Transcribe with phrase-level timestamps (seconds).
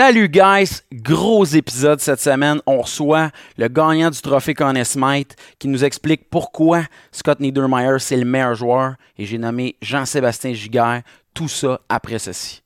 [0.00, 2.60] Salut guys, gros épisode cette semaine.
[2.66, 8.16] On reçoit le gagnant du trophée Conn Smythe qui nous explique pourquoi Scott Niedermeyer c'est
[8.16, 11.02] le meilleur joueur et j'ai nommé Jean-Sébastien Giguère.
[11.34, 12.62] Tout ça après ceci.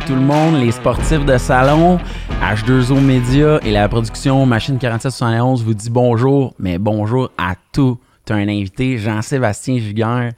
[0.00, 2.00] Tout le monde, les sportifs de salon,
[2.42, 8.48] H2O Media et la production Machine 4771 vous dit bonjour, mais bonjour à tout un
[8.48, 10.32] invité, Jean-Sébastien Giguère.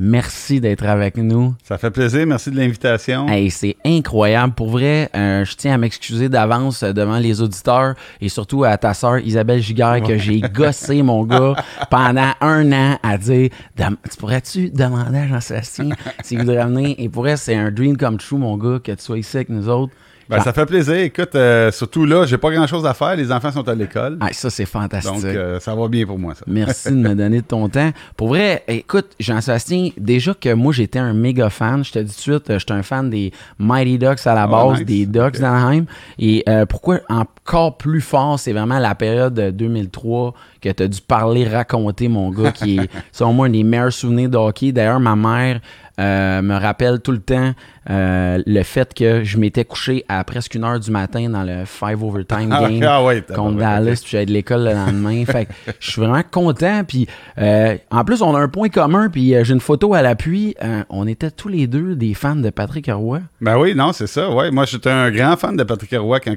[0.00, 1.56] Merci d'être avec nous.
[1.64, 3.28] Ça fait plaisir, merci de l'invitation.
[3.28, 4.54] Hey, c'est incroyable.
[4.54, 8.94] Pour vrai, euh, je tiens à m'excuser d'avance devant les auditeurs et surtout à ta
[8.94, 11.56] sœur Isabelle Giguère que j'ai gossé, mon gars,
[11.90, 15.88] pendant un an à dire Tu pourrais-tu demander à Jean-Sébastien
[16.22, 19.02] s'il voudrait venir Et pour vrai, c'est un dream come true, mon gars, que tu
[19.02, 19.92] sois ici avec nous autres.
[20.28, 20.96] Ben, ça fait plaisir.
[20.96, 23.16] Écoute, euh, surtout là, j'ai pas grand-chose à faire.
[23.16, 24.18] Les enfants sont à l'école.
[24.20, 25.12] Ah, ça, c'est fantastique.
[25.12, 26.44] Donc, euh, ça va bien pour moi, ça.
[26.46, 27.90] Merci de me donner de ton temps.
[28.16, 31.82] Pour vrai, écoute, Jean-Sébastien, déjà que moi, j'étais un méga fan.
[31.82, 34.72] Je te dis tout de suite, j'étais un fan des Mighty Ducks à la oh,
[34.72, 35.84] base, des Ducks d'Anaheim.
[36.18, 41.00] Et euh, pourquoi encore plus fort, c'est vraiment la période 2003 que tu as dû
[41.00, 44.72] parler, raconter, mon gars, qui est, selon moi, un des meilleurs souvenirs de hockey.
[44.72, 45.60] D'ailleurs, ma mère
[45.98, 47.52] euh, me rappelle tout le temps
[47.90, 51.64] euh, le fait que je m'étais couché à presque une heure du matin dans le
[51.64, 55.24] five overtime ah, game ah contre Dallas, puis j'allais de l'école le lendemain.
[55.24, 55.48] fait
[55.80, 56.84] je suis vraiment content.
[56.86, 60.54] Puis euh, en plus, on a un point commun, puis j'ai une photo à l'appui.
[60.88, 63.20] on était tous les deux des fans de Patrick Roy.
[63.40, 64.30] Ben oui, non, c'est ça.
[64.30, 64.50] Ouais.
[64.50, 66.36] Moi, j'étais un grand fan de Patrick Roy quand,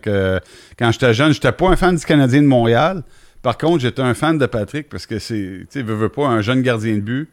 [0.77, 1.33] quand j'étais jeune.
[1.33, 3.03] J'étais pas un fan du Canadien de Montréal.
[3.41, 6.27] Par contre, j'étais un fan de Patrick parce que c'est, tu sais, veux, veux pas,
[6.27, 7.29] un jeune gardien de but.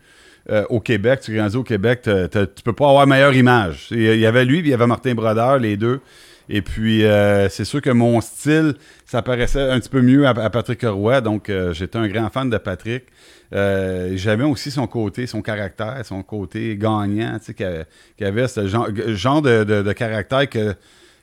[0.50, 3.88] Euh, au Québec, tu grandis au Québec, tu peux pas avoir meilleure image.
[3.91, 6.00] Il y avait lui, puis il y avait Martin Brodeur, les deux.
[6.48, 10.48] Et puis, euh, c'est sûr que mon style, ça paraissait un petit peu mieux à,
[10.48, 11.20] Patrick Roy.
[11.20, 13.04] Donc, euh, j'étais un grand fan de Patrick.
[13.53, 19.42] J'aimais aussi son côté, son caractère, son côté gagnant, tu sais, qu'il avait ce genre,
[19.42, 20.75] de, caractère que,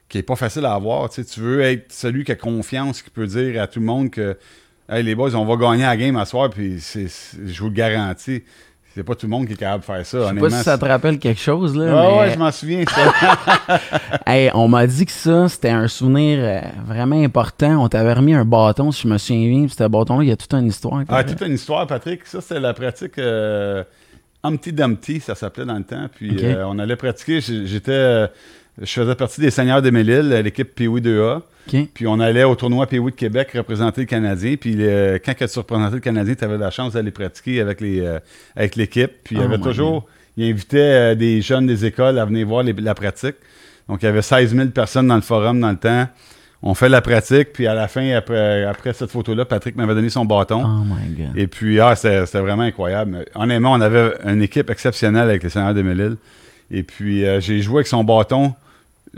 [0.08, 1.10] qui est pas facile à avoir.
[1.10, 4.38] Tu, veux être celui qui a confiance, qui peut dire à tout le monde que
[4.88, 8.44] les boys, on va gagner la game à soir, puis je vous le garantis.
[8.96, 10.30] C'est pas tout le monde qui est capable de faire ça.
[10.30, 11.76] Je sais pas si ça te rappelle quelque chose.
[11.76, 12.18] Là, mais...
[12.18, 12.86] ouais, je m'en souviens.
[14.26, 17.84] hey, on m'a dit que ça, c'était un souvenir euh, vraiment important.
[17.84, 19.66] On t'avait remis un bâton, si je me souviens bien.
[19.66, 21.04] Puis ce bâton-là, il y a toute une histoire.
[21.10, 22.26] Ah, toute une histoire, Patrick.
[22.26, 23.84] Ça, c'est la pratique euh,
[24.44, 26.08] Humpty Dumpty, ça s'appelait dans le temps.
[26.16, 27.42] Puis euh, on allait pratiquer.
[27.42, 28.30] J'étais.
[28.82, 31.42] Je faisais partie des Seigneurs de Mélile, l'équipe POI 2A.
[31.94, 34.56] Puis on allait au tournoi POI de Québec représenter le Canadien.
[34.60, 34.78] Puis
[35.26, 38.20] quand tu représentais le Canadien, tu avais la chance d'aller pratiquer avec les euh,
[38.56, 39.12] avec l'équipe.
[39.24, 40.06] Puis il y oh avait toujours.
[40.38, 43.36] Il invitait euh, des jeunes des écoles à venir voir la pratique.
[43.88, 46.08] Donc il y avait 16 000 personnes dans le forum dans le temps.
[46.62, 50.10] On fait la pratique, puis à la fin, après, après cette photo-là, Patrick m'avait donné
[50.10, 50.64] son bâton.
[50.66, 51.38] Oh my God.
[51.38, 53.26] Et puis, ah, c'était vraiment incroyable.
[53.36, 56.18] Honnêtement, on avait une équipe exceptionnelle avec les Seigneurs de Mélile.
[56.72, 58.56] Et puis, euh, j'ai joué avec son bâton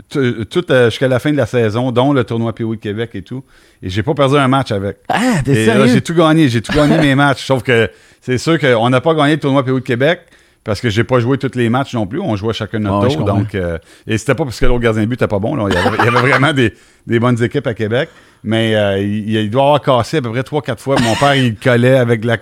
[0.08, 3.22] tout euh, jusqu'à la fin de la saison, dont le tournoi PO de Québec et
[3.22, 3.44] tout.
[3.82, 4.98] Et j'ai pas perdu un match avec.
[5.08, 5.86] Ah, t'es sérieux?
[5.86, 7.44] J'ai tout gagné, j'ai tout gagné mes matchs.
[7.44, 10.20] Sauf que c'est sûr qu'on n'a pas gagné le tournoi PO de Québec
[10.68, 12.20] parce que j'ai pas joué tous les matchs non plus.
[12.20, 13.24] On jouait chacun notre tour.
[13.24, 15.56] Donc, euh, et c'était pas parce que l'autre gardien de but n'était pas bon.
[15.66, 18.10] Il, y avait, vraiment des, bonnes équipes à Québec.
[18.44, 20.96] Mais euh, il, doit avoir cassé à peu près 3-4 fois.
[21.00, 22.36] Mon père, il collait avec la.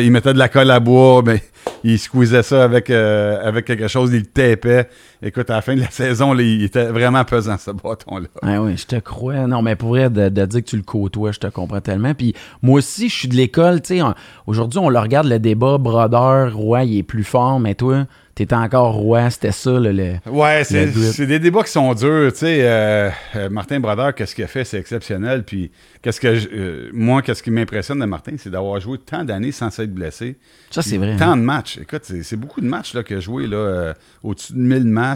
[0.00, 1.22] il mettait de la colle à bois.
[1.26, 1.42] Mais
[1.82, 4.88] il squeezait ça avec, euh, avec quelque chose, il le tapait.
[5.26, 8.28] Écoute, à la fin de la saison, il était vraiment pesant, ce bâton-là.
[8.42, 9.46] Ah oui, je te crois.
[9.46, 12.12] Non, mais pour vrai, de, dire que tu le côtoies, je te comprends tellement.
[12.12, 13.80] Puis moi aussi, je suis de l'école.
[13.80, 14.02] Tu sais,
[14.46, 18.54] aujourd'hui, on le regarde, le débat, Brodeur, Roy, il est plus fort, mais toi, t'étais
[18.54, 20.14] encore roi, c'était ça le.
[20.26, 22.32] Ouais, c'est des débats qui sont durs.
[22.32, 25.44] Tu sais, euh, euh, Martin Brodeur, qu'est-ce qu'il a fait, c'est exceptionnel.
[25.44, 25.70] Puis,
[26.02, 29.70] qu'est-ce que euh, moi, qu'est-ce qui m'impressionne de Martin, c'est d'avoir joué tant d'années sans
[29.70, 30.36] s'être blessé.
[30.70, 31.16] Ça, c'est vrai.
[31.16, 31.78] Tant de matchs.
[31.78, 35.13] Écoute, c'est beaucoup de matchs qu'il a joué, là, au-dessus de 1000 matchs.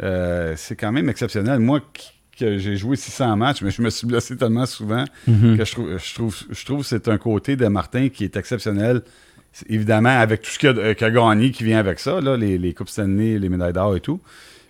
[0.00, 1.58] C'est quand même exceptionnel.
[1.58, 1.80] Moi,
[2.38, 5.56] que j'ai joué 600 matchs, mais je me suis blessé tellement souvent mm-hmm.
[5.58, 8.36] que je trouve, je trouve, je trouve que c'est un côté de Martin qui est
[8.36, 9.02] exceptionnel
[9.68, 13.38] évidemment, avec tout ce qu'il a, gagné qui vient avec ça, les, les Coupes Stanley,
[13.38, 14.20] les médailles d'or et tout.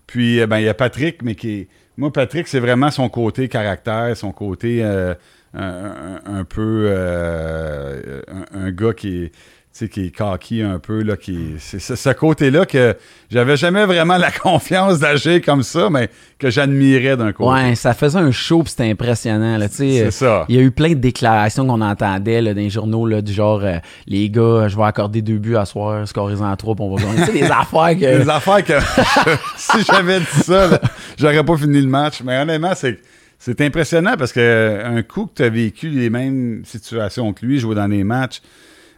[0.07, 3.49] Puis, eh ben, il y a Patrick, mais qui Moi, Patrick, c'est vraiment son côté
[3.49, 5.15] caractère, son côté euh,
[5.55, 6.87] un, peu.
[6.89, 8.23] Euh,
[8.53, 9.33] un, gars qui est
[9.73, 12.95] sais, qui est cocky un peu, là, qui c'est ce côté-là que
[13.31, 17.51] j'avais jamais vraiment la confiance d'agir comme ça, mais que j'admirais d'un côté.
[17.51, 19.99] Ouais, ça faisait un show, c'était impressionnant, là, tu sais.
[20.05, 20.45] C'est ça.
[20.49, 23.33] Il y a eu plein de déclarations qu'on entendait, là, dans les journaux, là, du
[23.33, 26.85] genre, euh, les gars, je vais accorder deux buts à soir, scorer en trois, puis
[26.85, 27.25] on va gagner.
[27.25, 28.23] tu sais, des affaires que...
[28.23, 28.75] Des affaires que,
[29.57, 30.81] si j'avais dit ça, là,
[31.19, 32.99] j'aurais pas fini le match, mais honnêtement, c'est...
[33.45, 37.59] C'est impressionnant parce que un coup que tu as vécu les mêmes situations que lui,
[37.59, 38.41] jouer dans les matchs,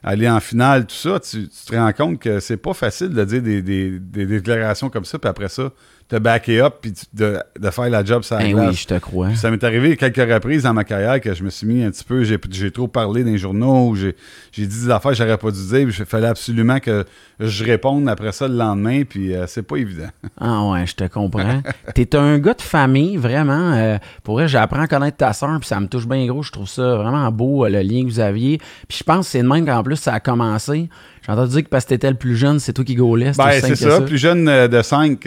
[0.05, 3.43] aller en finale, tout ça, tu, te rends compte que c'est pas facile de dire
[3.43, 5.73] des, déclarations comme ça, puis après ça,
[6.09, 9.35] te backer up puis de, de, faire la job ça ben oui, je te crois.
[9.35, 12.05] ça m'est arrivé quelques reprises dans ma carrière que je me suis mis un petit
[12.05, 14.15] peu, j'ai trop parlé dans les journaux, j'ai
[14.53, 17.05] dit des affaires que j'aurais pas dû dire, il fallait absolument que
[17.41, 20.09] je réponde après ça le lendemain, puis euh, c'est pas évident.
[20.41, 21.63] Ah ouais, je te comprends.
[21.95, 23.73] T'es un gars de famille, vraiment.
[23.73, 26.43] Euh, pour vrai, j'apprends à connaître ta soeur, puis ça me touche bien gros.
[26.43, 28.59] Je trouve ça vraiment beau, euh, le lien que vous aviez.
[28.89, 30.91] Puis je pense que c'est de même qu'en plus, ça a commencé.
[31.25, 33.33] J'ai entendu dire que parce que t'étais le plus jeune, c'est toi qui gaulais.
[33.37, 35.27] Ben, c'est ça, plus jeune de 5.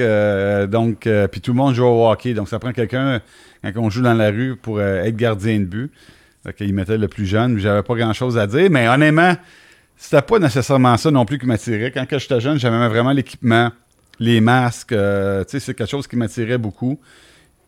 [0.70, 2.34] donc, puis tout le monde joue au hockey.
[2.34, 3.20] Donc, ça prend quelqu'un,
[3.64, 5.92] quand on joue dans la rue, pour être gardien de but.
[6.46, 7.58] Donc, il mettait le plus jeune.
[7.58, 8.70] J'avais pas grand-chose à dire.
[8.70, 9.36] Mais honnêtement,
[9.98, 11.92] c'était pas nécessairement ça non plus qui m'attirait.
[11.92, 13.72] Quand j'étais jeune, j'aimais vraiment l'équipement,
[14.20, 14.94] les masques.
[14.94, 17.00] Euh, tu sais, c'est quelque chose qui m'attirait beaucoup.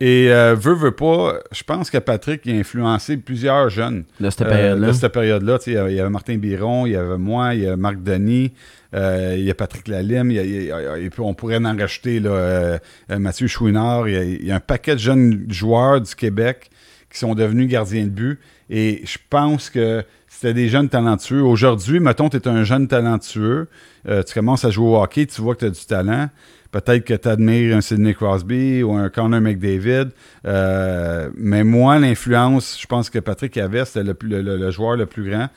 [0.00, 4.04] Et euh, veut, veut pas, je pense que Patrick a influencé plusieurs jeunes.
[4.18, 4.86] De cette période-là.
[4.86, 5.58] Euh, de cette période-là.
[5.66, 8.52] Il y avait Martin Biron, il y avait moi, il y a Marc Denis,
[8.94, 12.78] il y a Patrick Lalime, il on pourrait en rajouter là,
[13.10, 14.08] Mathieu Chouinard.
[14.08, 16.70] Il y, a, un paquet de jeunes joueurs du Québec
[17.12, 18.38] qui sont devenus gardiens de but.
[18.70, 21.42] Et je pense que c'était des jeunes talentueux.
[21.42, 23.68] Aujourd'hui, mettons, tu es un jeune talentueux,
[24.08, 26.30] euh, tu commences à jouer au hockey, tu vois que tu as du talent.
[26.70, 30.10] Peut-être que tu admires un Sidney Crosby ou un Connor McDavid.
[30.46, 35.48] Euh, mais moi, l'influence, je pense que Patrick avait, c'était le, joueur le plus grand.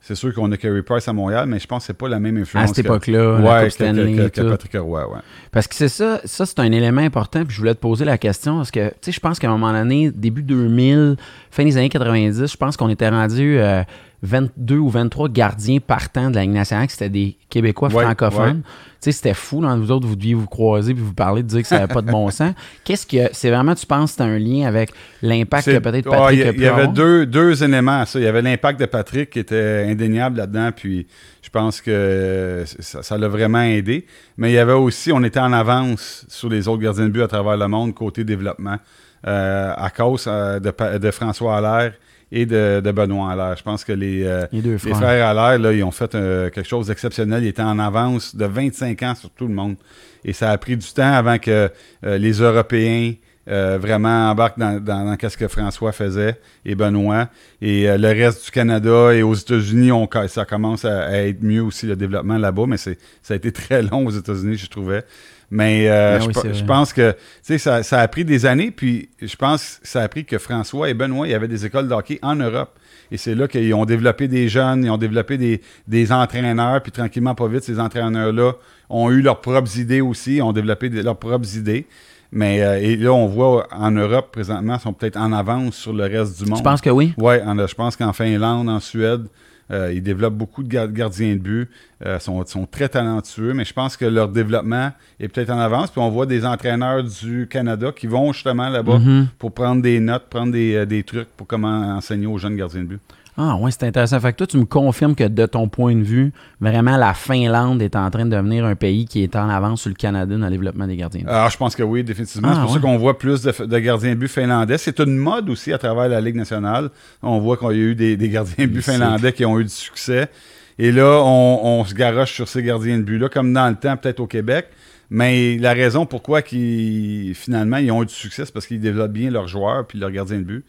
[0.00, 2.20] C'est sûr qu'on a Kerry Price à Montréal, mais je pense que c'est pas la
[2.20, 2.70] même influence.
[2.70, 5.18] À cette époque-là, ouais, que, que, Patrick Roy, ouais.
[5.50, 8.16] Parce que c'est ça, ça c'est un élément important, puis je voulais te poser la
[8.16, 11.16] question, parce que, tu sais, je pense qu'à un moment donné, début 2000,
[11.50, 13.58] fin des années 90, je pense qu'on était rendu...
[13.58, 13.82] Euh,
[14.22, 18.62] 22 ou 23 gardiens partants de la Ligue nationale, c'était des Québécois francophones.
[18.62, 21.48] Tu sais, c'était fou, dans vous autres, vous deviez vous croiser puis vous parler de
[21.48, 22.52] dire que ça n'avait pas de bon sens.
[22.82, 24.90] Qu'est-ce que c'est vraiment, tu penses, c'est un lien avec
[25.22, 28.18] l'impact que peut-être Patrick a Il y, avait deux, deux éléments à ça.
[28.18, 31.06] Il y avait l'impact de Patrick qui était indéniable là-dedans, puis
[31.42, 34.04] je pense que ça l'a vraiment aidé.
[34.36, 37.22] Mais il y avait aussi, on était en avance sur les autres gardiens de but
[37.22, 38.78] à travers le monde côté développement.
[39.26, 41.94] Euh, à cause euh, de, de François Allaire
[42.30, 43.56] et de, Benoît Allaire.
[43.56, 45.26] Je pense que les, euh, les, frères.
[45.26, 47.42] Allaire, là, ils ont fait euh, quelque chose d'exceptionnel.
[47.44, 49.76] Ils étaient en avance de 25 ans sur tout le monde.
[50.24, 51.70] Et ça a pris du temps avant que
[52.04, 53.14] euh, les Européens
[53.50, 57.30] vraiment embarquent dans, dans, ce que François faisait et Benoît.
[57.62, 59.90] Et le reste du Canada et aux États-Unis,
[60.26, 62.90] ça commence à, être mieux aussi le développement là-bas, mais ça
[63.30, 65.02] a été très long aux États-Unis, je trouvais.
[65.50, 69.78] Mais euh, ben je, pense que ça, ça a pris des années, puis je pense
[69.80, 72.18] que ça a pris que François et Benoît, il y avait des écoles de hockey
[72.22, 72.78] en Europe.
[73.10, 76.92] Et c'est là qu'ils ont développé des jeunes, ils ont développé des, des entraîneurs, puis
[76.92, 78.52] tranquillement, pas vite, ces entraîneurs-là
[78.90, 81.86] ont eu leurs propres idées aussi, ont développé leurs propres idées.
[82.30, 85.94] Mais euh, et là, on voit en Europe présentement, ils sont peut-être en avance sur
[85.94, 86.58] le reste du monde.
[86.58, 87.14] Tu penses que oui?
[87.16, 89.26] Oui, je pense qu'en Finlande, en Suède,
[89.70, 91.68] euh, ils développent beaucoup de gardiens de but.
[92.06, 95.90] Euh, sont, sont très talentueux, mais je pense que leur développement est peut-être en avance.
[95.90, 99.26] Puis on voit des entraîneurs du Canada qui vont justement là-bas mm-hmm.
[99.38, 102.82] pour prendre des notes, prendre des, euh, des, trucs pour comment enseigner aux jeunes gardiens
[102.82, 103.00] de but.
[103.40, 104.18] Ah ouais, c'est intéressant.
[104.18, 107.80] Fait que toi, tu me confirmes que de ton point de vue, vraiment la Finlande
[107.80, 110.46] est en train de devenir un pays qui est en avance sur le Canada dans
[110.46, 111.32] le développement des gardiens de but.
[111.32, 112.52] Ah, je pense que oui, définitivement.
[112.52, 114.76] c'est ah, pour ça qu'on voit plus de, gardiens de but finlandais.
[114.76, 116.90] C'est une mode aussi à travers la Ligue nationale.
[117.22, 119.70] On voit qu'il y a eu des, gardiens de but finlandais qui ont eu du
[119.70, 120.28] succès.
[120.76, 124.18] Et là, on, se garoche sur ces gardiens de but-là, comme dans le temps, peut-être
[124.18, 124.66] au Québec.
[125.10, 129.12] Mais la raison pourquoi ils, finalement ils ont eu du succès, c'est parce qu'ils développent
[129.12, 130.64] bien leurs joueurs puis leurs gardiens de but.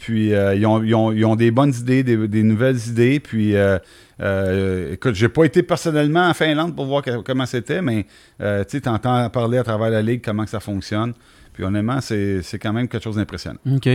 [0.00, 3.20] Puis euh, ils, ont, des bonnes idées, des, nouvelles idées.
[3.20, 3.78] Puis euh,
[4.22, 8.06] euh, écoute, j'ai pas été personnellement en Finlande pour voir comment c'était, mais
[8.40, 11.12] euh, tu entends parler à travers la ligue comment ça fonctionne.
[11.52, 13.58] Puis honnêtement, c'est quand même quelque chose d'impressionnant.
[13.70, 13.90] OK.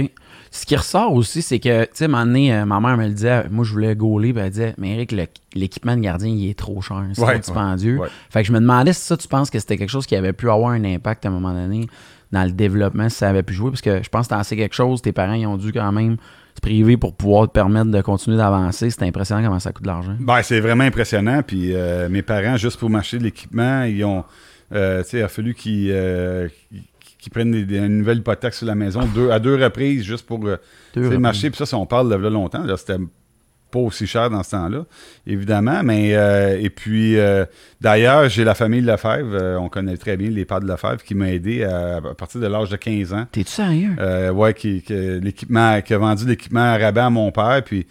[0.51, 3.71] Ce qui ressort aussi, c'est que, tu sais, ma mère me le disait, moi je
[3.71, 5.15] voulais gauler, puis elle disait, mais Eric,
[5.55, 7.99] l'équipement de gardien, il est trop cher, c'est trop dispendieux.
[8.29, 10.33] Fait que je me demandais si ça, tu penses que c'était quelque chose qui avait
[10.33, 11.87] pu avoir un impact à un moment donné
[12.31, 14.55] dans le développement, si ça avait pu jouer, parce que je pense que t'en sais
[14.55, 16.17] quelque chose, tes parents, ils ont dû quand même
[16.55, 18.89] se priver pour pouvoir te permettre de continuer d'avancer.
[18.89, 20.15] C'est impressionnant comment ça coûte de l'argent.
[20.19, 21.41] Ben, c'est vraiment impressionnant.
[21.43, 24.23] Puis euh, mes parents, juste pour m'acheter de l'équipement, ils ont.
[24.73, 26.47] Euh, il a fallu qu'ils euh,
[27.31, 30.39] prennent des, une nouvelle hypothèque sur la maison deux, à deux reprises juste pour
[30.95, 31.49] marcher.
[31.49, 32.97] Puis ça, si on parle de là longtemps, c'était
[33.75, 34.85] pas aussi cher dans ce temps-là,
[35.27, 35.83] évidemment.
[35.83, 36.09] Mais
[36.61, 37.17] et puis
[37.81, 41.31] d'ailleurs, j'ai la famille Lefebvre, on connaît très bien les pères de Lefebvre, qui m'a
[41.31, 43.25] aidé à, partir de l'âge de 15 ans.
[43.31, 43.95] T'es-tu sérieux?
[44.31, 47.85] ouais, qui, l'équipement, qui a vendu l'équipement à rabais à mon père, puis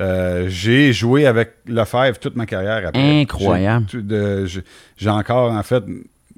[0.00, 3.20] euh, j'ai joué avec Lefebvre toute ma carrière après.
[3.20, 3.86] Incroyable.
[4.96, 5.82] J'ai encore, en fait,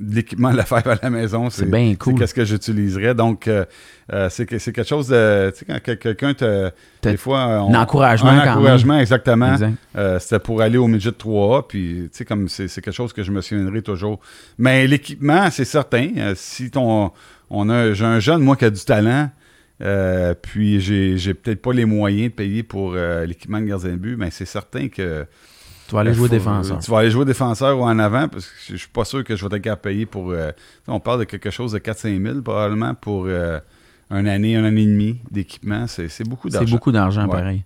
[0.00, 1.50] l'équipement Lefebvre à la maison.
[1.50, 2.18] C'est bien cool.
[2.18, 3.14] Qu'est-ce que j'utiliserais.
[3.14, 3.64] Donc, euh,
[4.12, 5.50] euh, c'est quelque chose de.
[5.50, 6.70] Tu sais, quand quelqu'un te.
[7.02, 7.40] Des fois.
[7.40, 8.30] un encouragement.
[8.30, 9.56] Un encouragement, exactement.
[10.18, 11.66] C'était pour aller au midget 3A.
[11.68, 14.20] Puis, tu sais, comme c'est quelque chose que je me souviendrai toujours.
[14.58, 16.08] Mais l'équipement, c'est certain.
[16.34, 17.12] si ton.
[17.52, 19.28] On a, j'ai un jeune, moi, qui a du talent.
[19.82, 23.96] Euh, puis j'ai, peut-être pas les moyens de payer pour euh, l'équipement de gardien de
[23.96, 25.26] but, mais c'est certain que.
[25.90, 26.78] Tu vas aller jouer défenseur.
[26.78, 29.34] Tu vas aller jouer défenseur ou en avant, parce que je suis pas sûr que
[29.34, 30.30] je vais être capable de payer pour.
[30.30, 30.52] Euh,
[30.86, 34.86] on parle de quelque chose de 4-5 000 probablement pour un année, un année et
[34.86, 35.86] demi d'équipement.
[35.88, 36.64] C'est, beaucoup d'argent.
[36.64, 37.64] C'est beaucoup d'argent, pareil.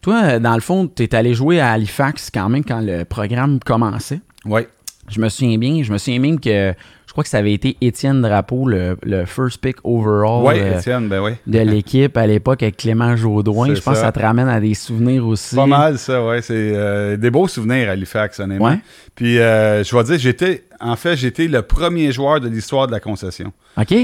[0.00, 3.58] Toi, dans le fond, tu es allé jouer à Halifax quand même quand le programme
[3.60, 4.20] commençait?
[4.46, 4.62] Oui.
[5.08, 5.82] Je me souviens bien.
[5.82, 6.72] Je me souviens même que
[7.18, 12.16] crois que ça avait été Étienne Drapeau, le, first pick overall euh, ben de l'équipe
[12.16, 13.74] à l'époque avec Clément Jaudoin.
[13.74, 15.56] Je pense que ça te ramène à des souvenirs aussi.
[15.56, 16.42] Pas mal, ça, ouais.
[16.42, 18.78] C'est euh, des beaux souvenirs à Halifax, honnêtement.
[19.16, 22.92] Puis, euh, je vais dire, j'étais, en fait, j'étais le premier joueur de l'histoire de
[22.92, 23.52] la concession.
[23.76, 23.94] OK.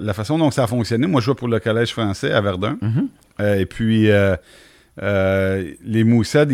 [0.00, 2.78] La, façon dont ça a fonctionné, moi, je jouais pour le Collège français à Verdun.
[2.80, 3.58] Mm-hmm.
[3.58, 4.10] et puis,
[5.02, 6.46] euh, les Moussets,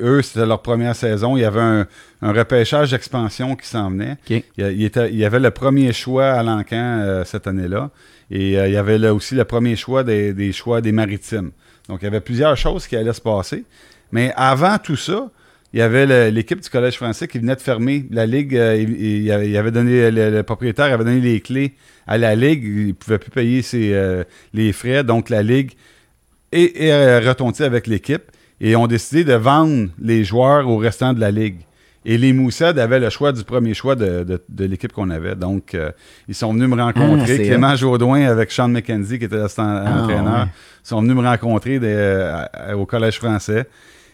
[0.00, 1.36] eux, c'était leur première saison.
[1.36, 1.86] Il y avait un,
[2.22, 4.16] repêchage d'expansion qui s'en venait.
[4.28, 7.90] Il, y avait le premier choix à l'encan euh, cette année-là.
[8.30, 11.52] Et euh, il y avait là aussi le premier choix des, choix des maritimes.
[11.88, 13.64] Donc, il y avait plusieurs choses qui allaient se passer.
[14.12, 15.30] Mais avant tout ça,
[15.72, 18.52] il y avait l'équipe du Collège français qui venait de fermer la ligue.
[18.52, 21.74] il, avait donné le, propriétaire avait donné les clés
[22.06, 22.64] à la ligue.
[22.64, 25.04] Il ne pouvait plus payer ses, les frais.
[25.04, 25.72] Donc, la ligue
[26.52, 28.22] et, et euh, avec l'équipe
[28.60, 31.60] et ont décidé de vendre les joueurs au restant de la ligue.
[32.08, 35.34] Et les Moussades avaient le choix du premier choix de, l'équipe qu'on avait.
[35.34, 35.90] Donc, euh,
[36.28, 37.38] ils sont venus me rencontrer.
[37.40, 40.46] Ah, Clément Jaudoin avec Sean McKenzie, qui était l'assistant ah,
[40.84, 42.44] sont venus me rencontrer euh,
[42.76, 43.66] au Collège français.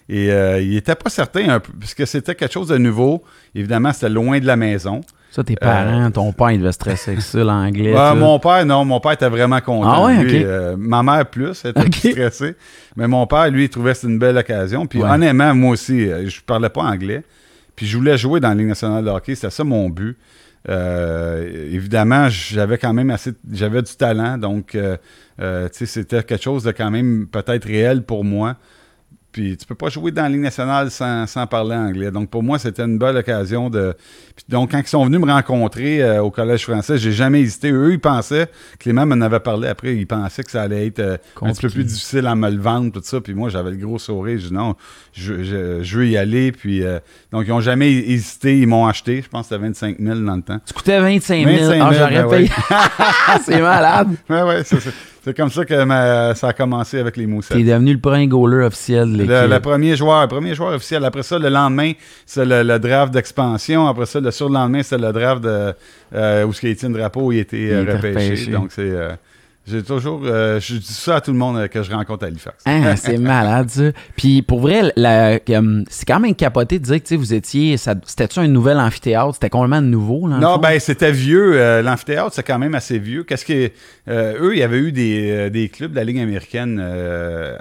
[0.09, 3.23] Et il n'était pas certain, puisque c'était quelque chose de nouveau.
[3.55, 5.03] Évidemment, c'était loin de la maison.
[5.33, 7.95] Ça, tes parents, euh, ton père, il devait stresser avec ça, l'anglais.
[8.15, 9.91] mon père, non, mon père était vraiment content.
[9.91, 12.55] Ah ouais, euh, ma mère plus, elle était stressée.
[12.97, 14.87] Mais mon père, lui, il trouvait que c'était une belle occasion.
[14.87, 17.23] Puis honnêtement, moi aussi, euh, je parlais pas anglais.
[17.75, 19.35] Puis je voulais jouer dans la Ligue nationale de hockey.
[19.35, 20.19] C'était ça mon but.
[20.69, 24.77] évidemment, j'avais quand même assez, j'avais du talent, donc
[25.73, 28.57] c'était quelque chose de quand même peut-être réel pour moi.
[29.33, 32.11] Puis tu peux pas jouer dans la Ligue nationale sans, parler anglais.
[32.11, 33.95] Donc pour moi, c'était une belle occasion de.
[34.49, 37.71] donc quand ils sont venus me rencontrer euh, au Collège français, j'ai jamais hésité.
[37.71, 38.49] Eux, ils pensaient,
[38.79, 41.71] Clément m'en avait parlé après, ils pensaient que ça allait être euh, un petit peu
[41.71, 43.23] plus difficile à me le vendre, tout ça.
[43.23, 44.39] Puis moi, j'avais le gros sourire.
[44.39, 44.77] Je dis non,
[45.15, 46.53] je, veux y aller.
[46.53, 46.99] Puis euh,
[47.33, 49.23] donc ils n'ont jamais hésité, ils m'ont acheté.
[49.23, 50.61] Je pense que c'était 25 000 dans le temps.
[50.67, 51.71] Tu coûtais 25 000.
[51.71, 52.51] 25 000 ah, j'aurais ben payé.
[53.45, 54.09] c'est malade.
[54.29, 54.91] Ouais, ouais, c'est ça.
[55.25, 55.75] C'est comme ça que
[56.35, 57.57] ça a commencé avec les Moussettes.
[57.57, 59.31] Tu es devenu le premier goaler officiel de l'équipe.
[59.31, 61.05] Le, premier joueur, premier joueur officiel.
[61.05, 61.93] Après ça, le lendemain,
[62.26, 63.87] c'est le, draft d'expansion.
[63.87, 65.73] Après ça, le surlendemain, c'est le draft de,
[66.14, 68.50] euh, où Étienne Drapeau il était, il euh, repêché.
[68.50, 68.83] Donc, c'est...
[68.83, 69.12] Euh,
[69.64, 70.23] j'ai toujours.
[70.25, 72.64] Euh, je dis ça à tout le monde euh, que je rencontre à Halifax.
[72.64, 73.92] Ah, c'est malade, ça.
[74.16, 77.76] Puis pour vrai, c'est quand même capoté de dire que vous étiez.
[77.76, 79.35] C'était-tu un nouvel amphithéâtre?
[79.35, 81.52] C'était complètement nouveau, là Non, ben c'était vieux.
[81.54, 83.23] Euh, l'amphithéâtre, c'est quand même assez vieux.
[83.23, 83.71] Qu'est-ce que.
[84.09, 86.81] eux, il y avait eu des, clubs de la Ligue américaine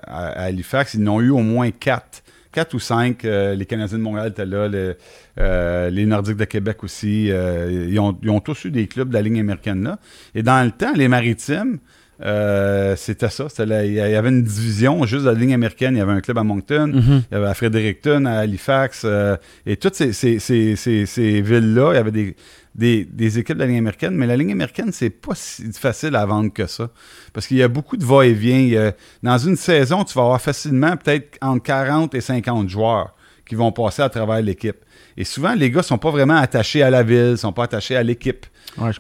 [0.08, 0.96] à, Halifax.
[0.96, 2.21] Ils n'ont eu au moins quatre.
[2.52, 3.24] Quatre ou cinq.
[3.24, 4.68] les Canadiens de Montréal étaient là.
[5.90, 7.28] les Nordiques de Québec aussi.
[7.28, 10.00] ils, ont, ils, ont, tous eu des clubs de la Ligue américaine là.
[10.36, 11.80] Et dans le temps, les Maritimes.
[12.24, 13.48] Euh, c'était ça.
[13.60, 15.96] il y avait une division juste de la ligne américaine.
[15.96, 17.24] Il y avait un club à Moncton, mhm.
[17.32, 19.04] il y avait à Fredericton, à Halifax.
[19.06, 20.06] Euh, et toutes ces,
[21.42, 22.36] villes-là, il y avait des,
[22.80, 24.16] équipes de la ligne américaine.
[24.16, 26.90] Mais la ligne américaine, c'est pas si facile à vendre que ça.
[27.34, 28.92] Parce qu'il y a beaucoup de va-et-vient.
[29.24, 33.14] Dans une saison, tu vas avoir facilement peut-être entre 40 et 50 joueurs
[33.46, 34.78] qui vont passer à travers l'équipe.
[35.18, 38.04] Et souvent, les gars sont pas vraiment attachés à la ville, sont pas attachés à
[38.04, 38.46] l'équipe.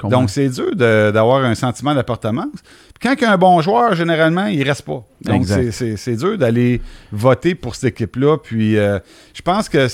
[0.09, 2.59] Donc, c'est dur d'avoir un sentiment d'appartenance.
[3.01, 5.03] Quand il y a un bon joueur, généralement, il reste pas.
[5.21, 8.37] Donc, c'est dur d'aller voter pour cette équipe-là.
[8.37, 8.99] Puis, euh,
[9.33, 9.87] je pense que,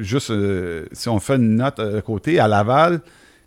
[0.00, 3.00] juste euh, si on fait une note à côté, à Laval,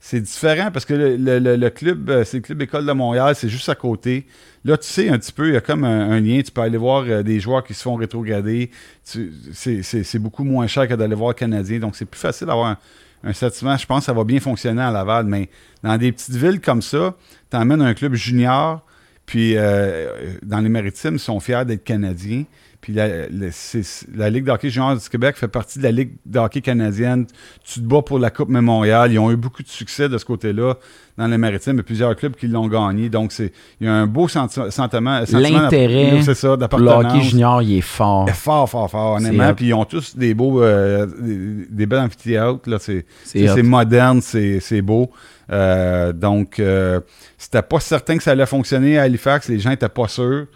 [0.06, 3.70] c'est différent parce que le, club, euh, c'est le club École de Montréal, c'est juste
[3.70, 4.26] à côté.
[4.66, 6.42] Là, tu sais un petit peu, il y a comme un, lien.
[6.42, 8.70] Tu peux aller voir des joueurs qui se font rétrograder.
[9.04, 11.80] C'est beaucoup moins cher que d'aller voir le Canadien.
[11.80, 12.78] Donc, c'est plus facile d'avoir un,
[13.24, 15.50] un sentiment, je pense que ça va bien fonctionner à Laval, mais
[15.82, 17.16] dans des petites villes comme ça,
[17.50, 18.86] tu emmènes un club junior,
[19.26, 22.44] Puis euh, dans les maritimes, ils sont fiers d'être Canadiens.
[22.84, 26.38] Puis la, la, Ligue de hockey junior du Québec fait partie de la Ligue de
[26.38, 27.26] hockey canadienne.
[27.64, 29.10] Tu te bats pour la Coupe Mémorial.
[29.14, 30.76] Ils ont eu beaucoup de succès de ce côté-là
[31.18, 31.76] dans les maritimes.
[31.76, 33.08] Il y a plusieurs clubs qui l'ont gagné.
[33.08, 34.70] Donc, c'est il y a un beau sentiment.
[34.70, 38.28] sentiment L'intérêt c'est ça, le hockey junior, il est fort.
[38.28, 39.54] Est fort, fort, fort, honnêtement.
[39.54, 42.70] Puis ils ont tous des beaux, euh, des, des, belles amphithéâtres.
[42.70, 42.80] Là.
[42.80, 45.10] C'est, c'est, moderne, c'est, c'est beau.
[45.54, 47.00] Euh, donc, euh,
[47.38, 49.48] c'était pas certain que ça allait fonctionner à Halifax.
[49.48, 50.48] Les gens n'étaient pas sûrs.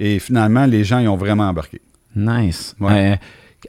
[0.00, 1.80] Et finalement, les gens, ils ont vraiment embarqué.
[2.16, 2.74] Nice.
[2.80, 3.16] Euh,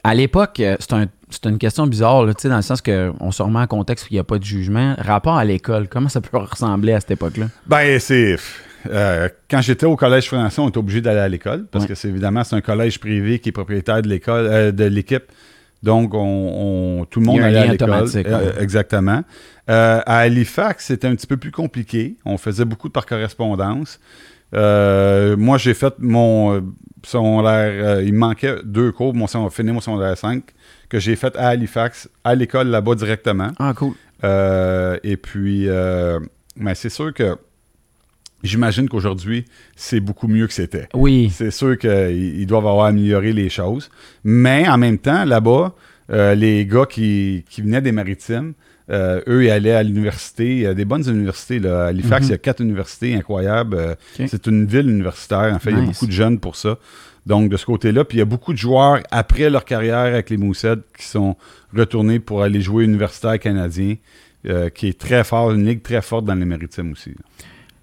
[0.02, 3.66] à l'époque, euh, c'est une question bizarre, là, dans le sens qu'on se remet en
[3.66, 4.94] contexte où il n'y a pas de jugement.
[4.98, 7.46] Rapport à l'école, comment ça peut ressembler à cette époque-là?
[7.66, 8.36] Ben, c'est.
[8.90, 12.08] Euh, quand j'étais au collège français, on était obligé d'aller à l'école parce que c'est
[12.08, 15.22] évidemment c'est un collège privé qui est propriétaire de l'école de l'équipe.
[15.84, 18.08] Donc, on, tout le monde allait à l'école.
[18.58, 19.22] exactement.
[19.68, 22.16] à Halifax, c'était un petit peu plus compliqué.
[22.24, 24.00] On faisait beaucoup de par correspondance.
[24.54, 26.60] Euh, moi, j'ai fait mon euh,
[27.04, 27.72] secondaire.
[27.72, 29.14] Euh, il me manquait deux cours.
[29.14, 30.42] Mon fini mon secondaire 5
[30.88, 33.50] que j'ai fait à Halifax, à l'école là-bas directement.
[33.58, 33.94] Ah, cool.
[34.22, 35.66] et puis,
[36.56, 37.36] mais c'est sûr que
[38.42, 40.88] j'imagine qu'aujourd'hui, c'est beaucoup mieux que c'était.
[40.92, 41.32] Oui.
[41.34, 43.90] C'est sûr qu'ils doivent avoir amélioré les choses.
[44.22, 45.74] Mais en même temps, là-bas,
[46.10, 48.52] les gars qui, qui venaient des maritimes,
[48.92, 50.56] euh, eux, ils allaient à l'université.
[50.56, 51.58] Il y a des bonnes universités.
[51.58, 51.84] Là.
[51.84, 52.28] À Halifax, mhm.
[52.28, 53.76] il y a quatre universités incroyables.
[53.76, 55.52] Euh, c'est une ville universitaire.
[55.54, 56.78] En fait, il y a beaucoup de jeunes pour ça.
[57.24, 60.28] Donc, de ce côté-là, puis il y a beaucoup de joueurs après leur carrière avec
[60.28, 61.36] les Moussets qui sont
[61.74, 63.94] retournés pour aller jouer universitaire canadien,
[64.46, 67.14] euh, qui est très fort, une ligue très forte dans les maritimes aussi.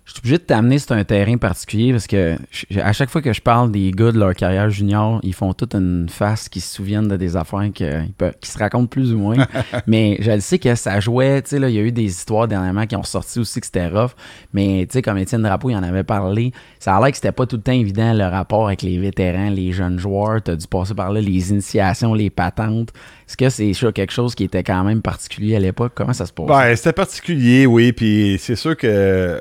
[0.09, 2.35] Je suis obligé de t'amener sur un terrain particulier parce que
[2.81, 5.75] à chaque fois que je parle des gars de leur carrière junior, ils font toute
[5.75, 9.45] une face qui se souviennent de des affaires qui, se racontent plus ou moins.
[9.85, 12.87] mais je sais que ça jouait, tu sais, il y a eu des histoires dernièrement
[12.87, 14.13] qui ont sorti aussi que c'était rough.
[14.51, 17.31] Mais tu sais, comme Étienne Drapeau, il en avait parlé, ça a l'air que c'était
[17.31, 20.41] pas tout le temps évident le rapport avec les vétérans, les jeunes joueurs.
[20.41, 22.89] Tu as dû passer par là les initiations, les patentes.
[23.27, 25.91] Est-ce que c'est quelque chose qui était quand même particulier à l'époque?
[25.93, 26.47] Comment ça se passe?
[26.47, 27.91] Ben, c'était particulier, oui.
[27.91, 29.39] Puis c'est sûr que euh,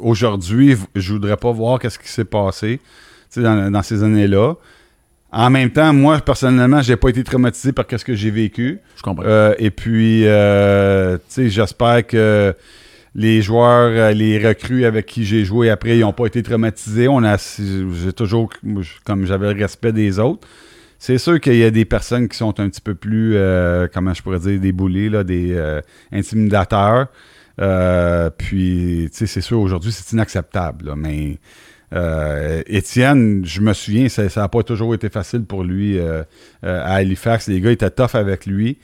[0.00, 2.80] aujourd'hui, je voudrais pas voir qu'est-ce qui s'est passé
[3.36, 4.54] dans, dans ces années-là.
[5.32, 8.80] En même temps, moi, personnellement, j'ai pas été traumatisé par ce que j'ai vécu.
[8.96, 9.24] Je comprends.
[9.24, 12.54] Euh, et puis, euh, j'espère que
[13.14, 17.06] les joueurs, les recrues avec qui j'ai joué après, ils n'ont pas été traumatisés.
[17.06, 18.50] On a, j'ai toujours,
[19.04, 20.46] comme j'avais le respect des autres.
[20.98, 24.12] C'est sûr qu'il y a des personnes qui sont un petit peu plus, euh, comment
[24.12, 25.80] je pourrais dire, des boulets, là, des euh,
[26.12, 27.06] intimidateurs.
[27.60, 30.94] Euh, puis, tu sais, c'est sûr, aujourd'hui, c'est inacceptable.
[30.96, 31.38] mais
[32.66, 35.98] Étienne, je me souviens, ça n'a pas toujours été facile pour lui
[36.62, 37.48] à Halifax.
[37.48, 38.78] Les gars étaient tough avec lui.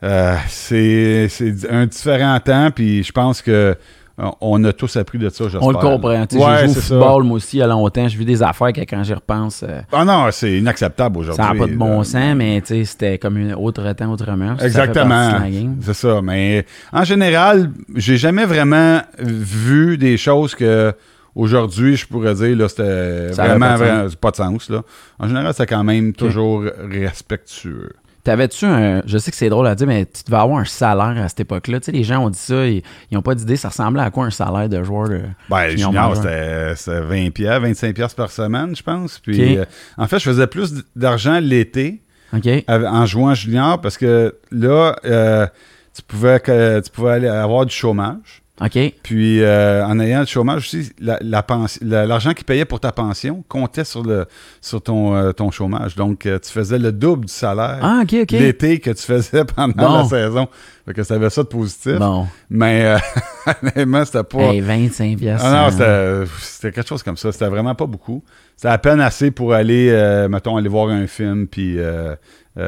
[0.00, 1.28] c'est
[1.70, 3.76] un différent temps, puis je pense que
[4.16, 5.62] on a tous appris de ça, j'espère.
[5.62, 6.24] On le comprend.
[6.30, 8.06] j'ai joué au football, moi aussi, il y a longtemps.
[8.06, 9.64] J'ai vu des affaires que quand j'y repense...
[9.68, 11.42] Euh, ah non, c'est inacceptable aujourd'hui.
[11.42, 14.62] Ça n'a pas de bon sens, mais c'était comme une autre temps, autre mœurs.
[14.62, 15.40] Exactement.
[15.80, 16.22] C'est ça.
[16.22, 20.94] Mais en général, j'ai jamais vraiment vu des choses que
[21.34, 24.70] aujourd'hui, je pourrais dire, là, c'était vraiment, pas de, pas de sens.
[24.70, 24.82] Là.
[25.18, 27.90] En général, c'est quand même toujours respectueux.
[28.24, 29.02] T'avais-tu un.
[29.04, 31.40] Je sais que c'est drôle à dire, mais tu devais avoir un salaire à cette
[31.40, 31.78] époque-là.
[31.80, 32.82] Tu sais, les gens ont dit ça, ils
[33.12, 33.56] n'ont pas d'idée.
[33.56, 35.20] Ça ressemblait à quoi un salaire de joueur de.
[35.50, 39.18] Ben, junior, c'était 20 pièces, 25 pièces par semaine, je pense.
[39.18, 39.66] Puis, euh,
[39.98, 42.00] en fait, je faisais plus d'argent l'été
[42.66, 45.46] en jouant junior parce que là, euh,
[45.94, 48.42] tu, pouvais, tu pouvais aller avoir du chômage.
[48.60, 48.78] OK.
[49.02, 53.84] Puis, euh, en ayant le chômage aussi, l'argent la, qu'ils payaient pour ta pension comptait
[53.84, 54.26] sur, le,
[54.60, 55.96] sur ton, euh, ton chômage.
[55.96, 60.04] Donc, euh, tu faisais le double du salaire ah, l'été que tu faisais pendant la
[60.04, 60.46] saison.
[60.86, 61.98] Fait que ça avait ça de positif.
[61.98, 62.28] Bon.
[62.48, 62.96] Mais,
[63.62, 64.52] honnêtement, c'était pas...
[64.52, 65.44] Hey, 25 piastres.
[65.44, 67.32] Ah non, c'était quelque chose comme ça.
[67.32, 68.22] C'était vraiment pas beaucoup.
[68.54, 71.76] C'était à peine assez pour aller, mettons, aller voir un film, puis...
[71.76, 72.62] tu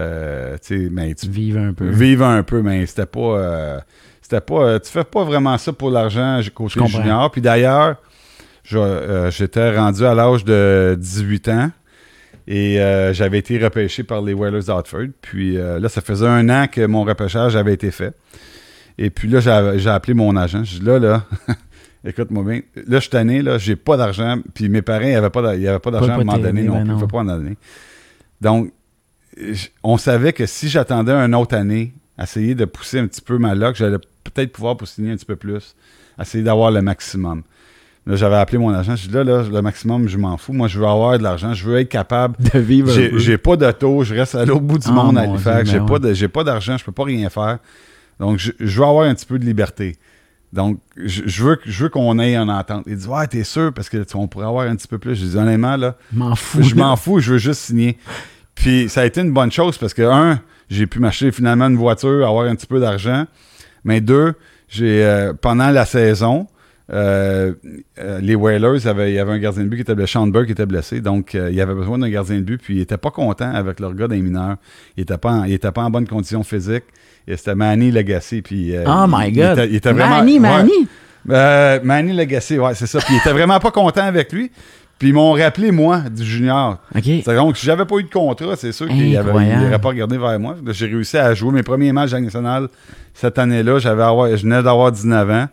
[0.62, 1.14] sais, mais...
[1.14, 1.88] Tu, vivre un peu.
[1.90, 3.84] Vivre un peu, mais c'était pas
[4.28, 7.30] c'était pas, euh, tu fais pas vraiment ça pour l'argent côté junior.
[7.30, 7.94] Puis d'ailleurs,
[8.72, 11.70] euh, j'étais rendu à l'âge de 18 ans
[12.48, 15.10] et euh, j'avais été repêché par les Whalers d'Outford.
[15.22, 18.16] Puis là, ça faisait un an que mon repêchage avait été fait.
[18.98, 19.38] Et puis là,
[19.76, 20.64] j'ai appelé mon agent.
[20.64, 21.24] Je dis là, là,
[22.04, 22.60] écoute-moi bien.
[22.74, 24.38] Là, je suis tanné, là, j'ai pas d'argent.
[24.54, 25.42] Puis mes parents, ils n'avaient pas
[25.92, 27.06] d'argent à m'en donner non plus.
[27.06, 27.56] pas en donner.
[28.40, 28.72] Donc,
[29.84, 33.54] on savait que si j'attendais une autre année, essayer de pousser un petit peu ma
[33.54, 35.74] loc, j'allais peut-être pouvoir signer un petit peu plus,
[36.20, 37.42] essayer d'avoir le maximum.
[38.06, 38.94] Là, j'avais appelé mon agent.
[38.94, 40.52] Je dis là, là, le maximum, je m'en fous.
[40.52, 41.52] Moi, je veux avoir de l'argent.
[41.54, 42.88] Je veux être capable de vivre.
[43.18, 44.04] J'ai pas d'auto.
[44.04, 45.68] Je reste à l'autre bout du ah, monde à Halifax.
[45.68, 45.98] J'ai pas,
[46.32, 46.76] pas d'argent.
[46.78, 47.58] Je peux pas rien faire.
[48.20, 49.96] Donc, je, veux avoir un petit peu de liberté.
[50.52, 52.84] Donc, je, veux, je veux qu'on ait une entente.
[52.86, 55.16] Il dit, ouais, t'es sûr, parce que on pourrait avoir un petit peu plus.
[55.16, 56.62] Je dis, honnêtement, là, m'en fous.
[56.62, 57.98] je m'en fous, je veux juste signer.
[58.54, 61.76] Puis, ça a été une bonne chose parce que, un, j'ai pu m'acheter finalement une
[61.76, 63.26] voiture, avoir un petit peu d'argent.
[63.84, 64.34] Mais deux,
[64.68, 66.48] j'ai euh, pendant la saison,
[66.92, 67.52] euh,
[67.98, 70.52] euh, les Whalers, il y avait un gardien de but qui était blessé, Sean qui
[70.52, 73.10] était blessé, donc il y avait besoin d'un gardien de but, puis il était pas
[73.10, 74.56] content avec leur gars des mineurs.
[74.96, 76.84] Il était pas il était pas en bonne condition physique.
[77.28, 78.72] Et c'était Manny Legacy, puis...
[78.86, 79.66] oh my God!
[79.68, 80.88] Il était, vraiment, Manny, Manny!
[81.84, 83.00] Manny Legacy, ouais, c'est ça.
[83.00, 84.52] Puis il était vraiment pas content avec lui.
[84.98, 86.78] Puis ils m'ont rappelé, moi, du junior.
[87.26, 90.56] Donc, si j'avais pas eu de contrat, c'est sûr qu'il n'aurait pas regardé vers moi.
[90.68, 92.68] J'ai réussi à jouer mes premiers matchs national
[93.12, 93.78] cette année-là.
[93.78, 95.48] J'avais je venais d'avoir 19 ans.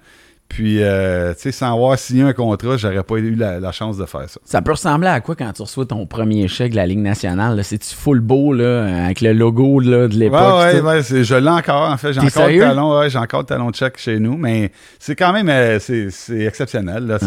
[0.53, 4.05] Puis, euh, tu sais, sans avoir signé un contrat, j'aurais pas eu la, chance de
[4.05, 4.39] faire ça.
[4.45, 7.63] Ça peut ressembler à quoi quand tu reçois ton premier chèque de la Ligue nationale?
[7.63, 10.39] C'est-tu full beau, là, avec le logo là, de l'époque?
[10.39, 12.13] Ouais, ouais, ouais je l'ai encore, en fait.
[12.13, 15.33] J'ai encore, le talon, ouais, encore le talon de chèque chez nous, mais c'est quand
[15.33, 17.07] même, euh, c'est exceptionnel.
[17.07, 17.17] Là,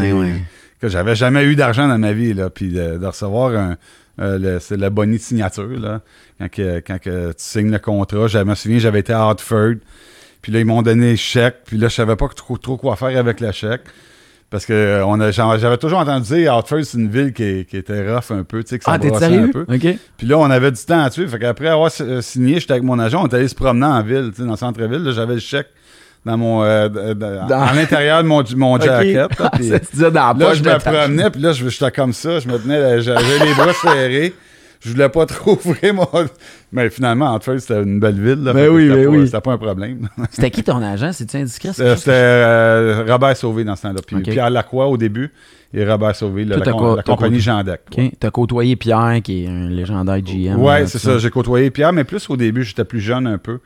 [0.80, 3.76] que j'avais jamais eu d'argent dans ma vie, là, puis de, recevoir un,
[4.20, 6.00] euh, c'est bonne signature, là,
[6.40, 6.48] quand,
[6.86, 8.26] quand tu signes le contrat.
[8.26, 9.74] Je me souviens, j'avais été à Hartford,
[10.42, 12.96] puis là, ils m'ont donné le chèque, puis là, je savais pas trop, trop quoi
[12.96, 13.82] faire avec le chèque.
[14.48, 18.44] Parce que euh, j'avais toujours entendu dire Hartford, c'est une ville qui, était rough un
[18.44, 19.66] peu, tu sais, que ça ah, un peu.
[19.66, 21.26] Puis là, on avait du temps à tuer.
[21.26, 24.02] Fait qu'après avoir euh, signé, j'étais avec mon agent, on était allé se promener en
[24.02, 25.10] ville, tu sais, dans le centre-ville.
[25.10, 25.66] J'avais le chèque
[26.26, 26.88] dans mon euh,
[27.50, 29.38] à l'intérieur de mon, mon jacket.
[29.38, 32.58] Là, puis, dans la là je me promenais, puis là, j'étais comme ça, je me
[32.58, 34.34] tenais, j'avais les bras serrés.
[34.80, 36.06] Je voulais pas trop ouvrir mon.
[36.72, 38.42] Mais finalement, Hartford, c'était une belle ville.
[38.42, 39.26] Là, mais oui, mais oui.
[39.26, 40.08] C'était pas un problème.
[40.30, 41.12] c'était qui ton agent?
[41.12, 44.00] C'est-tu indiscret C'était euh, Robert Sauvé dans ce temps-là.
[44.06, 45.32] Puis Pierre Lacroix au début
[45.72, 46.60] et Robert Sauvé, la,
[47.02, 47.80] compagnie Jean Deck.
[47.90, 50.56] Tu as côtoyé Pierre, qui est un légendaire GM.
[50.58, 51.18] Oui, c'est ça.
[51.18, 53.60] J'ai côtoyé Pierre, mais plus au début, j'étais plus jeune un peu.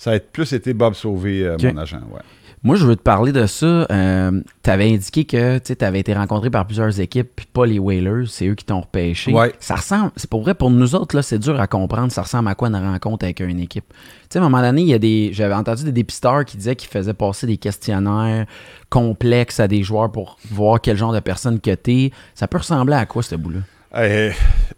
[0.00, 1.98] Ça a plus été Bob Sauvé, euh, mon agent.
[2.10, 2.22] Ouais.
[2.62, 3.66] Moi, je veux te parler de ça.
[3.66, 7.78] Euh, tu avais indiqué que tu avais été rencontré par plusieurs équipes, puis pas les
[7.78, 9.30] Whalers, c'est eux qui t'ont repêché.
[9.58, 12.10] Ça ressemble, c'est pour vrai, pour nous autres, là, c'est dur à comprendre.
[12.12, 13.84] Ça ressemble à quoi une rencontre avec une équipe.
[13.90, 13.96] Tu
[14.30, 15.34] sais, à un moment donné, il y a des.
[15.34, 18.46] J'avais entendu des dépisteurs qui disaient qu'ils faisaient passer des questionnaires
[18.88, 22.10] complexes à des joueurs pour voir quel genre de personne que t'es.
[22.34, 23.60] Ça peut ressembler à quoi, ce bout-là?
[24.02, 24.30] Eh,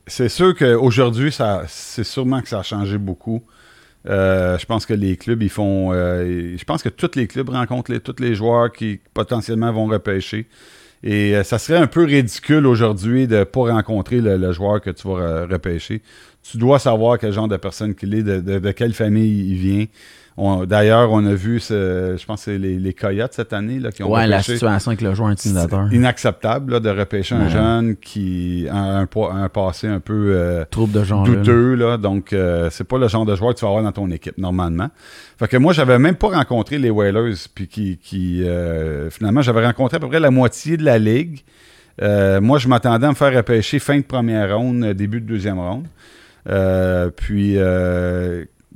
[0.05, 3.41] c'est sûr qu'aujourd'hui, ça, c'est sûrement que ça a changé beaucoup.
[4.09, 5.93] Euh, je pense que les clubs, ils font.
[5.93, 10.47] Euh, je pense que tous les clubs rencontrent tous les joueurs qui potentiellement vont repêcher.
[11.05, 14.91] Et euh, ça serait un peu ridicule aujourd'hui de ne pas rencontrer le, joueur que
[14.91, 16.01] tu vas repêcher.
[16.43, 19.87] Tu dois savoir quel genre de personne qu'il est, de, quelle famille il vient.
[20.38, 24.11] D'ailleurs, on a vu, je pense que c'est les, Coyotes cette année là, qui ont
[24.11, 25.92] Ouais, la situation avec le joueur intimidateur.
[25.92, 31.25] Inacceptable de repêcher un jeune qui a un, un, passé un peu euh, de genre
[31.25, 31.75] douteux.
[31.75, 31.97] Là.
[31.97, 34.38] donc, euh, c'est pas le genre de joueur que tu vas avoir dans ton équipe
[34.38, 34.88] normalement.
[35.38, 39.64] Fait que moi, j'avais même pas rencontré les Whalers, puis qui, qui euh, finalement, j'avais
[39.64, 41.40] rencontré à peu près la moitié de la ligue.
[42.01, 45.87] moi, je m'attendais à me faire repêcher fin de première ronde, début de deuxième ronde.
[47.16, 47.59] puis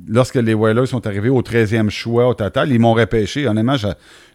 [0.09, 3.47] lorsque les Whalers sont arrivés au 13e choix au total, ils m'ont repêché.
[3.47, 3.77] Honnêtement,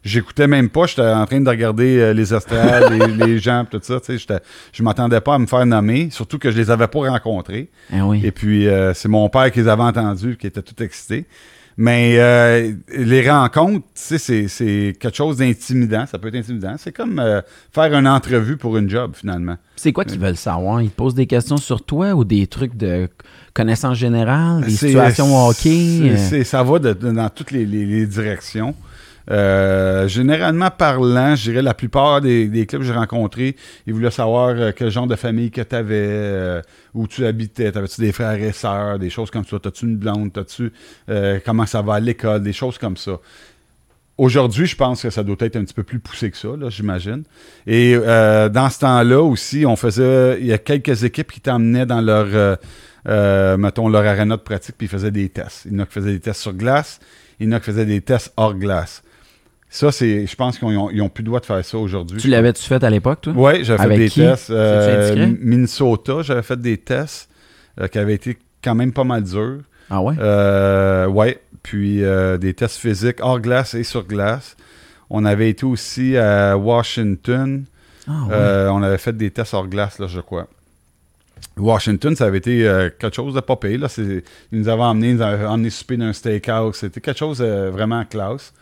[0.03, 0.85] j'écoutais même pas.
[0.85, 2.89] J'étais en train de regarder euh, les Australiens,
[3.25, 3.99] les, gens, tout ça.
[4.73, 7.69] Je m'attendais pas à me faire nommer, surtout que je les avais pas rencontrés.
[7.93, 11.25] Eh Et puis, euh, c'est mon père qui les avait entendus, qui était tout excité.
[11.77, 16.05] Mais euh, les rencontres, c'est, c'est quelque chose d'intimidant.
[16.05, 16.75] Ça peut être intimidant.
[16.77, 17.21] C'est comme
[17.73, 19.57] faire une entrevue pour une job, finalement.
[19.75, 20.81] C'est quoi qu'ils veulent savoir?
[20.81, 23.09] Ils te posent des questions sur toi ou des trucs de
[23.53, 26.11] connaissance générale, des situations hockey?
[26.11, 26.43] Euh?
[26.43, 28.75] ça va dans toutes les, directions.
[29.29, 33.55] Euh, généralement parlant, je dirais la plupart des, clubs que j'ai rencontrés,
[33.85, 36.61] ils voulaient savoir euh, quel genre de famille que tu avais,
[36.93, 40.33] où tu habitais, t'avais-tu des frères et sœurs, des choses comme ça, t'as-tu une blonde,
[40.33, 40.71] t'as-tu
[41.45, 43.19] comment ça va à l'école, des choses comme ça.
[44.17, 47.23] Aujourd'hui, je pense que ça doit être un petit peu plus poussé que ça, j'imagine.
[47.65, 52.01] Et dans ce temps-là aussi, on faisait, il y a quelques équipes qui t'emmenaient dans
[52.01, 52.57] leur
[53.07, 55.65] euh, mettons, leur arena de pratique, puis ils faisaient des tests.
[55.65, 56.99] Il y en a qui faisaient des tests sur glace,
[57.39, 59.03] il y en a qui faisaient des tests hors glace.
[59.73, 62.19] Ça, c'est, je pense qu'ils n'ont plus le droit de faire ça aujourd'hui.
[62.19, 63.33] Tu l'avais-tu fait à l'époque, toi?
[63.33, 64.49] Oui, j'avais fait des tests.
[64.49, 67.29] Euh, Minnesota, j'avais fait des tests
[67.79, 69.61] euh, qui avaient été quand même pas mal durs.
[69.89, 70.15] Ah ouais?
[70.19, 71.39] Euh, ouais.
[71.63, 72.01] Puis
[72.39, 74.57] des tests physiques hors glace et sur glace.
[75.09, 77.63] On avait été aussi à Washington.
[78.07, 78.67] Ah, ouais.
[78.71, 80.47] on avait fait des tests hors glace, là, je crois.
[81.57, 83.57] Washington, ça avait été euh, quelque chose de pas.
[83.63, 83.87] Là.
[83.97, 86.77] Ils nous avaient emmenés, ils nous avaient emmené souper d'un steakhouse.
[86.77, 88.53] C'était quelque chose de euh, vraiment classe.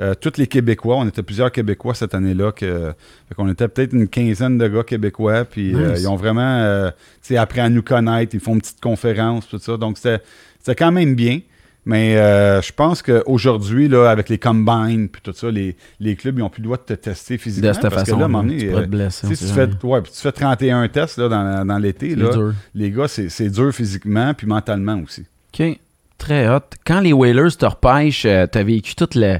[0.00, 2.52] Euh, tous les Québécois, on était plusieurs Québécois cette année-là.
[2.52, 2.92] Que,
[3.36, 5.44] on était peut-être une quinzaine de gars québécois.
[5.44, 6.90] Puis ils ont vraiment
[7.36, 8.34] appris à nous connaître.
[8.34, 9.76] Ils font une petite conférence, tout ça.
[9.76, 11.40] Donc c'était quand même bien.
[11.88, 16.40] Mais euh, je pense qu'aujourd'hui, avec les combines puis tout ça, les, les clubs, ils
[16.40, 17.70] n'ont plus le droit de te tester physiquement.
[17.70, 19.36] De cette parce façon, que là, à un moment là, donné, tu euh, blesser, tu
[19.38, 22.14] tu, fais, ouais, tu fais 31 tests là, dans, dans l'été.
[22.14, 22.30] Là.
[22.30, 22.52] dur.
[22.74, 25.24] Les gars, c'est c'est dur physiquement puis mentalement aussi.
[25.58, 25.78] OK.
[26.18, 26.60] Très hot.
[26.84, 29.38] Quand les Whalers te repêchent, euh, t'as vécu toute le-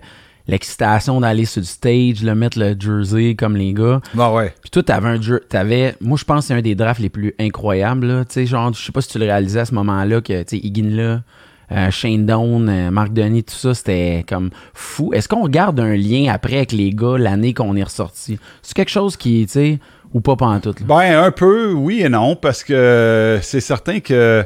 [0.48, 4.00] l'excitation d'aller sur le stage, le mettre le jersey comme les gars.
[4.14, 4.54] Bah ouais.
[4.60, 7.34] Puis toi, t'avais un t'avais, moi je pense que c'est un des drafts les plus
[7.38, 8.06] incroyables.
[8.06, 8.24] là.
[8.24, 10.56] Tu sais, genre, je sais pas si tu le réalisais à ce moment-là que, tu
[10.56, 15.12] sais, Higgin là, Shane Down, euh, Marc Denis, tout ça, c'était comme fou.
[15.12, 18.38] Est-ce qu'on garde un lien après avec les gars l'année qu'on est ressorti?
[18.62, 19.78] C'est quelque chose qui, tu sais,
[20.14, 20.80] ou pas pantoute?
[20.80, 20.86] Là?
[20.86, 24.44] Ben, un peu, oui et non, parce que c'est certain que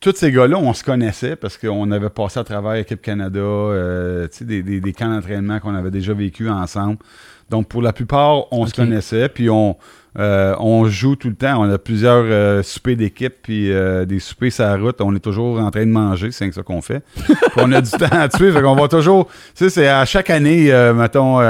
[0.00, 4.26] tous ces gars-là, on se connaissait parce qu'on avait passé à travers l'équipe Canada, euh,
[4.28, 6.96] tu sais, des, des- des camps d'entraînement qu'on avait déjà vécu ensemble.
[7.50, 9.76] Donc, pour la plupart, on se connaissait, puis on,
[10.20, 11.60] euh, on joue tout le temps.
[11.60, 15.00] On a plusieurs euh, soupers d'équipe, puis euh, des soupers sur la route.
[15.00, 17.02] On est toujours en train de manger, c'est ça qu'on fait.
[17.16, 19.26] Puis on a du temps à tuer, fait qu'on va toujours...
[19.26, 19.34] Tu
[19.64, 21.40] sais, c'est à chaque année, euh, mettons,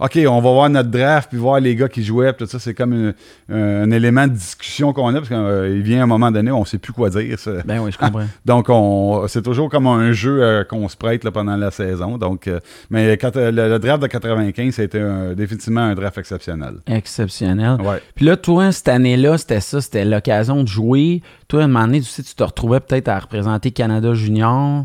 [0.00, 2.58] OK, on va voir notre draft, puis voir les gars qui jouaient, puis tout ça,
[2.58, 3.14] c'est comme une-
[3.52, 6.78] un, élément de discussion qu'on a, parce qu'il vient un moment donné, on ne sait
[6.78, 7.38] plus quoi dire.
[7.38, 7.52] ça.
[7.64, 8.24] Ben oui, je comprends.
[8.44, 12.18] Donc, on, c'est toujours comme un jeu euh, qu'on se prête là, pendant la saison.
[12.18, 16.74] Donc, euh, mais quand, euh, le, le draft de 95, c'était définitivement un draft exceptionnel.
[16.86, 17.80] Exceptionnel.
[17.80, 18.02] Ouais.
[18.14, 21.22] Puis là, toi, cette année-là, c'était ça, c'était l'occasion de jouer.
[21.48, 24.84] Toi, à un moment donné, tu sais, tu te retrouvais peut-être à représenter Canada Junior.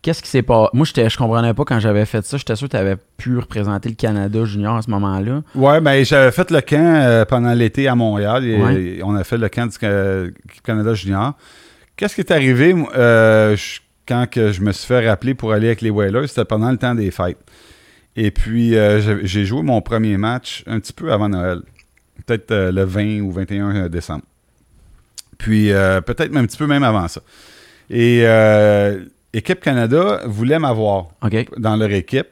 [0.00, 0.70] Qu'est-ce qui s'est passé?
[0.74, 2.36] Moi, je comprenais pas quand j'avais fait ça.
[2.36, 5.42] J'étais sûr que tu avais pu représenter le Canada Junior à ce moment-là.
[5.56, 8.44] Ouais, ben j'avais fait le camp euh, pendant l'été à Montréal.
[8.44, 8.82] Et, Ouais.
[8.82, 11.34] et on a fait le camp du Ca- équipe Canada Junior.
[11.96, 15.66] Qu'est-ce qui est arrivé euh, je- quand que je me suis fait rappeler pour aller
[15.66, 16.28] avec les Whalers?
[16.28, 17.38] C'était pendant le temps des fêtes.
[18.14, 21.60] Et puis, euh, j'ai- joué mon premier match un petit peu avant Noël.
[22.24, 24.22] Peut-être euh, le 20 ou 21 décembre.
[25.38, 27.20] Puis, euh, peut-être même un petit peu même avant ça.
[27.90, 29.00] Et euh,
[29.32, 31.08] Équipe Canada voulait m'avoir
[31.56, 32.28] dans leur équipe.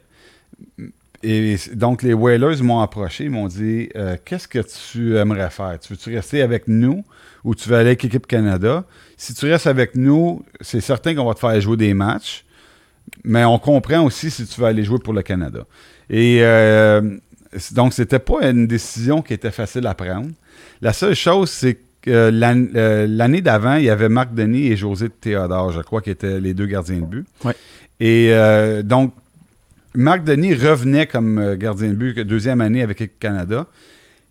[1.22, 5.78] Et donc, les Whalers m'ont approché, ils m'ont dit euh, Qu'est-ce que tu aimerais faire?
[5.80, 7.04] Tu veux-tu rester avec nous
[7.42, 8.84] ou tu veux aller avec Équipe Canada?
[9.16, 12.44] Si tu restes avec nous, c'est certain qu'on va te faire jouer des matchs,
[13.24, 15.66] mais on comprend aussi si tu veux aller jouer pour le Canada.
[16.10, 17.16] Et euh,
[17.72, 20.30] donc, c'était pas une décision qui était facile à prendre.
[20.80, 21.78] La seule chose, c'est
[22.30, 26.10] l'an- euh, l'année d'avant, il y avait Marc Denis et José Théodore, je crois, qui
[26.10, 27.26] étaient les deux gardiens de but.
[28.00, 29.12] Et euh, donc,
[29.94, 33.66] Marc Denis revenait comme euh, gardien de but deuxième année avec Équipe Canada.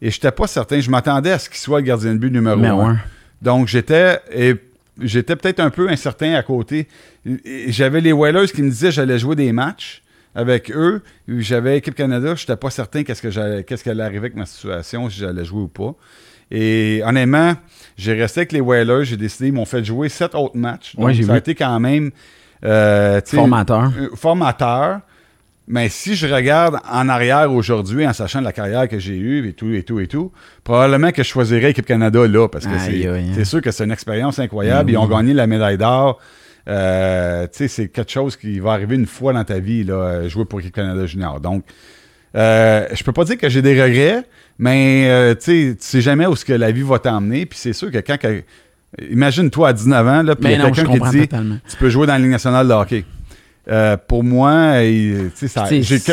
[0.01, 0.79] Et je n'étais pas certain.
[0.79, 2.97] Je m'attendais à ce qu'il soit le gardien de but numéro un.
[3.41, 4.55] Donc, j'étais et
[5.01, 6.87] j'étais peut-être un peu incertain à côté.
[7.25, 10.03] Et J'avais les Whalers qui me disaient que j'allais jouer des matchs
[10.35, 11.01] avec eux.
[11.27, 14.35] J'avais Équipe Canada, je n'étais pas certain qu'est-ce que j'allais- qu'est-ce qui allait arriver avec
[14.35, 15.95] ma situation, si j'allais jouer ou pas.
[16.57, 17.53] Et honnêtement,
[17.97, 20.95] j'ai resté avec les Whalers, j'ai décidé, ils m'ont fait jouer sept autres matchs.
[20.95, 21.39] Donc, Ouais, j'ai ça a vu.
[21.39, 22.11] été quand même
[22.63, 23.91] euh, Formateur.
[23.99, 24.99] euh, formateur.
[25.67, 29.53] Mais si je regarde en arrière aujourd'hui, en sachant la carrière que j'ai eue et
[29.53, 30.31] tout, et tout, et tout,
[30.63, 33.31] probablement que je choisirais Équipe Canada là, parce que c'est hein.
[33.33, 34.85] c'est sûr que c'est une expérience incroyable.
[34.91, 36.19] Ben Ils ont gagné la médaille d'or.
[36.67, 40.59] Euh, c'est quelque chose qui va arriver une fois dans ta vie, là, jouer pour
[40.59, 41.39] Équipe Canada Junior.
[41.39, 41.63] Donc,
[42.35, 44.23] euh, je peux pas dire que j'ai des regrets,
[44.57, 47.45] mais euh, tu sais, tu sais jamais où ce que la vie va t'emmener.
[47.45, 48.17] Puis c'est sûr que quand...
[49.11, 51.57] Imagine-toi à 19 ans, là, puis il y a je quelqu'un qui dit totalement.
[51.69, 53.03] tu peux jouer dans la Ligue nationale de hockey.
[53.67, 54.75] Euh, pour moi,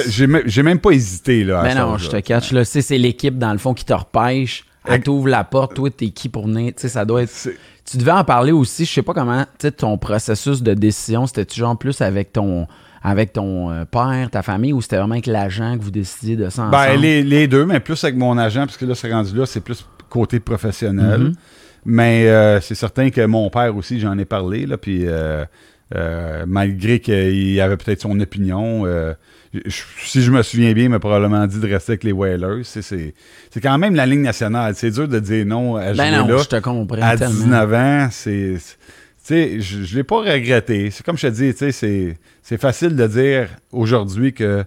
[0.06, 1.44] j'ai même- pas hésité.
[1.44, 2.52] Là, à Ben non, je te catch.
[2.52, 4.64] Là, c'est l'équipe, dans le fond, qui te repêche.
[4.84, 5.74] Elle t'ouvre la porte.
[5.74, 6.72] Toi, t'es qui pour venir?
[6.76, 7.48] Ça doit être.
[7.88, 8.84] Tu devais en parler aussi.
[8.84, 12.66] Je sais pas comment, tu sais, ton processus de décision, c'était-tu genre plus avec ton,
[13.02, 16.48] avec ton euh, père, ta famille, ou c'était vraiment avec l'agent que vous décidiez de
[16.48, 16.70] ça ensemble?
[16.70, 19.46] Ben, les, les deux, mais plus avec mon agent, parce que là, c'est rendu là,
[19.46, 21.20] c'est plus côté professionnel.
[21.20, 21.32] Mhm.
[21.84, 25.44] Mais euh, c'est certain que mon père aussi, j'en ai parlé, là, puis euh,
[25.96, 31.00] euh, malgré qu'il avait peut-être son opinion, je- si je me souviens bien, il m'a
[31.00, 32.62] probablement dit de rester avec les Whalers.
[32.64, 33.12] C'est-
[33.62, 34.74] quand même la ligne nationale.
[34.76, 36.38] C'est dur de dire non à jouer Ben non, là.
[36.42, 37.34] je te comprends à tellement.
[37.34, 38.54] 19 ans, c'est.
[39.22, 40.90] Sais, je je l'ai pas regretté.
[40.90, 44.64] C'est comme je te dis, tu sais, c'est- c'est facile de dire aujourd'hui que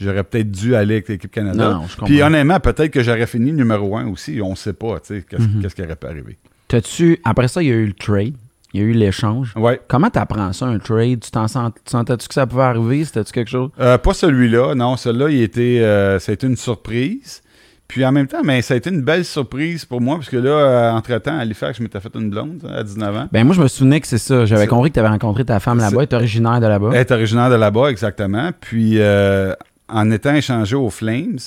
[0.00, 1.70] j'aurais peut-être dû aller avec l'équipe Canada.
[1.70, 2.06] Non, non, je comprends.
[2.06, 4.40] Puis honnêtement, peut-être que j'aurais fini numéro un aussi.
[4.42, 5.62] On sait pas, tu sais, qu'est-ce Mhm.
[5.62, 6.36] qu'est-ce qui aurait pu arriver.
[6.68, 8.34] T'as-tu, après ça, il y a eu le trade,
[8.74, 9.52] il y a eu l'échange.
[9.56, 9.80] Ouais.
[9.88, 11.20] Comment t'apprends ça, un trade?
[11.20, 13.04] Tu t'en sentais-tu que ça pouvait arriver?
[13.04, 13.70] C'était-tu quelque chose?
[13.80, 14.96] Euh, pas celui-là, non.
[14.96, 17.42] Celui-là, il était, euh, ça a été une surprise.
[17.88, 20.36] Puis en même temps, mais ça a été une belle surprise pour moi, parce que
[20.36, 23.28] là, euh, entre-temps, à Halifax, je m'étais fait une blonde à 19 ans.
[23.32, 24.44] Ben moi, je me souvenais que c'est ça.
[24.44, 25.96] J'avais compris que tu avais rencontré ta femme là-bas.
[25.96, 26.90] Elle est originaire de là-bas.
[26.92, 28.50] Elle est originaire de là-bas, exactement.
[28.60, 29.54] Puis, euh,
[29.88, 31.38] en étant échangé aux Flames,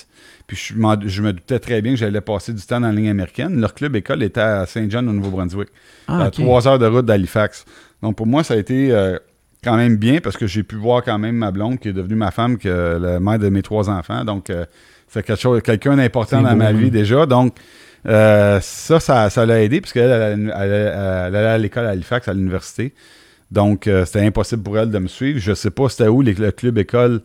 [0.48, 0.74] puis je,
[1.22, 3.62] me doutais très bien que j'allais passer du temps dans la ligne américaine.
[3.62, 5.70] Leur club école était à Saint John, au Nouveau-Brunswick,
[6.08, 7.66] Ah, à trois heures de route d'Halifax.
[8.02, 9.20] Donc, pour moi, ça a été euh,
[9.64, 12.16] quand même bien parce que j'ai pu voir quand même ma blonde qui est devenue
[12.16, 14.26] ma femme, que la mère de mes trois enfants.
[14.26, 14.52] Donc,
[15.12, 17.26] c'est quelque chose, quelqu'un d'important dans ma vie déjà.
[17.26, 17.56] Donc,
[18.08, 22.94] euh, ça, ça, l'a aidé puisqu'elle elle, allait à l'école à Halifax, à l'université.
[23.52, 25.38] Donc, euh, c'était impossible pour elle de me suivre.
[25.40, 27.22] Je sais pas c'était où le club école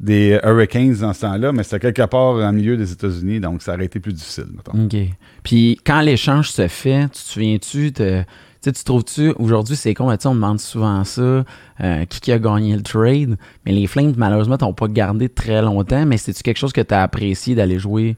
[0.00, 3.74] des Hurricanes dans ce temps-là, mais c'était quelque part en milieu des États-Unis, donc ça
[3.74, 4.46] aurait été plus difficile.
[4.52, 4.86] Mettons.
[4.86, 4.96] OK.
[5.44, 7.92] Puis quand l'échange se fait, tu te souviens-tu,
[8.62, 11.44] tu trouves-tu, aujourd'hui c'est con, on demande souvent ça,
[11.80, 16.04] euh, qui, a gagné le trade, mais les Flames, malheureusement, t'ont pas gardé très longtemps,
[16.04, 18.16] mais c'est-tu quelque chose que tu as apprécié d'aller jouer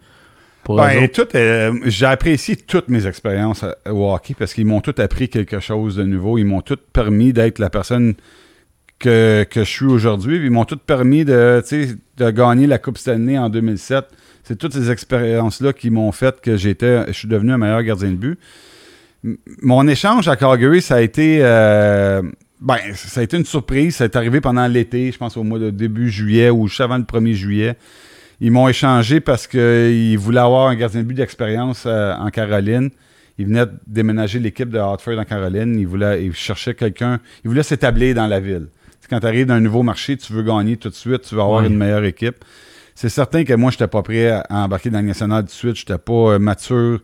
[0.64, 4.94] pour ben, tout, euh, j'ai apprécié toutes mes expériences au hockey parce qu'ils m'ont tout
[4.98, 6.38] appris quelque chose de nouveau.
[6.38, 8.14] Ils m'ont tout permis d'être la personne
[9.00, 10.36] que, je suis aujourd'hui.
[10.36, 11.62] Ils m'ont tout permis de,
[12.16, 14.04] de gagner la Coupe Stanley en 2007.
[14.44, 18.10] C'est toutes ces expériences-là qui m'ont fait que j'étais, je suis devenu un meilleur gardien
[18.10, 18.38] de but.
[19.62, 22.22] Mon échange à Calgary, ça a été, euh,
[22.60, 23.96] ben, ça a été une surprise.
[23.96, 26.98] Ça est arrivé pendant l'été, je pense au mois de début juillet ou juste avant
[26.98, 27.76] le 1er juillet.
[28.40, 32.90] Ils m'ont échangé parce qu'ils voulaient avoir un gardien de but d'expérience euh, en Caroline.
[33.38, 35.78] Ils venaient déménager l'équipe de Hartford en Caroline.
[35.78, 37.20] Ils, voulaient, ils cherchaient quelqu'un.
[37.44, 38.66] Ils voulaient s'établir dans la ville.
[39.08, 41.40] quand tu arrives dans un nouveau marché, tu veux gagner tout de suite, tu veux
[41.40, 42.44] avoir une meilleure équipe.
[42.96, 45.52] C'est certain que moi, je n'étais pas prêt à embarquer dans le national tout de
[45.52, 45.76] suite.
[45.76, 47.00] Je n'étais pas euh, mature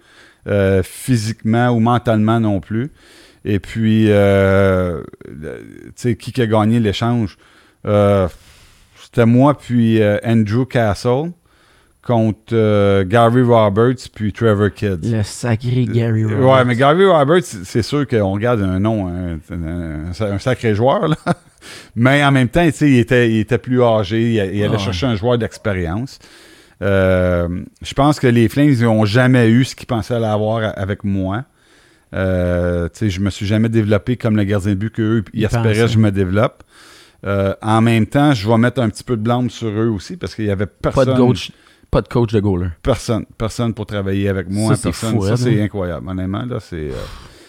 [0.46, 2.90] euh, physiquement ou mentalement non plus.
[3.44, 4.12] Et puis, tu
[5.96, 7.36] sais, qui a gagné l'échange?
[9.10, 11.32] C'était moi puis euh, Andrew Castle
[12.02, 15.00] contre euh, Gary Roberts puis Trevor Kidd.
[15.02, 16.46] Le sacré Gary Roberts.
[16.46, 21.16] Ouais, mais Gary Roberts, c'est sûr qu'on regarde un nom, un, sacré joueur, là.
[21.96, 25.16] mais en même temps, il était, il était plus âgé, il, allait ah chercher un
[25.16, 26.18] joueur d'expérience.
[26.80, 27.48] Euh,
[27.82, 31.44] je pense que les Flames n'ont jamais eu ce qu'ils pensaient avoir avec moi.
[32.14, 35.86] Euh, je me suis jamais développé comme le gardien de but qu'eux, ils espéraient que
[35.86, 36.62] je me développe.
[37.26, 40.16] Euh, en même temps, je vais mettre un petit peu de blâme sur eux aussi
[40.16, 41.04] parce qu'il y avait personne.
[41.04, 41.50] Pas de coach,
[41.90, 42.68] pas de, coach de goaler.
[42.82, 43.26] Personne.
[43.36, 44.76] Personne pour travailler avec moi.
[44.76, 45.20] Ça, personne.
[45.22, 46.08] ça, c'est incroyable.
[46.08, 46.90] Honnêtement, là, c'est.
[46.90, 47.04] Euh,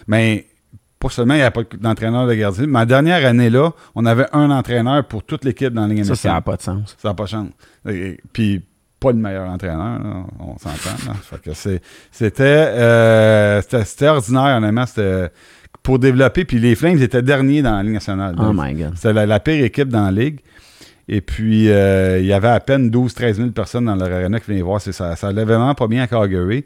[0.08, 0.48] mais
[1.00, 2.68] pas seulement, il n'y a pas d'entraîneur de gardien.
[2.68, 6.16] Ma dernière année, là, on avait un entraîneur pour toute l'équipe dans la ligne Ça,
[6.16, 6.98] ça n'a pas de sens.
[7.00, 7.48] Ça n'a pas de sens.
[8.34, 8.64] puis,
[9.00, 10.00] pas le meilleur entraîneur,
[10.40, 11.14] on s'entend.
[12.12, 13.62] c'était, euh,
[14.04, 14.86] ordinaire, honnêtement.
[15.84, 16.44] Pour développer.
[16.44, 18.36] Puis les Flames étaient derniers dans la Ligue nationale.
[18.38, 18.94] Oh my God.
[18.96, 20.40] C'était la, pire équipe dans la Ligue.
[21.08, 24.52] Et puis, euh, il y avait à peine 12-13 000 personnes dans leur arena qui
[24.52, 24.82] venaient voir.
[24.82, 26.66] Ça, ça allait vraiment pas bien à Calgary.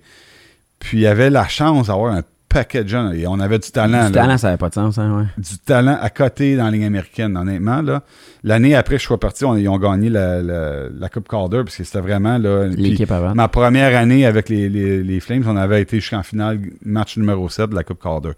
[0.80, 3.14] Puis, il y avait la chance d'avoir un paquet de jeunes.
[3.16, 4.08] Et on avait du talent.
[4.08, 5.26] Du talent, ça n'avait pas de sens, hein, ouais.
[5.38, 7.82] Du talent à côté dans la Ligue américaine, honnêtement.
[7.82, 8.04] Là.
[8.44, 12.00] L'année après que je sois parti, ils ont gagné la, Coupe Calder, parce que c'était
[12.00, 12.38] vraiment...
[12.38, 13.36] L'équipe avant.
[13.36, 17.70] Ma première année avec les, les, Flames, on avait été jusqu'en finale, match numéro 7
[17.70, 18.32] de la Coupe Calder.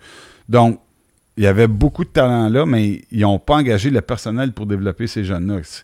[0.49, 0.79] Donc,
[1.37, 4.65] il y avait beaucoup de talent là, mais ils n'ont pas engagé le personnel pour
[4.65, 5.61] développer ces jeunes-là.
[5.63, 5.83] Ce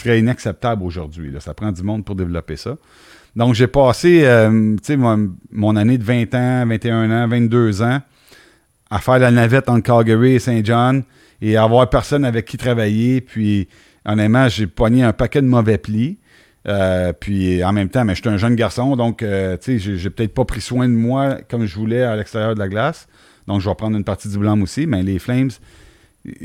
[0.00, 1.32] serait inacceptable aujourd'hui.
[1.38, 2.76] Ça prend du monde pour développer ça.
[3.34, 4.76] Donc, j'ai passé euh,
[5.50, 8.00] mon, année de 20 ans, 21 ans, 22 ans
[8.90, 11.02] à faire la navette entre Calgary et Saint John
[11.40, 13.22] et avoir personne avec qui travailler.
[13.22, 13.68] Puis,
[14.04, 16.18] honnêtement, j'ai pogné un paquet de mauvais plis.
[16.68, 20.32] Euh, puis en même temps, mais j'étais un jeune garçon, donc euh, sais, j'ai peut-être
[20.32, 23.08] pas pris soin de moi comme je voulais à l'extérieur de la glace.
[23.48, 24.86] Donc, je vais prendre une partie du blâme aussi.
[24.86, 25.50] Mais les Flames,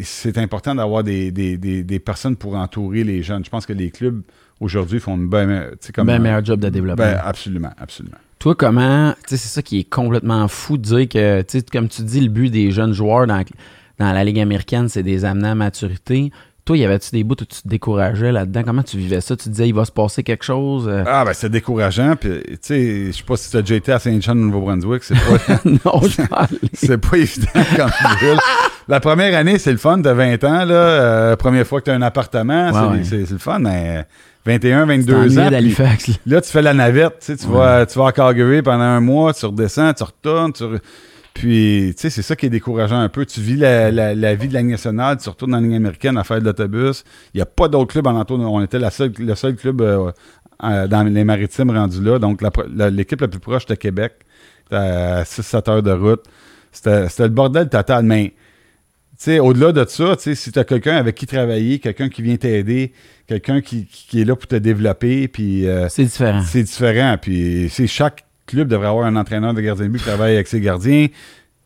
[0.02, 3.46] c'est important d'avoir des, personnes pour entourer les jeunes.
[3.46, 4.22] Je pense que les clubs
[4.60, 7.06] aujourd'hui font une bien, comme meilleur job de développement.
[7.06, 8.18] Ben, absolument, absolument.
[8.40, 12.30] Toi, comment, c'est ça qui est complètement fou de dire que, comme tu dis, le
[12.30, 13.44] but des jeunes joueurs dans,
[13.98, 16.32] dans la Ligue américaine, c'est des amener à maturité.
[16.64, 18.62] Toi, y avait-tu des bouts où tu te décourageais là-dedans?
[18.64, 19.38] Comment tu vivais ça?
[19.38, 20.86] Tu te disais, il va se passer quelque chose?
[20.88, 21.04] Euh?
[21.08, 22.18] Ah, ben, c'est décourageant.
[22.18, 25.02] Puis, tu sais, je sais pas si tu as déjà été à Saint-Jean, au Nouveau-Brunswick.
[25.04, 25.62] C'est pas.
[25.66, 26.22] non, je
[26.74, 27.90] C'est pas évident comme
[28.20, 28.40] ville.
[28.90, 29.98] La première année, c'est le fun.
[29.98, 30.74] de 20 ans, là.
[30.74, 33.60] Euh, première fois que tu as un appartement, c'est le fun.
[33.60, 34.06] Mais
[34.48, 35.50] 21, 22 ans.
[36.26, 37.20] Là, tu fais la navette.
[37.26, 40.64] Tu vas, tu vas à Calgary pendant un mois, tu redescends, tu retournes, tu
[41.34, 43.24] puis, tu sais, c'est ça qui est décourageant un peu.
[43.24, 43.92] Tu vis la,
[44.34, 47.04] vie de la Ligue nationale, tu retournes dans la ligne américaine à faire de l'autobus.
[47.36, 48.40] Il n'y a pas d'autres clubs en entour.
[48.40, 50.12] On était la seule, le seul club euh,
[50.60, 52.18] dans les maritimes rendu là.
[52.18, 54.14] Donc, l'équipe la, plus proche était Québec.
[54.72, 56.24] à 6-7 heures de route.
[56.72, 58.04] C'était le bordel total.
[58.04, 58.34] Mais,
[59.40, 62.94] au-delà de ça, si tu as quelqu'un avec qui travailler, quelqu'un qui vient t'aider,
[63.28, 65.68] quelqu'un qui, est là pour te développer, puis...
[65.68, 66.42] Euh, c'est différent.
[66.46, 67.16] C'est différent.
[67.22, 70.48] Puis, c'est chaque club devrait avoir un entraîneur de gardien de but qui travaille avec
[70.48, 71.08] ses gardiens,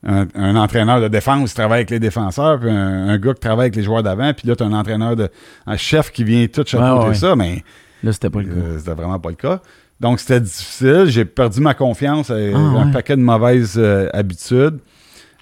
[0.04, 3.76] un, entraîneur de défense qui travaille avec les défenseurs, puis un, gars qui travaille avec
[3.76, 5.30] les joueurs d'avant, puis là, tu as un entraîneur de.
[5.68, 7.64] un chef qui vient tout chapeauter ça, mais.
[8.04, 8.56] Là, c'était pas le cas.
[8.56, 9.62] Euh, c'était vraiment pas le cas.
[10.00, 11.06] Donc, c'était difficile.
[11.06, 14.80] J'ai perdu ma confiance, et ah, un paquet de mauvaises euh, habitudes.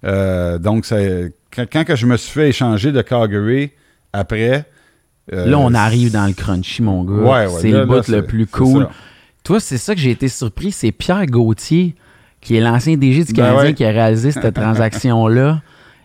[0.06, 3.72] Euh, donc, quand, je me suis fait échanger de Calgary
[4.14, 4.66] après.
[5.32, 7.48] Euh, là, on arrive dans le crunchy, mon gars.
[7.60, 8.88] c'est le bout le plus cool.
[9.44, 10.72] Toi, c'est ça que j'ai été surpris.
[10.72, 11.96] C'est Pierre Gauthier,
[12.42, 15.62] qui est l'ancien DG du ben Canadien, qui a réalisé cette transaction-là.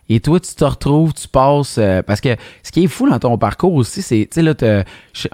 [0.09, 1.77] Et toi, tu te retrouves, tu passes.
[1.79, 4.85] Euh, parce que ce qui est fou dans ton parcours aussi, c'est, tu sais, là,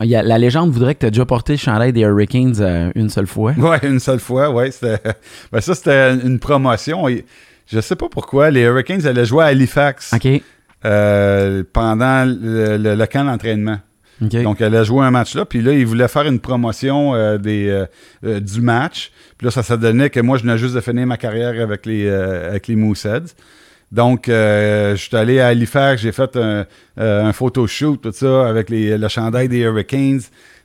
[0.03, 2.93] y a, la légende voudrait que tu aies déjà porté le chandail des Hurricanes euh,
[2.95, 3.53] une seule fois.
[3.53, 4.71] Ouais, une seule fois, ouais.
[5.53, 7.07] Ben, ça, c'était une promotion.
[7.73, 8.51] Je sais pas pourquoi.
[8.51, 10.13] Les Hurricanes allaient jouer à Halifax.
[10.87, 13.79] Euh, pendant le, camp d'entraînement.
[14.21, 17.39] Donc, elle a joué un match là, puis là, il voulait faire une promotion euh,
[17.39, 17.87] des,
[18.25, 19.13] euh, du match.
[19.37, 21.87] Puis là, ça, ça donnait que moi, je venais juste de finir ma carrière avec
[21.87, 23.35] les, avec les Mooseheads.
[23.93, 26.65] Donc, je suis allé à Halifax, j'ai fait un,
[26.97, 30.21] un photoshoot, tout ça, avec les, le chandail des Hurricanes.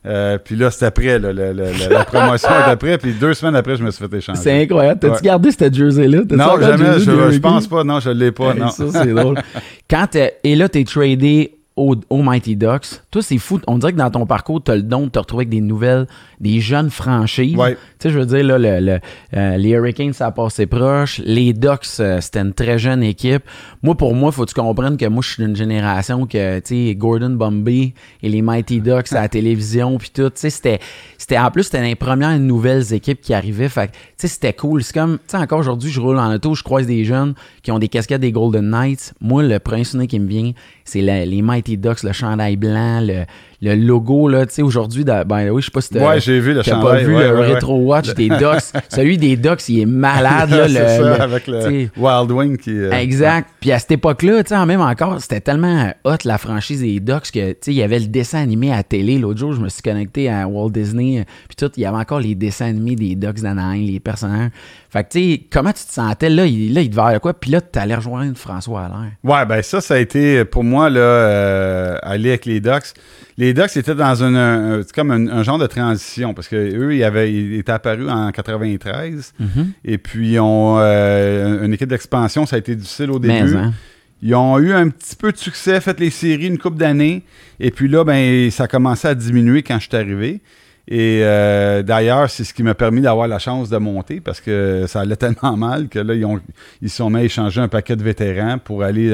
[0.05, 3.91] Euh, puis là, c'était après, la promotion est après, puis deux semaines après, je me
[3.91, 4.39] suis fait échanger.
[4.41, 4.99] C'est incroyable.
[4.99, 6.21] T'as-tu gardé cette jersey-là?
[6.29, 6.99] Non, jamais.
[6.99, 7.83] Je, je, pense pas.
[7.83, 8.53] Non, je l'ai pas.
[8.53, 8.69] non.
[8.69, 9.37] Ça, c'est drôle.
[9.89, 13.01] Quand et là, t'es tradé au, Mighty Ducks.
[13.11, 13.59] Toi, c'est fou.
[13.67, 15.59] On dirait que dans ton parcours, tu as le don de te retrouver avec des
[15.59, 16.07] nouvelles,
[16.39, 17.57] des jeunes franchises.
[17.57, 18.99] Tu sais, je veux dire, là, le,
[19.35, 21.21] euh, les Hurricanes, ça a passé proche.
[21.25, 23.43] Les Ducks, euh, c'était une très jeune équipe.
[23.83, 26.59] Moi, pour moi, il faut que tu comprennes que moi, je suis d'une génération que,
[26.59, 30.29] tu sais, Gordon Bombay et les Mighty Ducks à la télévision, puis tout.
[30.29, 30.79] Tu sais, c'était,
[31.17, 33.69] c'était, en plus, c'était les premières nouvelles équipes qui arrivaient.
[33.69, 34.81] Fait tu sais, c'était cool.
[34.81, 37.71] C'est comme, tu sais, encore aujourd'hui, je roule en auto, je croise des jeunes qui
[37.71, 39.13] ont des casquettes des Golden Knights.
[39.19, 40.53] Moi, le premier souvenir qui me vient,
[40.85, 43.25] c'est les Mighty Ducks, le chandail blanc, le,
[43.73, 46.39] le logo, là, tu sais, aujourd'hui, ben oui, je sais pas si t'as ouais, j'ai
[46.39, 48.71] vu le pas vu le Retro Watch des Ducks.
[48.89, 50.67] Celui des Ducks, il est malade, là.
[50.67, 52.71] c'est ça, avec le Wild Wing qui...
[52.71, 53.49] Euh, exact.
[53.59, 57.31] Puis à cette époque-là, tu sais, même encore, c'était tellement hot, la franchise des Ducks,
[57.31, 59.17] que, tu sais, il y avait le dessin animé à télé.
[59.17, 62.19] L'autre jour, je me suis connecté à Walt Disney, puis tout, il y avait encore
[62.19, 64.51] les dessins animés des Ducks d'Anaheim, les personnages.
[64.89, 67.33] Fait que, tu sais, comment tu te sentais, là, il, là, il devait avoir quoi?
[67.33, 69.11] Puis là, tu allais rejoindre François Allaire.
[69.23, 72.93] Ouais, ben ça, ça a été, pour moi, là, euh, aller avec les Ducks
[73.37, 77.33] les Ducks étaient dans un, comme un, genre de transition parce que eux, ils, avaient,
[77.33, 79.45] ils étaient apparus en 93 mm-hmm.
[79.83, 83.55] et puis ils ont euh, une équipe d'expansion, ça a été difficile au début.
[83.55, 83.73] Hein.
[84.21, 87.23] Ils ont eu un petit peu de succès, fait les séries une couple d'années
[87.59, 90.41] et puis là, ben ça a commencé à diminuer quand je suis arrivé.
[90.87, 94.85] Et euh, d'ailleurs, c'est ce qui m'a permis d'avoir la chance de monter parce que
[94.87, 96.39] ça allait tellement mal que là, ils, ont,
[96.81, 99.09] ils se sont mis à échanger un paquet de vétérans pour aller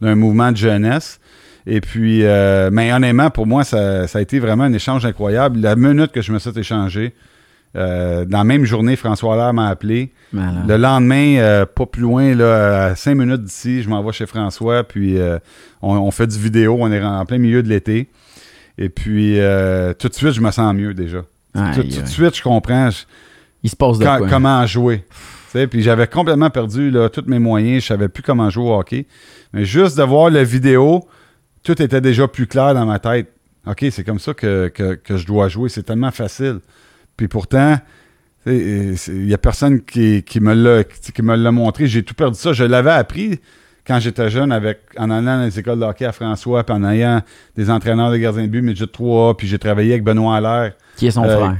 [0.00, 1.18] d'un mouvement de jeunesse.
[1.66, 5.60] Et puis, euh, mais honnêtement, pour moi, ça, a été vraiment un échange incroyable.
[5.60, 7.14] La minute que je me suis échangé,
[7.76, 10.12] euh, dans la même journée, François Allaire m'a appelé.
[10.32, 14.84] Le lendemain, euh, pas plus loin, là, à cinq minutes d'ici, je m'envoie chez François,
[14.84, 15.18] puis
[15.80, 18.08] on, fait du vidéo, on est en plein milieu de l'été.
[18.76, 19.38] Et puis,
[19.98, 21.22] tout de suite, je me sens mieux déjà.
[21.74, 22.90] tout, de suite, je comprends.
[23.62, 25.04] Il se passe de Comment jouer.
[25.70, 29.06] Puis j'avais complètement perdu là, tous mes moyens, je savais plus comment jouer au hockey.
[29.52, 31.06] Mais juste de voir la vidéo,
[31.64, 33.32] tout était déjà plus clair dans ma tête.
[33.66, 34.70] OK, c'est comme ça que,
[35.08, 35.70] je dois jouer.
[35.70, 36.60] C'est tellement facile.
[37.16, 37.78] Puis pourtant,
[38.46, 41.86] il n'y a personne qui, me l'a montré.
[41.86, 42.52] J'ai tout perdu ça.
[42.52, 43.40] Je l'avais appris
[43.86, 46.84] quand j'étais jeune avec en allant dans les écoles de hockey à François, puis en
[46.84, 47.20] ayant
[47.56, 50.72] des entraîneurs de gardien de but, midget 3, puis j'ai travaillé avec Benoît Allaire.
[50.96, 51.56] Qui est son euh, frère?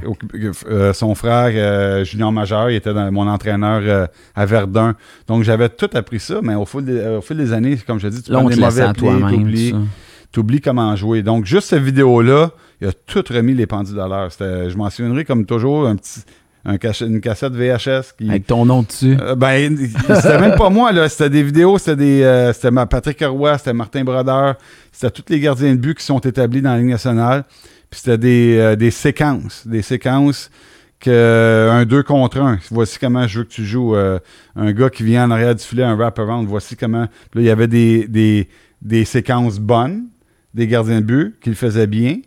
[0.67, 4.95] Euh, son frère, euh, Junior Majeur, il était mon entraîneur à Verdun.
[5.27, 8.07] Donc j'avais tout appris ça, mais au fil des, au fil des années, comme je
[8.07, 8.91] dis, tu prends des mauvais
[10.35, 11.23] tu oublies comment jouer.
[11.23, 12.51] Donc juste cette vidéo-là,
[12.81, 14.29] il a tout remis les pendules à l'heure.
[14.37, 16.19] Je m'en souviendrai comme toujours un petit
[16.65, 18.13] une cassette VHS.
[18.17, 19.17] Qui, Avec ton nom dessus.
[19.21, 21.07] Euh, ben, c'était même pas moi, là.
[21.09, 22.23] C'était des vidéos, c'était des.
[22.23, 24.55] Euh, c'était Patrick Roy, c'était Martin Brodeur,
[24.91, 27.45] c'était tous les gardiens de but qui sont établis dans la Ligue nationale.
[27.89, 29.67] Puis c'était des, euh, des séquences.
[29.67, 30.49] Des séquences
[30.99, 32.59] que un 2 contre 1.
[32.71, 33.95] Voici comment je veux que tu joues.
[33.95, 36.47] un gars qui vient en arrière du filet, un wrap-around.
[36.47, 37.01] Voici comment.
[37.01, 38.49] là, il y avait des, des,
[38.81, 40.05] des séquences bonnes,
[40.53, 42.17] des gardiens de but qui le faisaient bien.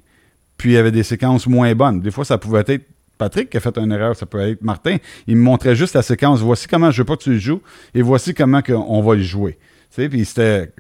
[0.59, 2.01] Puis il y avait des séquences moins bonnes.
[2.01, 2.85] Des fois, ça pouvait être
[3.19, 4.97] Patrick qui a fait une erreur, ça peut être Martin.
[5.27, 6.41] Il me montrait juste la séquence.
[6.41, 7.61] Voici comment je veux pas que tu le joues
[7.95, 9.59] et voici comment on va le jouer.
[10.07, 10.71] Puis c'était,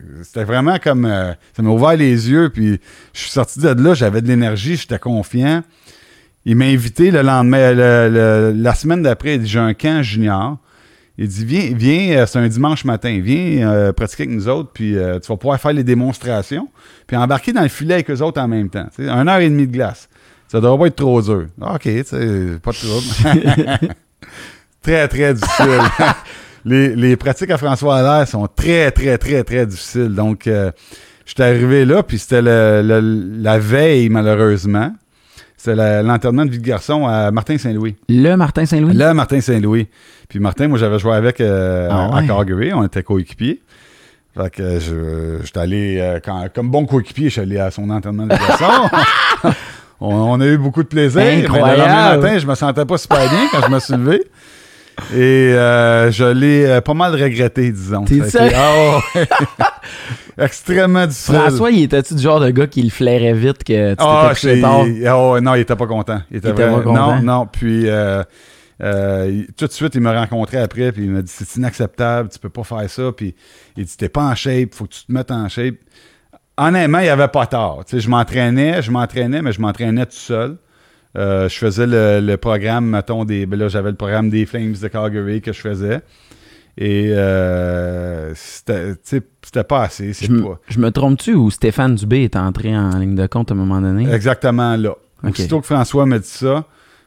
[0.45, 1.05] vraiment comme.
[1.05, 2.51] Euh, ça m'a ouvert les yeux.
[2.51, 2.78] Puis
[3.12, 5.62] je suis sorti de là, j'avais de l'énergie, j'étais confiant.
[6.45, 10.59] Il m'a invité le lendemain, la semaine d'après, il dit J'ai un camp junior.
[11.20, 14.70] Il dit Viens, viens euh, c'est un dimanche matin, viens euh, pratiquer avec nous autres,
[14.72, 16.68] puis tu vas pouvoir faire les démonstrations,
[17.09, 18.86] puis embarquer dans le filet avec eux autres en même temps.
[18.99, 20.09] Une heure et demie de glace.
[20.49, 21.47] Ça devrait pas être trop dur.
[21.61, 23.93] Ah, OK, tu sais, pas de trouble.
[24.83, 25.81] très, très difficile.
[26.65, 30.15] les, pratiques à François Allaire sont très, très, très, très difficiles.
[30.15, 30.71] Donc, euh,
[31.27, 34.93] je suis arrivé là, puis c'était la veille, malheureusement.
[35.59, 37.97] C'était l'enterrement de vie de garçon à Martin Saint-Louis.
[38.09, 38.95] Le Martin Saint-Louis?
[38.95, 39.89] Le Martin Saint-Louis.
[40.29, 42.73] Puis Martin, moi, j'avais joué avec euh, ah à Calgary.
[42.73, 43.61] On était coéquipiers.
[44.37, 47.91] Fait que je, j'étais allé, euh, quand- comme bon coéquipier, je suis allé à son
[47.91, 48.89] entraînement de garçon.
[50.01, 51.21] on, on a eu beaucoup de plaisir.
[51.21, 51.79] Mais le Incroyable.
[51.81, 54.23] lendemain matin, je me sentais pas super bien quand je me suis levé.
[55.15, 58.05] Et euh, je l'ai euh, pas mal regretté, disons.
[58.05, 58.99] T'es Ça ouais.
[60.39, 61.35] Extrêmement difficile.
[61.37, 64.61] François, il était-tu du genre de gars qui le flairait vite que tu t'étais c'est-
[64.61, 65.31] tard?
[65.31, 66.21] ouais, non, il était pas content.
[66.31, 67.17] Il était, Il était vraiment- pas content?
[67.17, 67.47] Non, non.
[67.47, 68.23] Puis euh,
[68.83, 72.39] euh, tout de suite, il m'a rencontré après, puis il m'a dit c'est inacceptable, tu
[72.39, 73.11] peux pas faire ça.
[73.17, 73.35] Puis
[73.77, 75.75] il dit t'es pas en shape, faut que tu te mettes en shape.
[76.59, 77.85] Honnêtement, il avait pas tort.
[77.87, 80.57] Tu sais, je m'entraînais, je m'entraînais, mais je m'entraînais tout seul.
[81.17, 83.47] Euh, je faisais le, le programme, mettons, des.
[83.47, 86.01] ben là, j'avais le programme des Flames de Calgary que je faisais.
[86.77, 90.13] Et euh, c'était pas assez.
[90.13, 90.61] Je, pas.
[90.69, 93.81] je me trompe-tu ou Stéphane Dubé est entré en ligne de compte à un moment
[93.81, 94.09] donné?
[94.13, 94.91] Exactement là.
[95.25, 95.31] Ok.
[95.31, 96.65] Aussitôt que François m'a dit ça,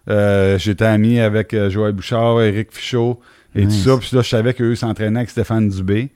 [0.09, 3.21] euh, j'étais ami avec euh, Joël Bouchard, Éric Fichot
[3.55, 3.83] et Nice.
[3.83, 3.97] tout ça.
[3.97, 6.09] Puis là, je savais qu'eux s'entraînaient avec Stéphane Dubé.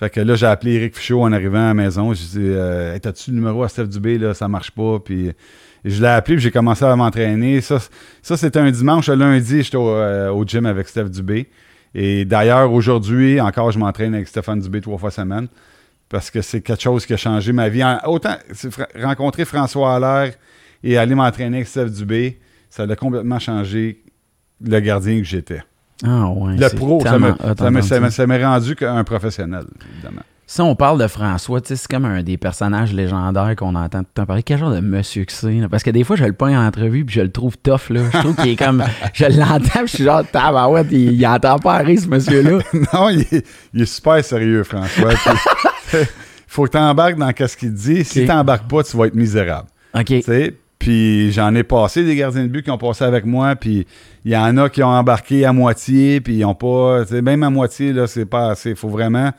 [0.00, 2.14] Fait que là, j'ai appelé Éric Fichot en arrivant à la maison.
[2.14, 4.98] J'ai dit euh, T'as-tu le numéro à Steph Dubé là, Ça marche pas.
[4.98, 5.30] Puis
[5.84, 7.60] je l'ai appelé, puis j'ai commencé à m'entraîner.
[7.60, 7.76] Ça,
[8.22, 9.10] ça c'était un dimanche.
[9.10, 11.50] Le lundi, j'étais au, euh, au gym avec Steph Dubé.
[11.94, 15.48] Et d'ailleurs, aujourd'hui, encore, je m'entraîne avec Stéphane Dubé trois fois semaine.
[16.08, 17.82] Parce que c'est quelque chose qui a changé ma vie.
[18.06, 18.36] Autant
[18.98, 20.32] rencontrer François Allaire
[20.82, 22.40] et aller m'entraîner avec Steph Dubé,
[22.70, 24.02] ça a complètement changé
[24.62, 25.60] le gardien que j'étais.
[26.04, 26.56] Ah ouais.
[26.56, 27.02] Le pro,
[28.10, 30.22] ça m'est rendu qu'un professionnel, évidemment.
[30.50, 34.14] Si on parle de François, c'est comme un des personnages légendaires qu'on entend tout le
[34.14, 34.42] temps parler.
[34.42, 35.60] Quel genre de monsieur que c'est?
[35.70, 37.88] Parce que des fois, je le pogne en entrevue puis je le trouve tough.
[37.90, 38.00] Là.
[38.12, 38.82] Je trouve qu'il est comme.
[39.14, 42.58] Je l'entends je suis genre, tabarouette, il, il entend pas rire, ce monsieur-là.
[42.92, 45.10] non, il est, il est super sérieux, François.
[45.10, 45.98] Puis,
[46.48, 48.02] faut que tu embarques dans ce qu'il dit.
[48.02, 49.68] Si tu n'embarques pas, tu vas être misérable.
[49.94, 50.24] OK.
[50.80, 53.86] Puis j'en ai passé des gardiens de but qui ont passé avec moi, puis
[54.24, 57.04] il y en a qui ont embarqué à moitié, puis ils ont pas.
[57.22, 58.70] Même à moitié, là, c'est pas assez.
[58.70, 59.30] Il faut vraiment.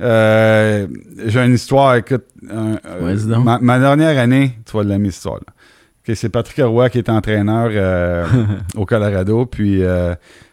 [0.00, 0.86] Euh,
[1.26, 2.24] J'ai une histoire, écoute.
[2.48, 5.46] un- euh, ma, ma dernière année, tu vas l'aimer, cette histoire-là.
[6.08, 8.24] Ok, c'est Patrick Roy qui est entraîneur euh,
[8.76, 9.82] au Colorado, puis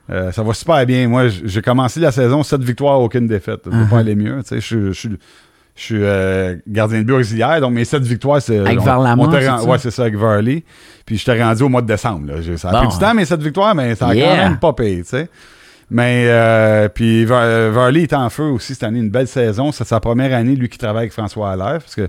[0.09, 1.07] ça va super bien.
[1.07, 3.61] Moi, j'ai commencé la saison, 7 victoires, aucune défaite.
[3.63, 3.89] Ça peut Uh-huh.
[3.89, 4.41] pas aller mieux.
[4.51, 5.09] Je, je,
[5.75, 8.59] je, je suis euh, gardien de but auxiliaire, donc mes 7 victoires, c'est.
[8.59, 8.97] Avec ça?
[8.99, 10.63] Ouais, c'est ça, avec Varley.
[11.05, 12.27] Puis je t'ai rendu au mois de décembre.
[12.31, 12.41] Là.
[12.41, 12.87] J'ai- Ça a Bon.
[12.87, 14.27] pris du temps, mes 7 victoires, mais ça a Yeah.
[14.35, 15.29] quand même pas payé, tu sais.
[15.91, 19.71] Mais, euh, puis Var- euh, Varley est en feu aussi cette année, une belle saison.
[19.71, 22.07] C'est sa première année, lui qui travaille avec François Allaire, parce que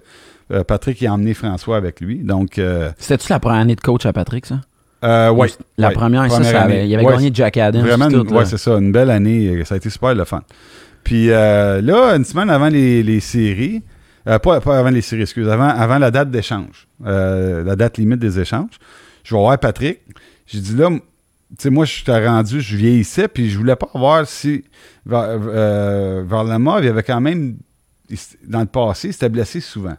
[0.53, 2.21] euh, Patrick il a emmené François avec lui.
[2.21, 2.59] Donc,
[2.99, 4.61] C'était-tu la première année de coach à Patrick, ça?
[5.05, 5.49] euh, ouais.
[5.77, 7.83] La ouais, première, ça, ça avait- il avait Ouais, gagné Jack Adams.
[7.83, 9.63] Vraiment, ouais, c'est ça, une belle année.
[9.67, 10.41] Ça a été super le fun.
[11.07, 13.81] Puis euh, là, une semaine avant les, les séries,
[14.27, 17.99] euh, pas, pas avant les séries, excuse, avant, avant la date d'échange, euh, la date
[17.99, 18.73] limite des échanges,
[19.23, 20.01] je vais voir Patrick.
[20.49, 21.01] J'ai dit là, tu
[21.61, 24.65] sais, moi, je t'ai rendu, je vieillissais, puis je voulais pas voir si
[25.09, 27.55] euh, Varlamov, il avait quand même,
[28.45, 29.97] dans le passé, il s'était blessé souvent.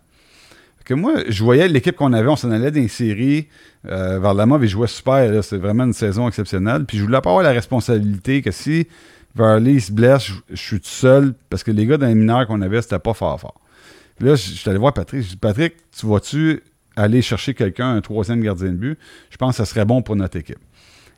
[0.84, 3.48] Que moi, je voyais l'équipe qu'on avait, on s'en allait dans les séries.
[3.86, 5.42] Euh, Varlamov, il jouait super.
[5.42, 6.84] C'était vraiment une saison exceptionnelle.
[6.84, 8.88] Puis je voulais pas avoir la responsabilité que si
[9.38, 11.34] Varley il se blesse, je, suis tout seul.
[11.50, 13.62] Parce que les gars dans les mineurs qu'on avait, c'était pas fort fort.
[14.18, 15.22] Puis là, je suis allé voir Patrick.
[15.22, 16.64] Je dis Patrick, tu vas-tu
[16.96, 19.00] aller chercher quelqu'un, un troisième gardien de but?
[19.30, 20.60] Je pense que ça serait bon pour notre équipe.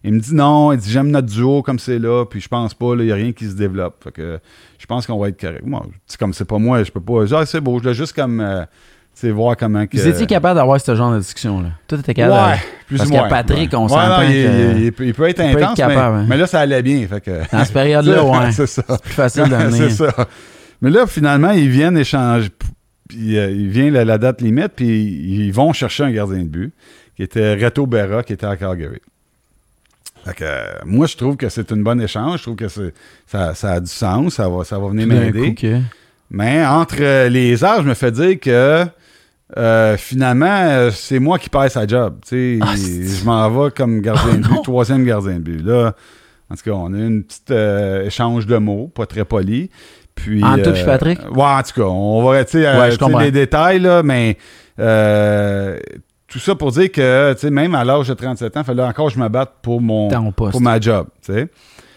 [0.03, 2.73] Il me dit non, il dit j'aime notre duo comme c'est là, puis je pense
[2.73, 4.03] pas, il n'y a rien qui se développe.
[4.03, 4.39] Fait que
[4.77, 5.65] je pense qu'on va être correct.
[5.65, 5.85] Moi,
[6.17, 7.25] comme c'est pas moi, je peux pas.
[7.25, 8.65] Genre, c'est beau, je voulais juste comme euh,
[9.19, 9.97] sais, voir comment que.
[9.97, 11.69] Vous étiez capable d'avoir ce genre de discussion-là?
[11.87, 12.51] Tout était capable.
[12.53, 13.29] Ouais, plus Parce que.
[13.29, 16.21] Patrick, on s'entend il, que- il- il peut, être il peut être intense, capable, mais,
[16.23, 16.25] hein.
[16.29, 17.05] mais là, ça allait bien.
[17.07, 18.51] Fait que, Dans cette période-là, ouais.
[18.51, 18.83] c'est ça.
[18.87, 20.13] C'est plus facile de c'est ça.
[20.81, 22.49] Mais là, finalement, ils viennent échanger.
[23.07, 26.47] Puis, euh, il vient la, la date limite, puis ils vont chercher un gardien de
[26.47, 26.73] but,
[27.15, 28.99] qui était Reto Berra, qui était à Calgary.
[30.25, 32.39] Fait que, euh, moi, je trouve que c'est une bonne échange.
[32.39, 32.93] Je trouve que c'est-
[33.25, 34.35] ça, ça a du sens.
[34.35, 35.55] Ça va, ça va venir m'aider.
[35.55, 35.79] que-
[36.29, 38.85] Mais entre les arts, je me fais dire que
[39.57, 42.19] euh, finalement, euh, c'est moi qui perds sa job.
[42.31, 45.65] Ah, je m'en vais comme gardien Ah, de but, troisième gardien de but.
[45.65, 45.95] Là,
[46.51, 49.69] en tout cas, on a eu une petite euh, échange de mots, pas très poli.
[50.15, 51.19] Puis, Entre toi puis Patrick?
[51.31, 54.37] Ouais, en tout cas, on va, sais, euh, Ouais, les détails, là, mais
[54.79, 55.79] euh,
[56.27, 59.13] tout ça pour dire que, même à l'âge de 37 ans, il fallait encore que
[59.13, 61.07] je me batte pour mon, pour ma job.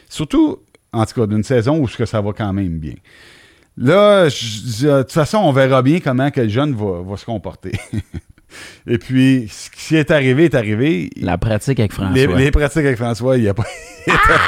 [0.09, 0.59] Surtout,
[0.93, 2.95] en tout cas, d'une saison où ça va quand même bien.
[3.77, 7.25] Là, je- de toute façon, on verra bien comment que le jeune va, va se
[7.25, 7.73] comporter.
[8.87, 11.09] Et puis, ce qui est arrivé est arrivé.
[11.17, 12.15] La pratique avec François.
[12.15, 13.65] Les, les pratiques avec François, il, a pas,
[14.07, 14.41] il, était,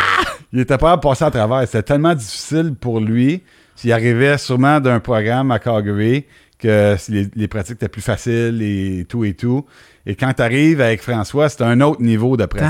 [0.53, 1.63] il était pas à passer à travers.
[1.67, 3.43] C'était tellement difficile pour lui.
[3.77, 6.27] S'il arrivait sûrement d'un programme à Calgary,
[6.59, 9.65] que les, les pratiques étaient plus faciles et tout et tout.
[10.07, 12.69] Et quand tu arrives avec François, c'est un autre niveau de pratique.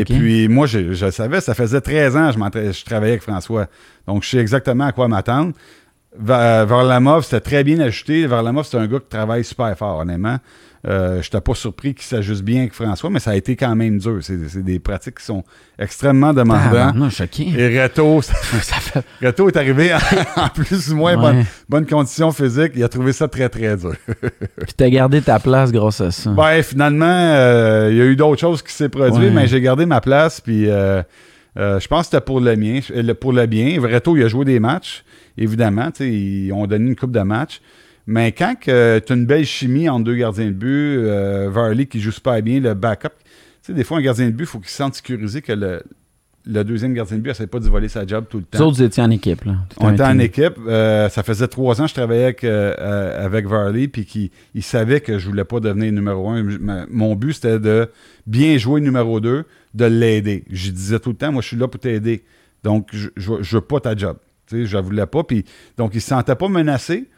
[0.00, 3.22] Et puis, moi, je, je le savais, ça faisait 13 ans que je travaillais avec
[3.22, 3.66] François.
[4.06, 5.52] Donc, je sais exactement à quoi m'attendre.
[6.18, 8.26] Varlamov, c'était très bien ajouté.
[8.26, 10.38] Varlamov, c'est un gars qui travaille super fort, honnêtement.
[10.84, 13.74] Euh, je n'étais pas surpris qu'il s'ajuste bien avec François, mais ça a été quand
[13.76, 14.18] même dur.
[14.20, 15.44] C'est des pratiques qui sont
[15.78, 16.96] extrêmement demandantes.
[16.96, 17.52] non, choqué.
[17.56, 18.20] Et Reto,
[19.22, 19.92] Reto est arrivé
[20.36, 22.72] en, plus ou moins bonne, bonne, condition physique.
[22.74, 23.94] Il a trouvé ça très, très dur.
[24.08, 26.30] Puis tu as gardé ta place grâce à ça.
[26.30, 29.86] Ben, finalement, euh, il y a eu d'autres choses qui s'est produites, mais j'ai gardé
[29.86, 30.40] ma place.
[30.40, 31.02] Puis euh,
[31.56, 32.80] je pense que c'était pour le, mien,
[33.20, 33.80] pour le bien.
[33.80, 35.04] Reto, il a joué des matchs,
[35.38, 35.90] évidemment.
[36.00, 37.60] Ils ont donné une coupe de matchs.
[38.06, 42.00] Mais quand tu as une belle chimie entre deux gardiens de but, euh, Varley qui
[42.00, 44.58] joue super bien, le backup, tu sais, des fois, un gardien de but, il faut
[44.58, 48.04] qu'il se sente sécurisé que le, deuxième gardien de but n'essaie pas de voler sa
[48.04, 48.58] job tout le temps.
[48.58, 49.44] Vous autres, vous étiez en équipe.
[49.44, 49.54] Là.
[49.78, 50.54] On était en équipe.
[50.66, 54.64] Euh, ça faisait trois ans que je travaillais avec, euh, avec Varley, puis qu'il il
[54.64, 56.44] savait que je voulais pas devenir numéro un.
[56.90, 57.88] Mon but, c'était de
[58.26, 59.44] bien jouer numéro deux,
[59.74, 60.44] de l'aider.
[60.50, 62.24] Je disais tout le temps, moi, je suis là pour t'aider.
[62.64, 64.16] Donc, je ne veux pas ta job.
[64.48, 65.22] Tu sais, je ne voulais pas.
[65.22, 65.44] Puis,
[65.76, 67.08] donc, il ne se sentait pas menacé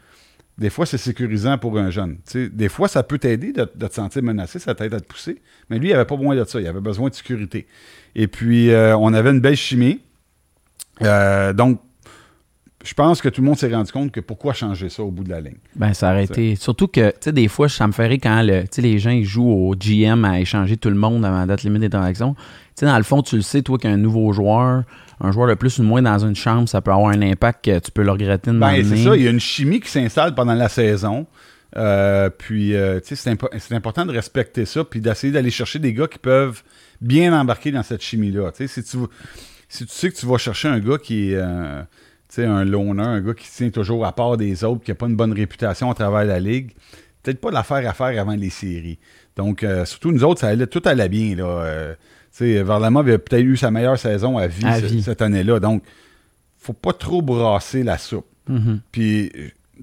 [0.57, 2.17] des fois, c'est sécurisant pour un jeune.
[2.33, 5.41] des fois, ça peut t'aider de, te sentir menacé, ça t'aide à te pousser.
[5.69, 6.61] Mais lui, il n'avait pas besoin de ça.
[6.61, 7.67] Il avait besoin de sécurité.
[8.15, 9.99] Et puis, euh, on avait une belle chimie.
[11.01, 11.81] Euh, donc,
[12.85, 15.23] je pense que tout le monde s'est rendu compte que pourquoi changer ça au bout
[15.23, 15.57] de la ligne.
[15.75, 16.55] Ben, ça aurait été.
[16.55, 19.49] Surtout que, tu sais, des fois, ça me ferait quand le, les gens ils jouent
[19.49, 22.35] au GM à échanger tout le monde avant la date limite des transactions.
[22.75, 24.83] Sais, dans le fond, tu le sais, toi, qu'un nouveau joueur,
[25.21, 27.63] un joueur de plus ou de moins dans une chambre, ça peut avoir un impact
[27.63, 29.15] que tu peux le regretter de ben, c'est ça.
[29.15, 31.25] Il y a une chimie qui s'installe pendant la saison.
[31.77, 35.93] Euh, puis, euh, tu sais, c'est, important de respecter ça, puis d'essayer d'aller chercher des
[35.93, 36.63] gars qui peuvent
[36.99, 38.51] bien embarquer dans cette chimie-là.
[38.51, 38.97] Tu sais, si tu,
[39.69, 41.81] si tu sais que tu vas chercher un gars qui est euh,
[42.37, 45.15] un loner, un gars qui tient toujours à part des autres, qui n'a pas une
[45.15, 46.71] bonne réputation à travers la ligue,
[47.23, 48.99] peut-être pas de l'affaire à faire avant les séries.
[49.37, 51.35] Donc, surtout nous autres, ça allait tout allait bien.
[51.35, 51.95] Là,
[52.37, 55.59] sais, Varlamov a peut-être eu sa meilleure saison à vie, cette année-là.
[55.59, 55.83] Donc,
[56.57, 58.25] faut pas trop brasser la soupe.
[58.49, 58.79] Mm-hmm.
[58.91, 59.31] Puis,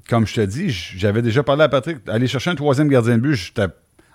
[0.09, 3.23] comme je te dis, j'avais déjà parlé à Patrick, aller chercher un troisième gardien de
[3.23, 3.67] but, j'étais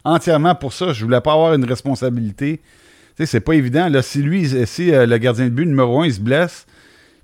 [0.03, 0.93] entièrement pour ça.
[0.93, 2.61] Je voulais pas avoir une responsabilité.
[3.15, 3.89] Tu sais, c'est pas évident.
[3.89, 6.65] Là, si lui, si euh, le gardien de but numéro un, il se blesse,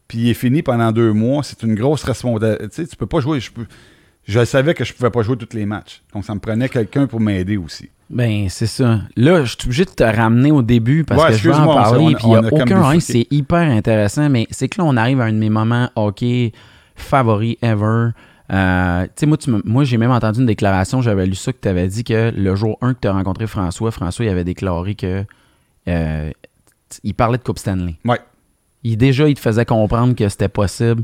[0.07, 2.87] puis il est fini pendant deux mois, c'est une grosse responsabilité.
[2.87, 3.39] Tu peux pas jouer.
[3.39, 3.51] Je,
[4.25, 6.01] je savais que je pouvais pas jouer tous les matchs.
[6.13, 7.89] Donc, ça me prenait quelqu'un pour m'aider aussi.
[8.13, 9.01] Ben, c'est ça.
[9.15, 12.15] Là, je suis obligé de te ramener au début parce que je veux en parler.
[12.15, 15.25] Puis il n'y a, aucun c'est hyper intéressant, mais c'est que là, on arrive à
[15.25, 16.51] un de mes moments hockey
[16.95, 18.09] favoris ever.
[18.51, 21.67] Euh, tu sais, moi, moi j'ai même entendu une déclaration, j'avais lu ça, que tu
[21.67, 24.93] avais dit que le jour 1 que tu as rencontré François, François, il avait déclaré
[24.93, 25.23] que
[25.87, 26.31] euh,
[27.03, 27.95] il parlait de Coupe Stanley.
[28.05, 28.19] Ouais.
[28.83, 31.03] Il, déjà, il te faisait comprendre que c'était possible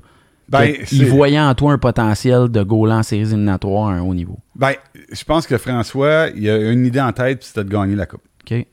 [0.49, 4.13] ben, il voyait en toi un potentiel de goal en séries éliminatoires à un haut
[4.13, 4.37] niveau.
[4.55, 4.73] Ben,
[5.11, 8.21] je pense que François, il a une idée en tête, c'était de gagner la Coupe.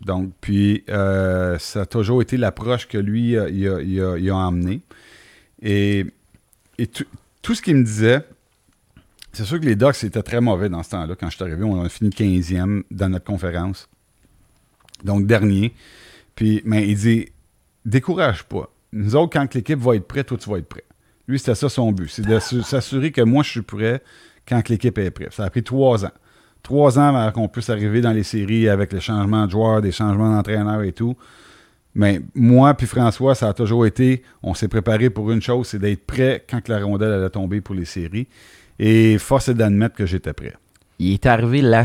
[0.00, 4.80] Donc, puis, euh, ça a toujours été l'approche que lui, il a, emmené.
[5.62, 6.06] Et,
[7.42, 8.22] tout ce qu'il me disait,
[9.32, 11.14] c'est sûr que les Ducks étaient très mauvais dans ce temps-là.
[11.14, 13.88] Quand je suis arrivé, on a fini 15e dans notre conférence.
[15.04, 15.74] Donc, dernier.
[16.34, 17.26] Puis, mais il dit
[17.84, 18.70] décourage pas.
[18.92, 20.84] Nous autres, quand l'équipe va être prête, toi, tu vas être prêt.
[21.28, 22.08] Lui, c'était ça son but.
[22.08, 24.02] C'est de s'assurer que moi, je suis prêt
[24.48, 25.32] quand l'équipe est prête.
[25.32, 26.12] Ça a pris trois ans.
[26.62, 29.92] Trois ans avant qu'on puisse arriver dans les séries avec les changements de joueurs, des
[29.92, 31.16] changements d'entraîneurs et tout.
[31.94, 35.78] Mais moi puis François, ça a toujours été, on s'est préparé pour une chose, c'est
[35.78, 38.26] d'être prêt quand la rondelle allait tomber pour les séries.
[38.78, 40.54] Et force est d'admettre que j'étais prêt.
[40.98, 41.84] Il est arrivé la,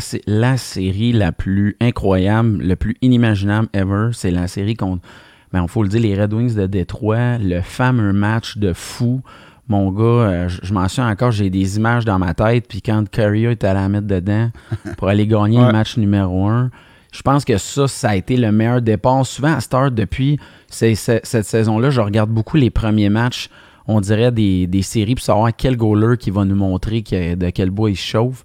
[0.58, 4.10] série la plus incroyable, le plus inimaginable ever.
[4.14, 5.08] C'est la série contre
[5.54, 9.22] mais il faut le dire, les Red Wings de Détroit, le fameux match de fou.
[9.68, 12.68] Mon gars, euh, je, m'en souviens encore, j'ai des images dans ma tête.
[12.68, 14.50] Puis quand Curry est allé la mettre dedans
[14.98, 16.72] pour aller gagner le match numéro un,
[17.12, 19.26] je pense que ça, ça a été le meilleur départ.
[19.26, 20.40] Souvent, à Start, depuis
[20.70, 23.50] cette saison-là, je regarde beaucoup les premiers matchs,
[23.88, 27.90] on dirait des, séries, pour savoir quel goaler qui va nous montrer de quel bois
[27.90, 28.44] il se chauffe.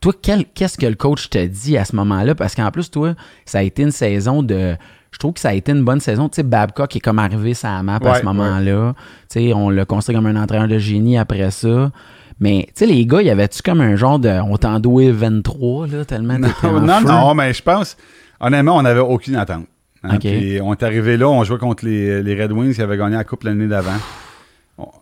[0.00, 2.34] Toi, qu'est-ce que le coach t'a dit à ce moment-là?
[2.34, 3.14] Parce qu'en plus, toi,
[3.46, 4.74] ça a été une saison de
[5.12, 6.28] je trouve que ça a été une bonne saison.
[6.28, 8.94] Tu sais, Babcock est comme arrivé sa map à ce moment-là.
[9.30, 11.92] Tu sais, on l'a construit comme un entraîneur de génie après ça.
[12.40, 14.28] Mais, tu sais, les gars, y avait-tu comme un genre de.
[14.28, 17.96] On t'en douait 23, là, tellement Non, non, non, mais je pense.
[18.40, 19.66] Honnêtement, on n'avait aucune attente.
[20.02, 20.18] Hein.
[20.18, 23.14] Puis on est arrivé là, on jouait contre les, les, Red Wings qui avaient gagné
[23.14, 23.98] la Coupe l'année d'avant.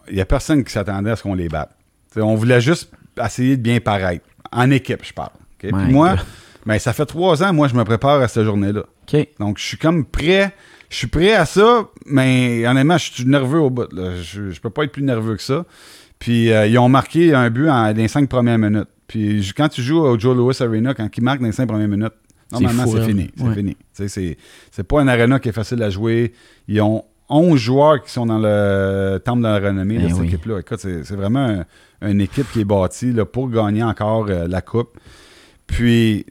[0.09, 1.71] Il n'y a personne qui s'attendait à ce qu'on les batte.
[2.17, 2.93] on voulait juste
[3.25, 4.27] essayer de bien paraître.
[4.53, 5.31] En équipe, je parle.
[5.59, 6.17] Puis moi,
[6.67, 8.83] mais ça fait trois ans, moi, je me prépare à cette journée-là.
[9.39, 10.55] Donc, je suis comme prêt.
[10.89, 13.87] Je suis prêt à ça, mais honnêtement, je suis nerveux au bout.
[14.23, 15.65] Je, ne peux pas être plus nerveux que ça.
[16.19, 18.89] Puis, euh, ils ont marqué un but en, dans les cinq premières minutes.
[19.07, 21.89] Puis, quand tu joues au Joe Louis Arena, quand ils marquent dans les cinq premières
[21.89, 22.13] minutes,
[22.53, 23.31] normalement, c'est fini.
[23.93, 24.37] C'est fini.
[24.73, 26.33] C'est pas un arena qui est facile à jouer.
[26.67, 30.19] Ils ont 11 joueurs qui sont dans le temple de la renommée de Ben cette
[30.21, 30.27] oui.
[30.27, 30.59] équipe-là.
[30.59, 31.65] Écoute, c'est c'est vraiment
[32.03, 34.99] un- une équipe qui est bâtie là, pour gagner encore euh, la Coupe.
[35.69, 36.27] Puis,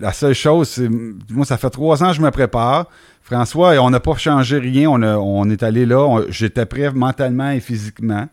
[0.00, 0.88] la seule chose, c'est.
[1.30, 2.86] Moi, ça fait trois ans que je me prépare.
[3.22, 4.88] François, on n'a pas changé rien.
[4.90, 6.22] On, a- on est allé là.
[6.28, 8.28] J'étais prêt mentalement et physiquement.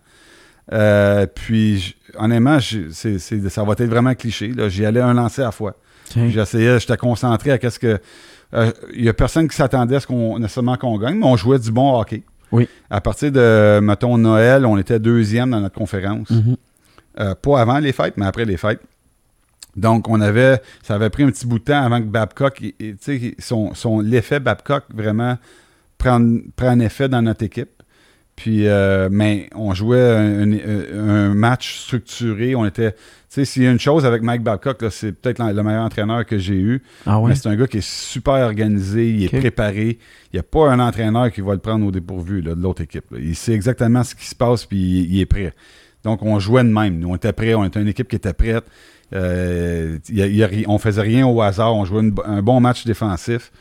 [0.73, 4.51] Euh, puis, honnêtement, ça va être vraiment cliché.
[4.69, 5.75] J'y allais un lancer à la fois.
[6.29, 7.99] J'essayais, j'étais concentré à qu'est-ce que.
[8.53, 11.37] euh, Il y a personne qui s'attendait à ce qu'on nécessairement qu'on gagne, mais on
[11.37, 12.23] jouait du bon hockey.
[12.51, 12.67] Oui.
[12.89, 16.29] À partir de, mettons, Noël, on était deuxième dans notre conférence.
[16.29, 16.57] Mhm.
[17.19, 18.81] Euh, pas avant les fêtes, mais après les fêtes.
[19.75, 20.61] Donc, on avait.
[20.83, 22.55] Ça avait pris un petit bout de temps avant que Babcock.
[22.77, 25.37] Tu sais, son, son, l'effet Babcock vraiment
[25.97, 27.69] prenne, prenne effet dans notre équipe.
[28.35, 32.55] Puis, euh, mais on jouait un, un- un match structuré.
[32.55, 32.93] On était.
[32.93, 32.97] Tu
[33.29, 36.25] sais, s'il y a une chose avec Mike Babcock, c'est peut-être le le meilleur entraîneur
[36.25, 36.81] que j'ai eu.
[37.05, 37.29] Ah ouais?
[37.29, 39.99] Mais c'est un gars qui est super organisé, il est préparé.
[40.33, 42.81] Il n'y a pas un entraîneur qui va le prendre au dépourvu là, de l'autre
[42.81, 43.05] équipe.
[43.11, 43.19] là.
[43.21, 45.53] Il sait exactement ce qui se passe, puis il, il est prêt.
[46.03, 46.97] Donc, on jouait de même.
[46.99, 47.53] Nous, on était prêts.
[47.53, 48.63] On était une équipe qui était prête.
[49.13, 51.75] Euh, il y a- il y a ri- on faisait rien au hasard.
[51.75, 53.51] On jouait une un bon match défensif.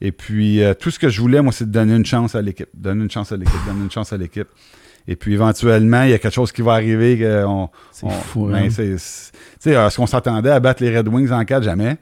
[0.00, 2.42] Et puis, euh, tout ce que je voulais, moi, c'est de donner une chance à
[2.42, 2.68] l'équipe.
[2.74, 3.54] Donner une chance à l'équipe.
[3.66, 4.48] donner une chance à l'équipe.
[5.06, 7.18] Et puis, éventuellement, il y a quelque chose qui va arriver.
[7.18, 8.68] que on- C'est fou, ben, hein?
[8.68, 11.62] est-ce qu'on s'attendait à battre les Red Wings en 4?
[11.62, 11.96] Jamais.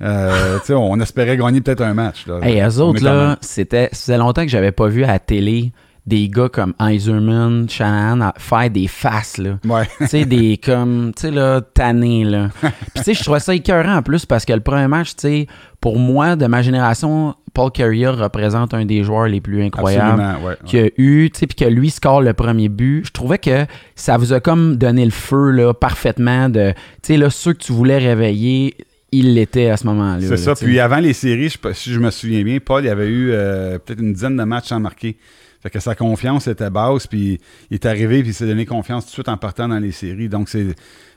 [0.00, 2.26] Euh, tu sais, on espérait gagner peut-être un match.
[2.26, 2.38] Là.
[2.42, 5.72] Hey, eux autres, là, c'était, ça faisait longtemps que j'avais pas vu à la télé
[6.08, 9.58] des gars comme Eiserman, Shanahan à- faire des faces, là.
[9.64, 9.86] Ouais.
[9.98, 12.48] tu sais, des comme, tu sais, là, tannés, là.
[12.60, 15.22] Puis, tu sais, je trouvais ça écœurant en plus parce que le premier match, tu
[15.28, 15.46] sais,
[15.80, 20.46] pour moi, de ma génération, Paul Carrier représente un des joueurs les plus incroyables Absolument,
[20.48, 20.54] ouais.
[20.64, 23.04] qu'il y a eu, tu sais, puis que lui score le premier but.
[23.06, 27.16] Je trouvais que ça vous a comme donné le feu, là, parfaitement de, tu sais,
[27.16, 28.76] là, ceux que tu voulais réveiller,
[29.12, 30.20] il l'était à ce moment-là.
[30.20, 30.54] C'est ça.
[30.54, 30.66] tu sais.
[30.66, 33.78] Puis avant les séries, je si je me souviens bien, Paul, il avait eu euh,
[33.78, 35.16] peut-être une dizaine de matchs sans marquer.
[35.60, 37.40] Fait que sa confiance était basse, puis
[37.70, 39.92] il est arrivé, puis il s'est donné confiance tout de suite en partant dans les
[39.92, 40.28] séries.
[40.28, 40.74] Donc, c'est.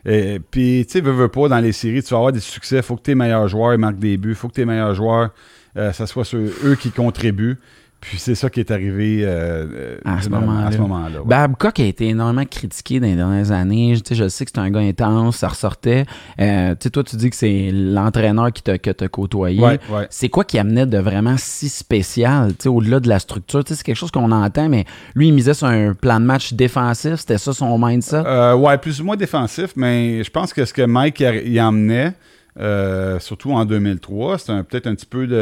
[0.08, 2.82] euh, puis, tu sais, veux, pas, dans les séries, tu vas avoir des succès.
[2.82, 4.34] faut que tes meilleurs joueurs marquent des buts.
[4.34, 5.30] faut que tes meilleurs joueurs,
[5.78, 7.58] euh, ça soit ceux- eux qui contribuent.
[8.02, 11.20] Puis, c'est ça qui est arrivé euh, euh, À ce moment-là.
[11.20, 11.26] ouais.
[11.26, 13.95] Babcock a été énormément critiqué dans les dernières années.
[13.95, 16.06] Je, je sais que c'est un gars intense, ça ressortait.
[16.39, 18.78] Euh, toi, tu dis que c'est l'entraîneur qui t'a
[19.08, 19.62] côtoyé.
[19.62, 20.08] Ouais, ouais.
[20.10, 23.62] C'est quoi qui amenait de vraiment si spécial, au-delà de la structure?
[23.66, 27.16] C'est quelque chose qu'on entend, mais lui, il misait sur un plan de match défensif.
[27.18, 28.24] C'était ça son mindset?
[28.26, 31.62] Euh, ouais, plus ou moins défensif, mais je pense que ce que Mike il, il
[31.62, 32.14] emmenait,
[32.60, 35.36] euh, surtout en 2003, c'était un- peut-être un petit peu de,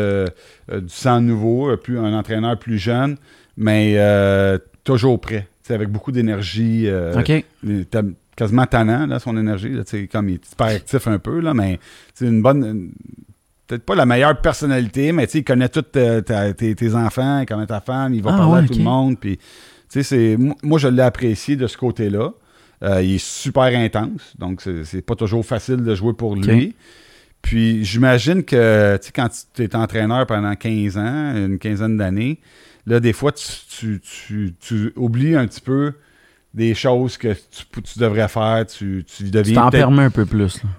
[0.71, 3.17] euh, du sang nouveau, euh, plus, un entraîneur plus jeune,
[3.57, 6.87] mais euh, toujours prêt, avec beaucoup d'énergie.
[7.17, 7.43] OK.
[7.63, 7.99] il était
[8.35, 9.69] quasiment tannant, là, son énergie.
[9.69, 11.79] Là, comme il est super actif un peu, là, mais
[12.13, 12.63] c'est une bonne.
[12.63, 12.91] une-
[13.67, 17.67] Peut-être pas la meilleure personnalité, mais tu sais, il connaît tous tes, enfants, il connaît
[17.67, 19.19] ta femme, il va Ah, parler ouais, à tout le monde.
[19.19, 19.43] Puis, tu
[19.89, 22.31] sais, c'est, moi- moi, je l'ai apprécié de ce côté-là.
[22.83, 26.75] Euh, il est super intense, donc c'est, pas toujours facile de jouer pour lui.
[27.41, 32.39] Puis, j'imagine que, quand tu es entraîneur pendant 15 ans, une quinzaine d'années,
[32.85, 35.93] là, des fois, tu, tu- tu- tu oublies un petit peu
[36.53, 38.65] des choses que tu, devrais faire.
[38.65, 40.61] Tu, deviens t'en permets un peu plus.
[40.63, 40.69] là.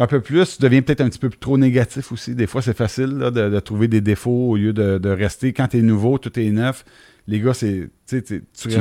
[0.00, 0.56] un peu plus.
[0.56, 2.34] Tu deviens peut-être un petit peu trop négatif aussi.
[2.34, 5.52] Des fois, c'est facile là, de, de trouver des défauts au lieu de, de rester.
[5.52, 6.84] Quand tu es nouveau, tout est neuf.
[7.26, 8.16] Les gars, c'est, tu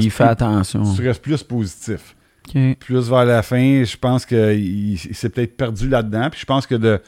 [0.06, 0.84] y fais attention.
[0.96, 2.16] tu restes plus positif.
[2.80, 6.30] Plus vers la fin, je pense qu'il il s'est peut-être perdu là-dedans.
[6.30, 7.00] Puis je pense que de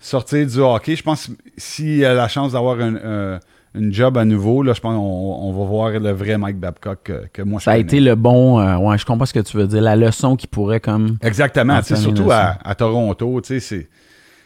[0.00, 3.40] sortir du hockey, je pense s'il a la chance d'avoir un, un-
[3.76, 6.98] une job à nouveau, là, je pense qu'on on va voir le vrai Mike Babcock
[7.02, 8.60] que, que moi je Ça a été le bon.
[8.60, 9.82] euh, ouais, je comprends ce que tu veux dire.
[9.82, 11.16] La leçon qui pourrait comme.
[11.22, 11.74] Exactement.
[11.96, 12.22] surtout
[12.62, 13.88] à, Toronto, tu sais, c'est,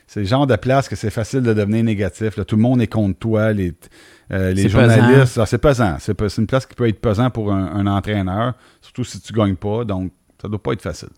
[0.07, 2.39] c'est le genre de place que c'est facile de devenir négatif.
[2.39, 2.45] là.
[2.47, 3.53] Tout le monde est contre toi.
[3.53, 3.75] Les,
[4.33, 5.97] euh, les journalistes, ah, c'est pesant.
[5.99, 9.21] C'est, pe- c'est une place qui peut être pesant pour un, un entraîneur, surtout si
[9.21, 9.85] tu gagnes pas.
[9.85, 10.11] Donc,
[10.41, 11.09] ça doit pas être facile.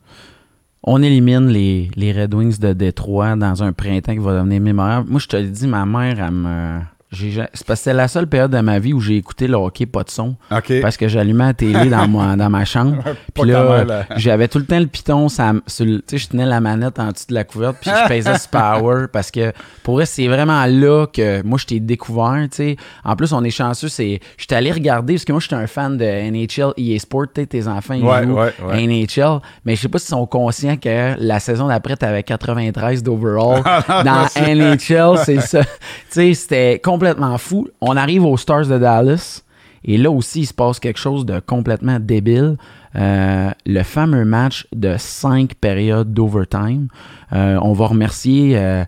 [0.83, 5.11] On élimine les, les Red Wings de Détroit dans un printemps qui va devenir mémorable.
[5.11, 6.81] Moi, je te le dis, ma mère, elle me.
[7.13, 9.85] C'est parce que c'est la seule période de ma vie où j'ai écouté le hockey
[9.87, 10.37] pas de son.
[10.81, 13.03] Parce que j'allumais la télé dans, ma, dans ma chambre.
[13.35, 15.29] Puis là, j'avais tout le temps le piton.
[15.29, 17.79] Sur tu sais, je tenais la manette en dessous de la couverte.
[17.81, 19.07] Puis je faisais ce power.
[19.13, 19.53] Parce que
[19.83, 22.47] pour vrai, c'est vraiment là que moi, je t'ai découvert.
[22.51, 22.77] tu sais.
[23.05, 23.89] En plus, on est chanceux.
[23.89, 25.15] c'est Je suis allé regarder.
[25.15, 27.27] Parce que moi, j'étais un fan de NHL, EA Sport.
[27.35, 28.87] Tes enfants, ils Ouais, jouent ouais, ouais.
[28.87, 29.41] NHL.
[29.65, 33.63] Mais je sais pas s'ils sont conscients que la saison d'après, tu avais 93 d'overall.
[33.89, 35.63] dans NHL, c'est ça.
[35.65, 35.69] Tu
[36.11, 37.00] sais, c'était complètement
[37.39, 37.69] fou.
[37.81, 39.43] On arrive aux Stars de Dallas.
[39.85, 42.57] Et là aussi, il se passe quelque chose de complètement débile.
[42.97, 46.89] Euh, le fameux match de cinq périodes d'overtime.
[47.33, 48.85] Euh, on va remercier euh,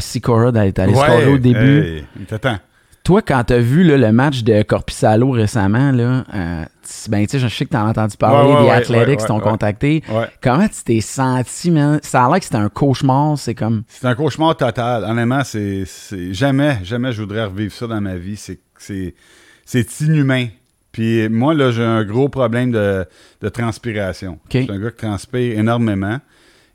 [0.00, 2.04] Sikora d'être allé scorer au début.
[2.18, 2.58] hey.
[3.04, 6.64] Toi, quand tu as vu le match de Corpissalo récemment, là, euh,
[7.08, 10.02] ben, je sais que tu as entendu parler des Athletics qui t'ont contacté.
[10.40, 11.98] Comment tu t'es senti, man?
[12.02, 13.36] Ça a l'air que c'était un cauchemar.
[13.38, 13.82] C'est comme.
[13.88, 15.04] C'est un cauchemar total.
[15.04, 15.84] Honnêtement, c'est.
[16.32, 18.36] Jamais, jamais je voudrais revivre ça dans ma vie.
[18.76, 20.48] C'est inhumain.
[20.92, 23.06] Puis moi, là, j'ai un gros problème de,
[23.48, 24.38] transpiration.
[24.52, 26.18] Je suis un gars qui transpire énormément.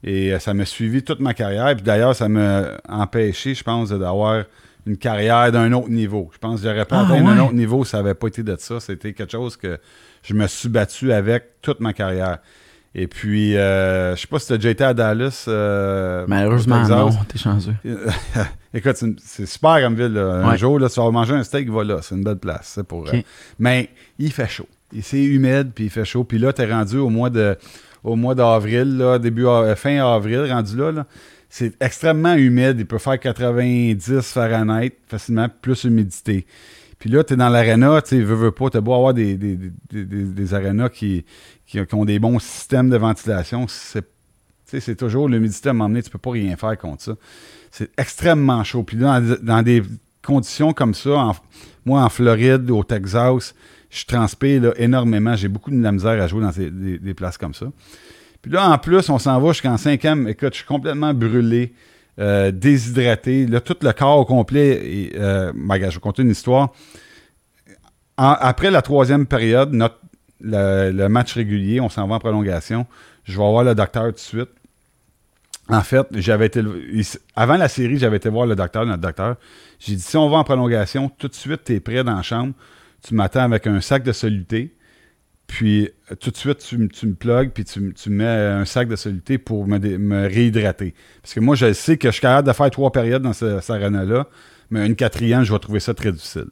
[0.03, 1.73] Et euh, ça m'a suivi toute ma carrière.
[1.75, 4.43] Puis d'ailleurs, ça m'a empêché, je pense, d'avoir
[4.87, 6.29] une carrière d'un autre niveau.
[6.33, 8.55] Je pense que j'aurais pas ah, atteint un autre niveau ça n'avait pas été de
[8.57, 8.79] ça.
[8.79, 9.77] C'était quelque chose que
[10.23, 12.39] je me suis battu avec toute ma carrière.
[12.95, 15.45] Et puis, euh, je sais pas si tu as déjà été à Dallas.
[15.47, 17.75] Euh, Malheureusement, non, t'es chanceux.
[18.73, 20.17] Écoute, c'est super comme ville.
[20.17, 21.99] Un jour, là, tu vas manger un steak, va là.
[22.01, 22.79] C'est une belle place.
[22.87, 23.21] Pour, euh,
[23.59, 24.67] mais il fait chaud.
[25.01, 26.23] C'est humide, puis il fait chaud.
[26.23, 27.55] Puis là, tu es rendu au mois de
[28.03, 31.05] au mois d'avril, début fin avril, rendu là, là
[31.49, 32.75] c'est extrêmement humide.
[32.79, 36.45] Il peut faire 90 Fahrenheit facilement, plus humidité.
[36.99, 39.57] Puis là, tu es dans l'aréna, tu veux, veux pas, tu beau avoir des, des,
[39.91, 41.23] des, arénas qui,
[41.93, 43.67] ont des bons systèmes de ventilation.
[43.67, 47.15] C'est toujours l'humidité à m'emmener, tu peux pas rien faire contre ça.
[47.69, 48.83] C'est extrêmement chaud.
[48.83, 49.83] Puis là, dans, des
[50.23, 51.33] conditions comme ça,
[51.85, 53.53] moi en Floride, au Texas,
[53.91, 55.35] je transpire énormément.
[55.35, 57.67] J'ai beaucoup de la misère à jouer dans des places comme ça.
[58.49, 60.27] Là, en plus, on s'en va jusqu'en cinquième.
[60.27, 61.73] Écoute, je suis complètement brûlé,
[62.19, 63.45] euh, déshydraté.
[63.45, 64.81] Là, tout le corps au complet.
[64.83, 66.73] Et, euh, je vais compter une histoire.
[68.17, 69.99] après la troisième période, notre,
[70.41, 72.85] le, match régulier, on s'en va en prolongation.
[73.23, 74.49] Je vais voir le docteur tout de suite.
[75.69, 76.61] En fait, j'avais été.
[77.35, 79.35] Avant la série, j'avais été voir le docteur, notre docteur.
[79.79, 82.21] J'ai dit si on va en prolongation, tout de suite, tu es prêt dans la
[82.21, 82.53] chambre.
[83.05, 84.76] Tu m'attends avec un sac de soluté
[85.47, 89.37] puis euh, tout de suite, tu, me plugues, puis tu, mets un sac de soluté
[89.37, 90.93] pour me, réhydrater.
[91.21, 93.59] Parce que moi, je sais que je suis capable de faire trois périodes dans ce,
[93.61, 94.27] cette arène-là,
[94.69, 96.47] mais une quatrième, je vais trouver ça très difficile.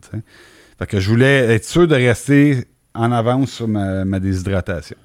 [0.80, 4.98] Fait que je voulais être sûr de rester en avance sur ma, déshydratation.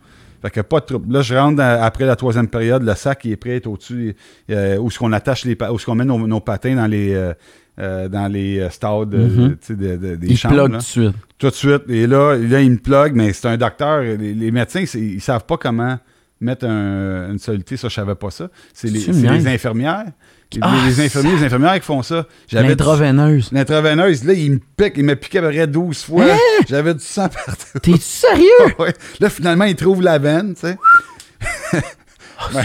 [0.42, 0.80] Fait que pas.
[1.08, 4.16] Là, je rentre après la troisième période, le sac il est prêt, au-dessus,
[4.50, 7.34] euh, où est-ce qu'on attache les où est-ce qu'on met nos, patins dans les, euh,
[7.78, 10.66] euh, dans les euh, stades mm des il chambres.
[10.66, 11.14] tout de suite.
[11.38, 11.82] Tout de suite.
[11.88, 14.02] Et là, là il me plug, mais c'est un docteur.
[14.02, 15.98] Les, médecins, ils savent pas comment
[16.40, 17.76] mettre une soluté.
[17.76, 18.48] Ça, je savais pas ça.
[18.72, 19.08] C'est les,
[19.46, 20.06] infirmières.
[20.60, 22.26] Ah, les, infirmiers, les infirmières qui font ça.
[22.50, 23.52] L'intraveineuse.
[23.52, 26.24] L'intraveineuse, là, il me pique, il m'a piqué à peu près 12 fois.
[26.24, 26.36] Hein?
[26.68, 27.78] J'avais du sang partout.
[27.80, 28.48] T'es sérieux?
[29.20, 30.78] Là, finalement, il trouve la veine, tu sais.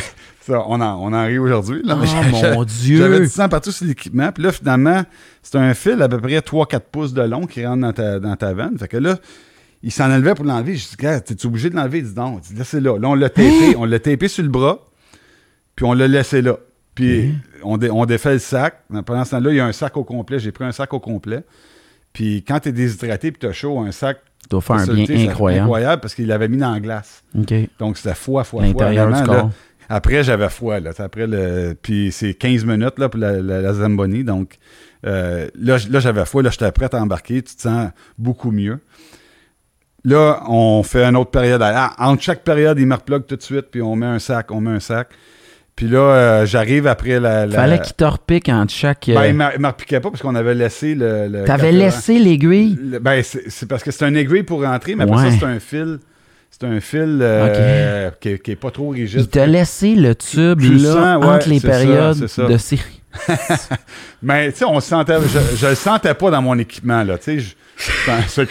[0.50, 1.82] on, en, on en rit aujourd'hui.
[1.86, 1.96] Oh
[2.32, 2.98] mon Dieu!
[2.98, 4.32] J'avais du sang partout sur l'équipement.
[4.32, 5.04] Puis là, finalement,
[5.42, 8.36] c'est un fil à peu près 3-4 pouces de long qui rentre dans ta, dans
[8.36, 8.78] ta veine.
[8.78, 9.18] Fait que là,
[9.84, 10.76] il s'en enlevait pour l'enlever.
[10.76, 12.00] Je dis, t'es obligé de l'enlever?
[12.00, 12.36] Il dit, non.
[12.58, 12.98] là, c'est là.
[12.98, 13.70] Là, on l'a tapé.
[13.70, 13.74] Hein?
[13.78, 14.80] on l'a tapé sur le bras.
[15.76, 16.58] Puis on l'a laissé là.
[16.96, 17.60] Puis hein?
[17.64, 18.82] on, on défait le sac.
[19.06, 20.40] Pendant ce temps-là, il y a un sac au complet.
[20.40, 21.44] J'ai pris un sac au complet.
[22.14, 24.20] Puis quand t'es déshydraté puis t'as chaud, un sac
[24.50, 25.64] doit faire un bien incroyable.
[25.64, 27.24] incroyable parce qu'il l'avait mis dans la glace.
[27.34, 28.62] Donc c'était fois, fois, fois.
[28.62, 29.52] L'intérieur du corps.
[29.90, 30.80] Après, j'avais foi.
[30.80, 30.92] Là.
[30.98, 31.76] Après le...
[31.80, 34.24] Puis c'est 15 minutes là, pour la, la, Zamboni.
[34.24, 34.58] Donc
[35.06, 36.44] euh, là, là j'avais foi.
[36.44, 37.42] Là, j'étais prêt à embarquer.
[37.42, 38.80] Tu te sens beaucoup mieux.
[40.04, 41.62] Là, on fait une autre période.
[41.64, 43.68] Ah, entre chaque période, il me replogue tout de suite.
[43.72, 45.10] Puis on met un sac, on met un sac.
[45.76, 47.48] Puis là, euh, j'arrive après la.
[47.50, 49.06] Fallait qu'il te repique entre chaque.
[49.08, 51.44] Ben, il ne me repiquait pas parce qu'on avait laissé le.
[51.46, 52.78] T'avais laissé l'aiguille?
[53.02, 56.00] Ben, c'est parce que c'est un aiguille pour rentrer, mais après ça, c'est un fil.
[56.52, 59.20] C'est un fil euh, qui, n'est pas trop rigide.
[59.20, 63.02] Il t'a laissé le tube là, entre les périodes de série.
[64.22, 67.18] Mais tu sais, on sentait, je, ne le sentais pas dans mon équipement là.
[67.18, 67.56] Tu sais,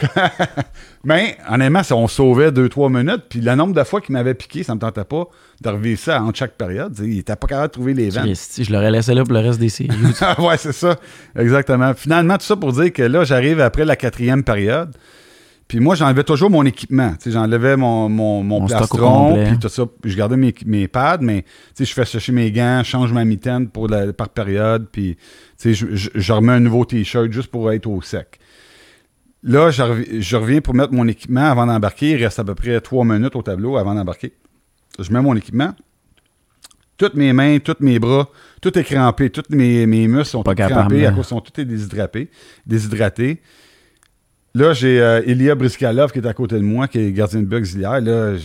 [1.05, 3.23] mais honnêtement, on sauvait 2-3 minutes.
[3.29, 5.25] Puis le nombre de fois qu'il m'avait piqué, ça me tentait pas
[5.63, 6.95] de revivre ça entre chaque période.
[7.03, 8.25] il était pas capable de trouver les vents.
[8.25, 9.91] Je l'aurais laissé là pour le reste des séries.
[10.39, 10.97] ouais, c'est ça.
[11.39, 11.95] Exactement.
[11.95, 14.95] Finalement, tout ça pour dire que là, j'arrive après la quatrième période.
[15.69, 17.15] Puis moi, j'enlevais toujours mon équipement.
[17.25, 19.85] J'enlevais mon, mon, mon, plastron, puis tout ça.
[20.05, 21.45] Je gardais mes, mes pads, mais
[21.79, 25.17] je fais sécher mes gants, change ma mitaine pour la, par période, puis
[25.65, 28.39] je, je, je, remets un nouveau T-shirt juste pour être au sec.
[29.45, 32.13] Là, je, reviens pour mettre mon équipement avant d'embarquer.
[32.13, 34.33] Il reste à peu près trois minutes au tableau avant d'embarquer.
[34.99, 35.75] Je mets mon équipement.
[36.97, 38.31] Toutes mes mains, tous mes bras,
[38.63, 39.29] tout est crampé.
[39.29, 42.31] Tous mes, mes muscles sont crampés à cause sont tous déshydratés.
[42.65, 43.43] déshydratés.
[44.57, 47.47] Là, j'ai euh, Ilya Briskalov qui est à côté de moi, qui est gardien de
[47.47, 48.01] bugs hier.
[48.01, 48.37] Là,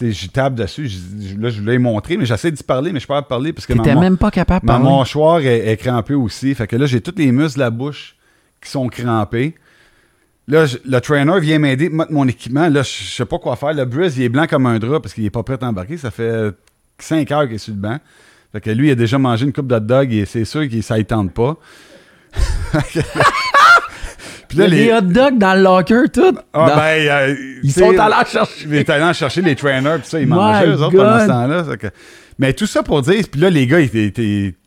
[0.00, 0.90] je tape dessus.
[1.38, 3.66] là, je voulais montrer, mais j'essaie d'y parler, mais je ne peux pas parler parce
[3.66, 6.54] que ma, même pas capable ma mâchoire est, crampée aussi.
[6.54, 8.16] Fait que là, j'ai tous les muscles de la bouche
[8.60, 9.54] qui sont crampés.
[10.48, 12.68] Là, le trainer vient m'aider mettre mon équipement.
[12.68, 13.74] Là, je sais pas quoi faire.
[13.74, 15.98] Le Briz, il est blanc comme un drap parce qu'il est pas prêt à embarquer.
[15.98, 16.52] Ça fait
[16.98, 17.98] 5 heures qu'il est sur le banc.
[18.50, 20.80] Fait que lui, il a déjà mangé une coupe de dog et c'est sûr que
[20.80, 21.56] ça ne tente pas.
[24.48, 24.92] Puis là, les...
[24.92, 26.36] hot dogs dans le locker, tout.
[26.52, 28.66] Ah, ben, euh, ils sont allés chercher.
[28.66, 31.90] Ils étaient allés chercher les trainers, puis ça, ils mangeaient, eux autres, pendant ce temps-là.
[32.40, 33.90] Mais tout ça pour dire, puis là, les gars, ils,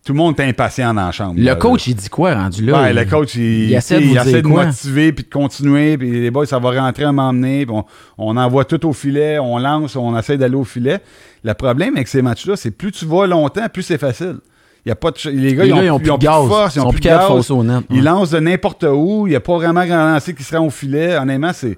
[0.04, 1.36] tout le monde est impatient dans la chambre.
[1.38, 2.82] Le coach, il dit quoi rendu là?
[2.82, 6.72] Ouais, le coach, il, essaie de, motiver, puis de continuer, puis les boys, ça va
[6.72, 7.76] rentrer à m'emmener, puis
[8.18, 11.00] on, envoie tout au filet, on lance, on essaie d'aller au filet.
[11.46, 14.38] Le problème avec ces matchs-là, c'est plus tu vas longtemps, plus c'est facile.
[14.86, 17.06] Y a pas de les gars, ils, ont, plus, de force, ils ont plus de
[17.06, 17.52] gaz.
[17.92, 19.28] Ils lancent de n'importe où.
[19.28, 21.16] Il n'y a pas vraiment grand lancer qui sera au filet.
[21.18, 21.78] Honnêtement, c'est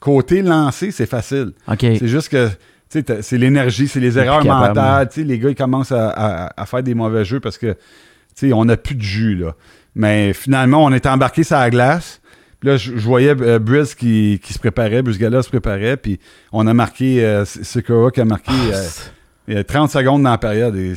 [0.00, 1.52] côté lancé, c'est facile.
[1.78, 2.48] C'est juste que
[2.88, 5.08] c'est l'énergie, c'est les erreurs mentales.
[5.16, 7.76] Les gars, ils commencent à, faire des mauvais jeux parce que
[8.52, 9.36] on n'a plus de jus.
[9.36, 9.54] Là.
[9.94, 12.20] Mais finalement, on est embarqué sur la glace.
[12.62, 16.18] là, je, voyais euh, Briz qui, se préparait, Briz Gala se préparait, puis
[16.52, 18.52] on a marqué, euh, qui a marqué
[19.50, 20.74] euh, 30 secondes dans la période.
[20.76, 20.94] Et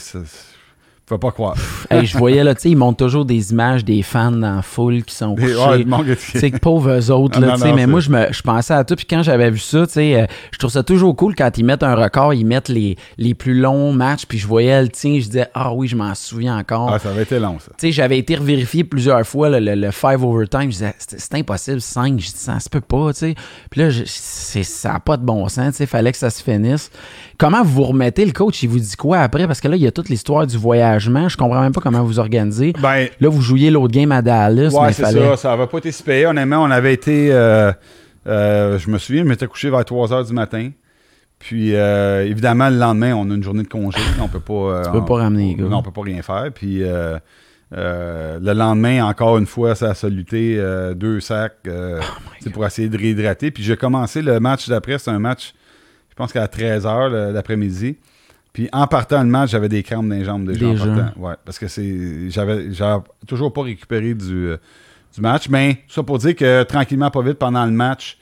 [1.05, 1.55] faut pas croire.
[1.91, 5.03] je voyais, là, tu sais, ils montrent toujours des images des fans dans la foule
[5.03, 5.85] qui sont couchés.
[6.15, 7.73] C'est que pauvres eux autres, là, tu sais.
[7.73, 8.95] Mais moi, je, me, je pensais à tout.
[8.95, 11.65] Puis quand j'avais vu ça, tu sais, euh, je trouve ça toujours cool quand ils
[11.65, 14.25] mettent un record, ils mettent les, les plus longs matchs.
[14.25, 16.89] Puis je voyais le tien, je disais, ah oui, je m'en souviens encore.
[16.93, 17.71] Ah, ça avait été long, ça.
[17.77, 20.63] Tu sais, j'avais été revérifié plusieurs fois le, le, five overtime.
[20.63, 22.17] Je disais, c'est impossible, 5.
[22.17, 23.35] Je dis, ça se peut pas, tu sais.
[23.69, 25.85] Puis là, ça n'a pas de bon sens, tu sais.
[25.85, 26.91] Fallait que ça se finisse.
[27.37, 28.25] Comment vous remettez?
[28.25, 29.47] Le coach, il vous dit quoi après?
[29.47, 31.29] Parce que là, il y a toute l'histoire du voyagement.
[31.29, 32.73] Je comprends même pas comment vous organisez.
[32.81, 34.69] Ben, là, vous jouiez l'autre game à Dallas.
[34.69, 35.37] Ouais, c'est ça.
[35.37, 36.25] Ça n'avait pas été si payé.
[36.25, 37.31] Honnêtement, on avait été.
[37.31, 37.71] Euh,
[38.27, 40.69] euh, je me souviens, je m'étais couché vers 3 h du matin.
[41.39, 43.99] Puis, euh, évidemment, le lendemain, on a une journée de congé.
[44.21, 44.83] On peut pas.
[44.85, 45.65] tu peux pas ramener les gars.
[45.65, 46.49] Non, on peut pas rien faire.
[46.53, 46.83] Puis,
[47.71, 50.61] le lendemain, encore une fois, ça a saluté
[50.95, 53.51] deux sacs oh pour essayer de réhydrater.
[53.51, 54.99] Puis, j'ai commencé le match d'après.
[54.99, 55.53] C'est un match
[56.13, 57.97] je pense qu'à 13h l'après-midi.
[58.53, 61.19] Puis en partant le match, j'avais des crampes dans les jambes déjà, en partant.
[61.19, 62.67] Ouais, parce que c'est j'avais
[63.25, 64.57] toujours pas récupéré du, euh,
[65.15, 65.49] du match.
[65.49, 68.19] Mais ça pour dire que tranquillement, pas vite, pendant le match,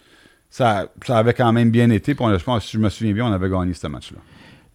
[0.49, 2.15] ça, ça avait quand même bien été.
[2.15, 4.19] Puis je pense, si je me souviens bien, on avait gagné ce match-là.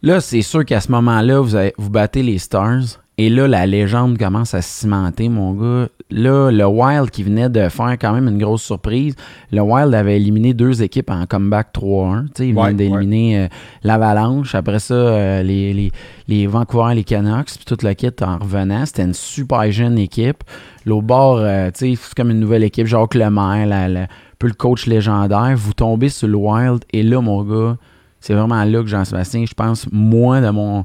[0.02, 3.00] Là, c'est sûr qu'à ce moment-là, vous, vous battez les Stars.
[3.18, 5.88] Et là, la légende commence à se cimenter, mon gars.
[6.10, 9.14] Là, le Wild qui venait de faire quand même une grosse surprise.
[9.50, 12.26] Le Wild avait éliminé deux équipes en comeback 3-1.
[12.40, 13.48] Ils venaient d'éliminer euh,
[13.82, 14.54] l'Avalanche.
[14.54, 15.92] Après ça, euh, les, les,
[16.28, 18.84] les, Vancouver, les Canucks, puis toute la kit en revenant.
[18.84, 20.44] C'était une super jeune équipe.
[20.84, 22.86] L'autre bord, euh, c'est comme une nouvelle équipe.
[22.86, 24.06] Jacques Lemaire, la, la, un
[24.38, 25.54] peu le coach légendaire.
[25.56, 26.84] Vous tombez sur le Wild.
[26.92, 27.78] Et là, mon gars,
[28.20, 30.84] c'est vraiment là que Jean-Sébastien, je pense, moins de mon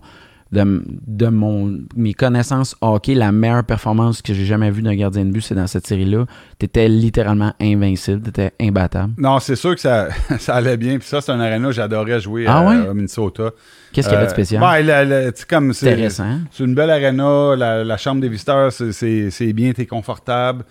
[0.51, 5.31] de, mon, mes connaissances hockey, la meilleure performance que j'ai jamais vue d'un gardien de
[5.31, 6.25] but, c'est dans cette série-là.
[6.59, 9.13] Tu étais littéralement invincible, tu étais imbattable.
[9.17, 10.97] Non, c'est sûr que ça, ça allait bien.
[10.99, 13.51] Puis ça, c'est un aréna que j'adorais jouer ah à, Minnesota.
[13.93, 14.61] Qu'est-ce qu'il y avait de spécial?
[14.61, 16.39] Euh, comme c'est intéressant.
[16.51, 17.55] C'est une belle aréna.
[17.55, 20.65] La, chambre des visiteurs, c'est bien, tu es confortable.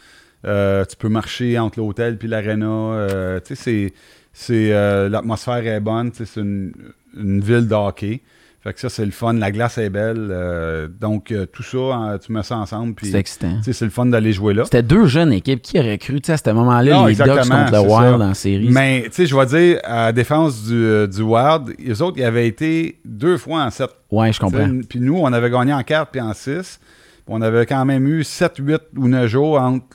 [0.46, 2.66] Euh, tu peux marcher entre l'hôtel puis l'aréna.
[2.66, 6.10] Euh, c'est l'atmosphère est bonne.
[6.12, 6.72] C'est une,
[7.16, 8.20] une ville de hockey.
[8.62, 9.32] Fait que ça, c'est le fun.
[9.32, 10.28] La glace est belle.
[10.30, 12.94] Euh, donc, euh, tout ça, hein, tu mets ça ensemble.
[13.02, 13.58] C'est excitant.
[13.62, 14.64] C'est le fun d'aller jouer là.
[14.64, 15.62] C'était deux jeunes équipes.
[15.62, 18.68] Qui aurait cru à ce moment-là les Ducks contre le Wild en série?
[18.70, 22.18] Mais, tu sais, je vais dire, à la défense du, euh, du Wild, les autres,
[22.18, 23.90] ils avaient été deux fois en sept.
[24.10, 24.68] Ouais, je comprends.
[24.86, 26.78] Puis nous, on avait gagné en quatre puis en six.
[27.26, 29.86] On avait quand même eu sept, huit ou neuf jours entre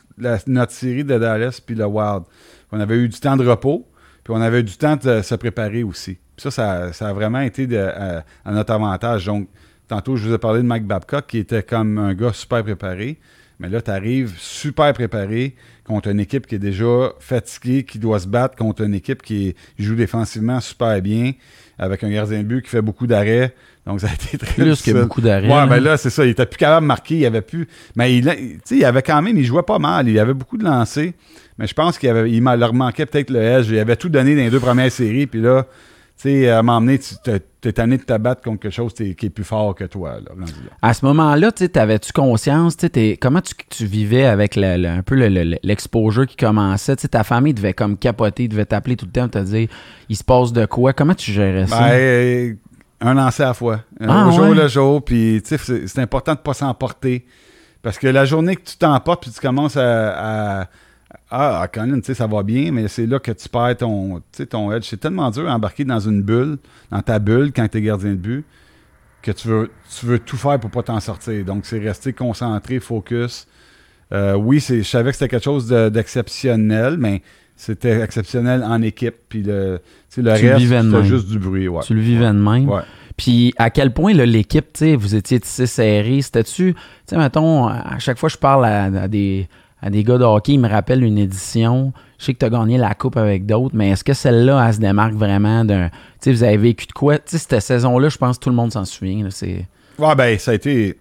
[0.48, 2.24] notre série de Dallas puis le Wild.
[2.72, 3.88] On avait eu du temps de repos.
[4.24, 6.52] Puis on avait eu du temps de se préparer aussi ça,
[6.94, 9.26] ça, a vraiment été à, notre avantage.
[9.26, 9.48] Donc,
[9.88, 13.18] tantôt, je vous ai parlé de Mike Babcock, qui était comme un gars super préparé.
[13.60, 15.56] Mais là, tu arrives super préparé
[15.86, 19.56] contre une équipe qui est déjà fatiguée, qui doit se battre contre une équipe qui
[19.80, 21.32] joue défensivement super bien,
[21.78, 23.54] avec un gardien de but qui fait beaucoup d'arrêts.
[23.86, 25.48] Donc, ça a été très Plus que beaucoup d'arrêts.
[25.48, 26.26] Ouais, ben là, c'est ça.
[26.26, 27.18] Il était plus capable de marquer.
[27.18, 27.68] Il avait plus.
[27.96, 30.10] Mais il, il avait quand même, il jouait pas mal.
[30.10, 31.12] Il avait beaucoup de lancers.
[31.58, 33.68] Mais je pense qu'il il leur manquait peut-être le edge.
[33.70, 35.28] Il avait tout donné dans les deux premières séries.
[35.28, 35.68] Puis là,
[36.18, 39.04] sais, à un moment donné, tu es tanné de te battre contre quelque chose qui
[39.10, 40.18] est plus fort que toi.
[40.82, 42.78] À ce moment-là, tu avais-tu conscience,
[43.20, 46.96] comment tu, vivais avec un peu l'exposure qui commençait?
[46.96, 49.68] ta famille devait comme capoter, devait t'appeler tout le temps, te dire,
[50.10, 50.94] il se passe de quoi?
[50.94, 51.80] Comment tu gérais ça?
[51.80, 52.58] Ben,
[53.02, 53.82] un lancer à la fois.
[54.00, 57.26] Ah, jour le jour, puis c'est important de ne pas s'emporter.
[57.82, 60.68] Parce que la journée que tu t'emportes, puis tu commences à
[61.30, 64.72] ah, Colin, tu sais, ça va bien, mais c'est là que tu perds ton, ton
[64.72, 64.86] edge.
[64.86, 66.58] C'est tellement dur d'embarquer dans une bulle,
[66.92, 68.46] dans ta bulle, quand tu es gardien de but,
[69.22, 71.44] que tu veux, tu veux tout faire pour pas t'en sortir.
[71.46, 73.48] Donc, c'est rester concentré, focus.
[74.12, 77.22] Euh, oui, je savais que c'était quelque chose d'exceptionnel, mais
[77.56, 79.16] c'était exceptionnel en équipe.
[79.30, 79.80] Puis le,
[80.18, 81.68] le reste, c'était juste du bruit.
[81.68, 81.82] Ouais.
[81.84, 82.70] Tu le vivais de même.
[83.18, 88.18] Puis à quel point l'équipe, vous étiez tissé serré, c'était-tu, tu sais, mettons, à chaque
[88.18, 89.48] fois que je parle à des
[89.82, 90.54] à des gars de hockey.
[90.54, 91.94] Il me rappelle une édition.
[92.18, 94.74] Je sais que tu as gagné la coupe avec d'autres, mais est-ce que celle-là, elle
[94.74, 95.90] se démarque vraiment d'un.
[95.90, 97.18] Tu sais, vous avez vécu de quoi?
[97.18, 99.28] Tu sais, cette saison-là, je pense que tout le monde s'en souvient.
[99.30, 99.66] C'est...
[100.00, 100.98] Ouais, ben, ça a été.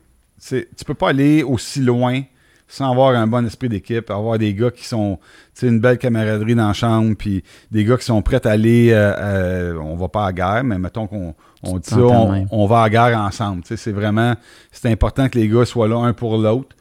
[0.48, 2.22] Tu peux pas aller aussi loin
[2.66, 5.18] sans avoir un bon esprit d'équipe, avoir des gars qui sont,
[5.54, 8.50] tu sais, une belle camaraderie dans la chambre, puis des gars qui sont prêts à
[8.50, 12.66] aller, euh, euh, on va pas à guerre, mais mettons qu'on on dit ça, on,
[12.66, 13.62] va à guerre ensemble.
[13.62, 14.34] Tu sais, c'est vraiment,
[14.72, 16.74] c'est important que les gars soient là un pour l'autre.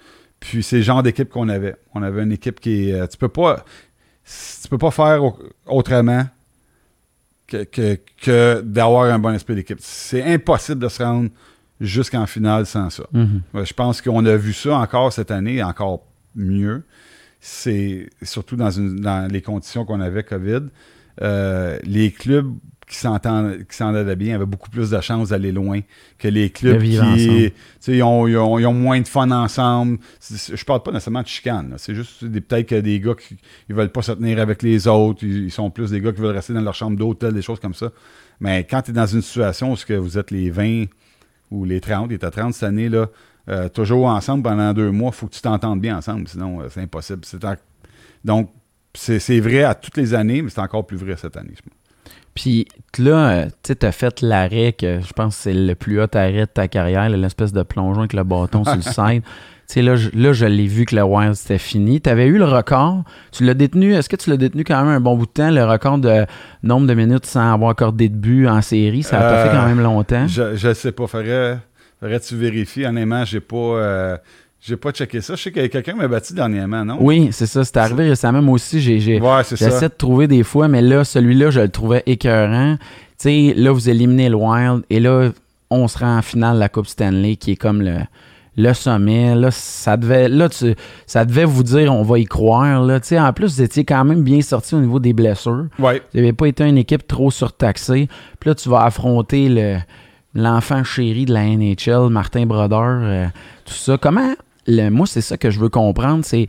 [0.44, 1.76] Puis c'est le genre d'équipe qu'on avait.
[1.94, 3.64] On avait une équipe qui est, euh, tu peux pas,
[4.62, 5.22] tu peux pas faire
[5.66, 6.26] autrement
[7.48, 9.78] que, que, d'avoir un bon esprit d'équipe.
[9.80, 11.30] C'est impossible de se rendre
[11.80, 13.04] jusqu'en finale sans ça.
[13.14, 13.42] Mhm.
[13.54, 16.84] Je pense qu'on a vu ça encore cette année, encore mieux.
[17.40, 20.64] C'est surtout dans, une, dans les conditions qu'on avait COVID.
[21.22, 22.52] Euh, les clubs
[22.94, 25.82] qui s'entendaient bien avaient beaucoup plus de chances d'aller loin
[26.18, 29.98] que les clubs qui ils ont, ils, ont, ils ont, moins de fun ensemble.
[30.22, 31.74] Je parle pas nécessairement de chicane.
[31.78, 33.38] C'est juste peut-être que des gars qui
[33.70, 35.24] ils veulent pas se tenir avec les autres.
[35.24, 37.74] Ils, sont plus des gars qui veulent rester dans leur chambre d'hôtel, des choses comme
[37.74, 37.92] ça.
[38.40, 40.86] Mais quand tu es dans une situation où que vous êtes les 20
[41.52, 43.08] ou les 30, et tu 30 cette année, là,
[43.50, 46.68] euh, toujours ensemble pendant deux mois, il faut que tu t'entendes bien ensemble, sinon euh,
[46.70, 47.22] c'est impossible.
[48.24, 48.50] Donc,
[48.96, 51.54] c'est vrai à toutes les années, mais c'est encore plus vrai cette année.
[52.36, 52.68] Puis
[52.98, 56.42] là, euh, tu as fait l'arrêt que je pense que c'est le plus haut arrêt
[56.42, 59.24] de ta carrière, l'espèce de plongeon avec le bâton sur le side.
[59.68, 62.02] Tu sais, là, je, là, je l'ai vu que le Wild, c'était fini.
[62.02, 63.04] Tu avais eu le record.
[63.32, 63.94] Tu l'as détenu.
[63.94, 66.26] Est-ce que tu l'as détenu quand même un bon bout de temps, le record de
[66.64, 69.04] nombre de minutes sans avoir accordé de but en série?
[69.04, 70.28] Ça a pas fait quand même longtemps.
[70.28, 71.08] Je ne sais pas.
[71.08, 71.60] Faudrait,
[72.00, 72.88] faudrait-tu vérifier?
[72.88, 73.56] Honnêtement, j'ai pas.
[73.56, 74.18] Euh,
[74.66, 75.36] j'ai pas checké ça.
[75.36, 76.98] Je sais que quelqu'un m'a battu dernièrement, non?
[77.02, 77.66] Oui, c'est ça.
[77.66, 78.42] C'est arrivé récemment.
[78.42, 82.02] Moi aussi, j'ai, j'ai, j'essaie de trouver des fois, mais là, celui-là, je le trouvais
[82.06, 82.78] écœurant.
[83.20, 85.32] Tu sais, là, vous éliminez le Wild et là,
[85.70, 87.98] on se rend en finale de la Coupe Stanley qui est comme le,
[88.56, 89.36] le sommet.
[89.36, 90.76] Là, ça devait, là, tu,
[91.08, 92.84] ça devait vous dire on va y croire.
[92.84, 93.00] Là.
[93.12, 95.66] en plus, vous étiez quand même bien sorti au niveau des blessures.
[95.78, 96.02] Ouais.
[96.14, 98.08] Vous n'avez pas été une équipe trop surtaxée.
[98.40, 99.78] Puis là, tu vas affronter le,
[100.36, 103.26] l'enfant chéri de la NHL, Martin Brodeur, euh,
[103.66, 103.98] tout ça.
[103.98, 104.34] Comment.
[104.68, 106.24] Le, moi, c'est ça que je veux comprendre.
[106.26, 106.48] C'est.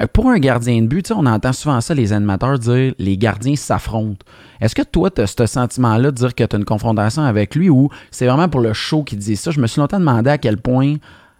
[0.00, 3.54] Euh, pour un gardien de but, on entend souvent ça, les animateurs dire les gardiens
[3.54, 4.26] s'affrontent.
[4.60, 7.54] Est-ce que toi, tu as ce sentiment-là de dire que tu as une confrontation avec
[7.54, 9.52] lui ou c'est vraiment pour le show qui dit ça?
[9.52, 10.96] Je me suis longtemps demandé à quel point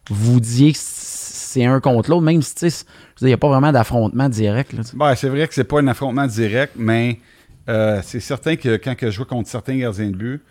[0.08, 2.84] vous disiez que c'est un contre l'autre, même si
[3.20, 4.74] il n'y a pas vraiment d'affrontement direct.
[4.94, 7.20] Ben, c'est vrai que c'est pas un affrontement direct, mais
[7.68, 10.42] euh, c'est certain que quand je jouais contre certains gardiens de but,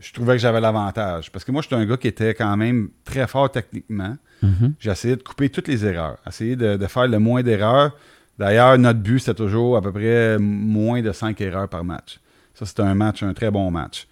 [0.00, 1.30] je trouvais que j'avais l'avantage.
[1.32, 4.16] Parce que moi, j'étais un gars qui était quand même très fort techniquement.
[4.44, 4.72] Mm-hmm.
[4.78, 7.96] J'essayais de couper toutes les erreurs, essayer de, faire le moins d'erreurs.
[8.38, 12.20] D'ailleurs, notre but, c'était toujours à peu près moins de 5 erreurs par match.
[12.54, 14.06] Ça, c'était un match, un très bon match.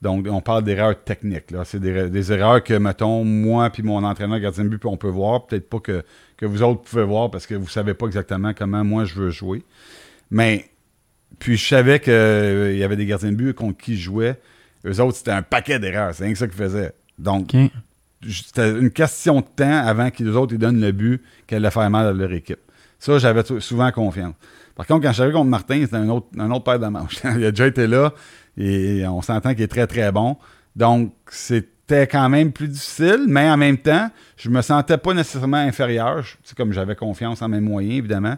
[0.00, 1.54] Donc, on parle d'erreurs techniques.
[1.64, 5.46] C'est des, erreurs que, mettons, moi puis mon entraîneur gardien de but, on peut voir.
[5.46, 6.02] Peut-être pas que,
[6.36, 9.30] que, vous autres pouvez voir parce que vous savez pas exactement comment moi je veux
[9.30, 9.62] jouer.
[10.30, 10.68] Mais,
[11.38, 14.36] puis je savais qu'il euh, y avait des gardiens de but contre qui je jouais.
[14.84, 16.14] Eux autres, c'était un paquet d'erreurs.
[16.14, 16.92] C'est rien que ça qu'ils faisaient.
[17.18, 17.54] Donc,
[18.28, 21.88] c'était une question de temps avant qu'ils autres ils donnent le but qu'elle allait faire
[21.90, 22.60] mal à leur équipe.
[22.98, 24.34] Ça, j'avais souvent confiance.
[24.76, 27.18] Par contre, quand je contre Martin, c'était un autre, un autre paire de manches.
[27.24, 28.12] il a déjà été là.
[28.56, 30.36] Et on s'entend qu'il est très, très bon.
[30.76, 35.58] Donc, c'était quand même plus difficile, mais en même temps, je me sentais pas nécessairement
[35.58, 36.24] inférieur.
[36.44, 38.36] C'est comme j'avais confiance en mes moyens, évidemment.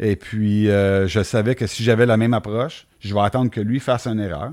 [0.00, 3.60] Et puis, euh, je savais que si j'avais la même approche, je vais attendre que
[3.60, 4.52] lui fasse une erreur.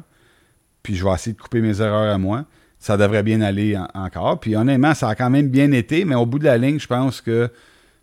[0.85, 2.45] Puis, je vais essayer de couper mes erreurs à moi.
[2.77, 4.39] Ça devrait bien aller encore.
[4.39, 6.85] Puis, honnêtement, ça a quand même bien été, mais au bout de la ligne, je
[6.85, 7.49] pense que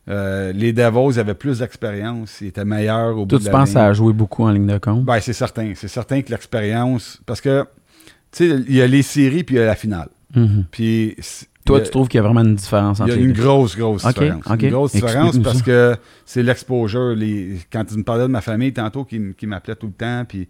[0.09, 3.71] euh, les Devils avaient plus d'expérience, ils étaient meilleurs au bout de la tu penses
[3.71, 5.05] ça a joué beaucoup en ligne de compte?
[5.05, 5.75] Ben, c'est certain.
[5.77, 7.21] C'est certain que l'expérience.
[7.25, 7.65] Parce que,
[8.33, 10.09] tu sais, il y a les séries puis il y a la finale.
[10.35, 10.65] Mm-hmm.
[10.71, 11.17] Puis.
[11.65, 13.21] Toi, tu trouves qu'il y a vraiment une différence entre les deux?
[13.21, 14.45] Il y a une grosse, grosse différence.
[14.45, 15.95] Une grosse différence parce que
[16.27, 17.15] c'est l'exposure.
[17.73, 20.49] Quand tu me parlais de ma famille tantôt qui, m'appelait tout le temps, puis.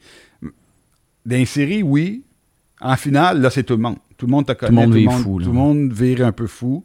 [1.25, 2.25] Dans les séries, oui.
[2.81, 3.97] En finale, là, c'est tout le monde.
[4.17, 4.85] Tout le monde te connaît.
[4.85, 5.41] Tout le monde, vire fou.
[5.41, 6.85] Tout le monde vire un peu fou.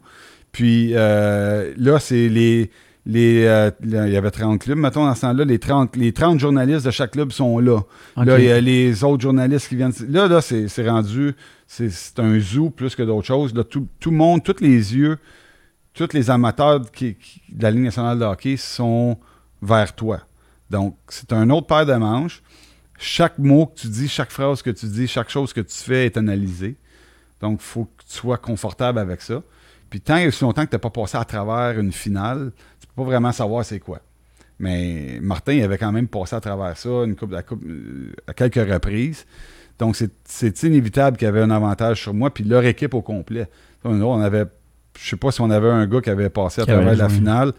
[0.52, 2.70] Puis euh, là, c'est les.
[3.06, 6.38] les euh, il y avait 30 clubs, mettons, dans ce temps-là, les 30, les 30
[6.38, 7.80] journalistes de chaque club sont là.
[8.16, 9.92] Là, il y a les autres journalistes qui viennent.
[10.08, 11.34] Là, là, c'est rendu.
[11.66, 13.54] C'est un zoo plus que d'autres choses.
[13.54, 15.18] Là, tout, tout, le monde, tous les yeux,
[15.94, 17.16] tous les amateurs qui,
[17.52, 19.18] de la Ligue nationale de hockey sont
[19.60, 20.20] vers toi.
[20.70, 22.42] Donc, c'est un autre paire de manches.
[22.98, 26.06] Chaque mot que tu dis, chaque phrase que tu dis, chaque chose que tu fais
[26.06, 26.76] est analysée.
[27.40, 29.42] Donc, il faut que tu sois confortable avec ça.
[29.90, 32.86] Puis tant et aussi longtemps que tu n'as pas passé à travers une finale, tu
[32.86, 34.00] peux pas vraiment savoir c'est quoi.
[34.58, 38.12] Mais Martin il avait quand même passé à travers ça une coupe, à, coupe, euh,
[38.26, 39.24] à quelques reprises.
[39.78, 43.46] Donc c'est inévitable qu'il y avait un avantage sur moi, puis leur équipe au complet.
[43.84, 44.44] On avait,
[45.00, 47.52] je sais pas si on avait un gars qui avait passé à travers la finale,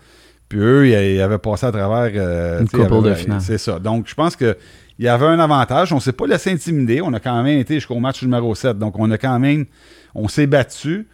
[0.49, 2.11] Puis eux, ils, avaient passé à travers.
[2.13, 3.39] Euh, Une couple de finale.
[3.39, 3.79] C'est ça.
[3.79, 4.35] Donc, je pense
[4.99, 5.93] qu'il y avait un avantage.
[5.93, 7.01] On ne s'est pas laissé intimider.
[7.01, 8.77] On a quand même été jusqu'au match numéro 7.
[8.77, 9.65] Donc, on a quand même.
[10.13, 11.07] On s'est battu.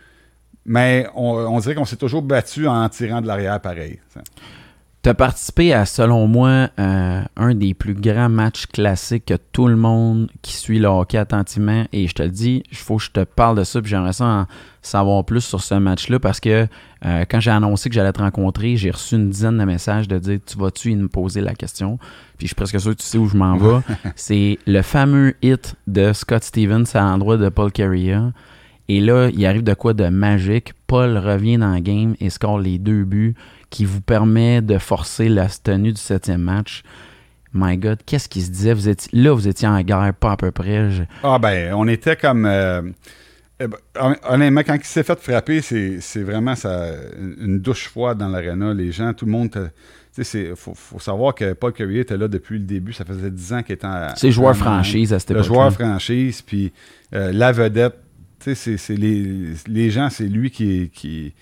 [0.66, 3.99] Mais on, dirait qu'on s'est toujours battu en tirant de l'arrière pareil.
[5.06, 9.68] Tu as participé à, selon moi, euh, un des plus grands matchs classiques que tout
[9.68, 11.86] le monde qui suit le hockey attentivement.
[11.94, 13.80] Et je te le dis, il faut que je te parle de ça.
[13.84, 14.45] Puis j'aimerais ça en
[14.82, 16.68] savoir plus sur ce match-là parce que
[17.06, 20.18] euh, quand j'ai annoncé que j'allais te rencontrer, j'ai reçu une dizaine de messages de
[20.18, 21.99] dire Tu vas-tu me poser la question?
[22.40, 23.82] Puis je suis presque sûr que tu sais où je m'en vais.
[24.15, 28.18] C'est le fameux hit de Scott Stevens à l'endroit de Paul Carrier.
[28.88, 30.73] Et là, il arrive de quoi de magique.
[30.88, 33.36] Paul revient dans le game et score les deux buts
[33.70, 36.84] qui vous permet de forcer la tenue du septième match.
[37.54, 38.74] My God, qu'est-ce qui se disait?
[38.74, 40.90] Vous étiez, là, vous étiez en guerre, pas à peu près.
[41.24, 42.46] Ah ben, on était comme...
[42.46, 42.82] Euh,
[43.62, 43.78] eh ben,
[44.28, 46.92] honnêtement, quand il s'est fait frapper, c'est vraiment ça,
[47.40, 48.74] une douche froide dans l'aréna.
[48.74, 49.72] Les gens, tout le monde...
[50.18, 52.94] Il faut, faut, savoir que Paul Currier était là depuis le début.
[52.94, 54.16] Ça faisait 10 ans qu'il était en...
[54.16, 56.72] C'est joueur franchise à cette époque Le joueur franchise, puis
[57.14, 57.96] euh, la vedette.
[58.40, 60.90] C'est les, les gens, c'est lui qui...
[60.94, 61.34] qui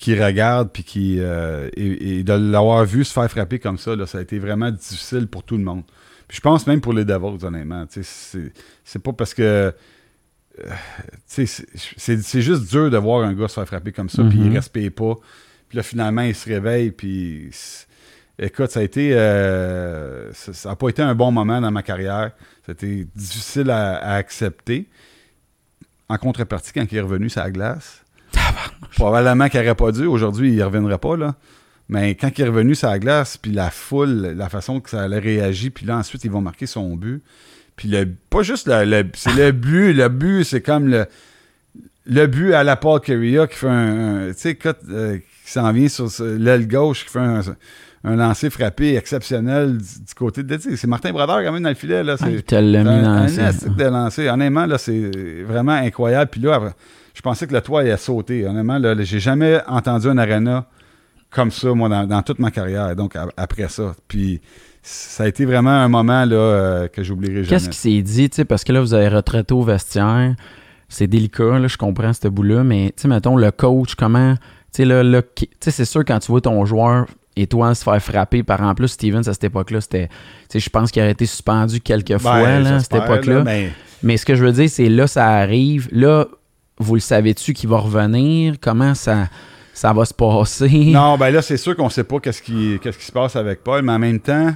[0.00, 4.06] qui regarde puis qui euh, et, de l'avoir vu se faire frapper comme ça, là,
[4.06, 5.82] ça a été vraiment difficile pour tout le monde.
[6.26, 7.86] Puis je pense même pour les Devils, honnêtement.
[7.90, 9.72] C'est pas parce que.
[10.58, 10.74] Euh,
[11.26, 14.54] c'est juste dur de voir un gars se faire frapper comme ça, puis il mm-hmm.
[14.54, 15.14] respecte pas.
[15.68, 17.50] Puis là, finalement, il se réveille, puis.
[18.38, 19.14] Écoute, ça a été.
[19.14, 22.30] Euh, ça n'a pas été un bon moment dans ma carrière.
[22.64, 24.88] C'était difficile à, à, accepter.
[26.08, 28.02] En contrepartie, quand il est revenu la glace,
[28.96, 30.06] Probablement qu'il n'aurait pas dû.
[30.06, 31.34] Aujourd'hui, il ne reviendrait pas, là.
[31.88, 35.02] Mais quand il est revenu sur la glace, puis la foule, la façon que ça
[35.02, 37.20] allait réagir, puis là, ensuite, ils vont marquer son but.
[37.74, 39.92] Puis le, pas juste le, c'est le but.
[39.92, 41.06] Le but, c'est comme le,
[42.06, 44.58] le but à la Paul Carrier qui fait un, tu sais,
[44.90, 47.40] euh, qui s'en vient sur l'aile gauche, qui fait un,
[48.04, 50.58] un lancer frappé exceptionnel du, côté de.
[50.58, 52.02] C'est Martin Brodeur quand même dans le filet.
[52.02, 54.28] Là, c'est, il l'a mis dans un, de lancer.
[54.28, 55.10] Honnêtement, là, c'est
[55.46, 56.30] vraiment incroyable.
[56.30, 56.72] Puis là,
[57.20, 58.46] je pensais que le toit allait sauté.
[58.46, 60.64] Honnêtement, là, j'ai jamais entendu un arena
[61.28, 62.96] comme ça, moi, dans, toute ma carrière.
[62.96, 63.94] Donc, après ça.
[64.08, 64.40] Puis,
[64.80, 67.46] ça a été vraiment un moment là, euh, que j'oublierai jamais.
[67.46, 70.34] Qu'est-ce qui s'est dit, parce que là, vous avez retraité au vestiaire.
[70.88, 74.36] C'est délicat, là, je comprends ce bout-là, mais, tu sais, mettons, le coach, comment.
[74.72, 77.04] Tu sais, c'est sûr, quand tu vois ton joueur
[77.36, 80.08] et toi se faire frapper par en plus Stevens à cette époque-là, c'était.
[80.54, 83.44] Je pense qu'il aurait été suspendu quelques ben, fois là, à cette époque-là.
[84.02, 85.90] Mais ce que je veux dire, c'est là, ça arrive.
[85.92, 86.26] Là,
[86.80, 88.54] vous le savez-tu qu'il va revenir?
[88.60, 89.28] Comment ça,
[89.74, 90.68] ça va se passer?
[90.86, 93.36] Non, ben là, c'est sûr qu'on ne sait pas qu'est-ce qui, qu'est-ce qui se passe
[93.36, 94.52] avec Paul, mais en même temps,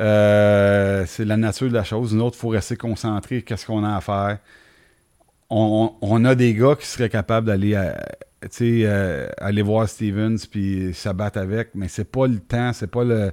[0.00, 2.14] euh, c'est la nature de la chose.
[2.14, 3.42] Nous autres, il faut rester concentré.
[3.42, 4.38] Qu'est-ce qu'on a à faire?
[5.48, 7.92] On, a des gars qui seraient capables d'aller euh,
[8.60, 13.30] euh, aller voir Stevens puis s'abattre avec, mais c'est pas le temps, c'est pas le.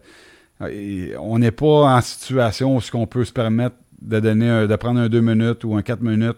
[1.19, 4.99] On n'est pas en situation où ce qu'on peut se permettre de donner de prendre
[4.99, 6.37] un deux minutes ou un quatre minutes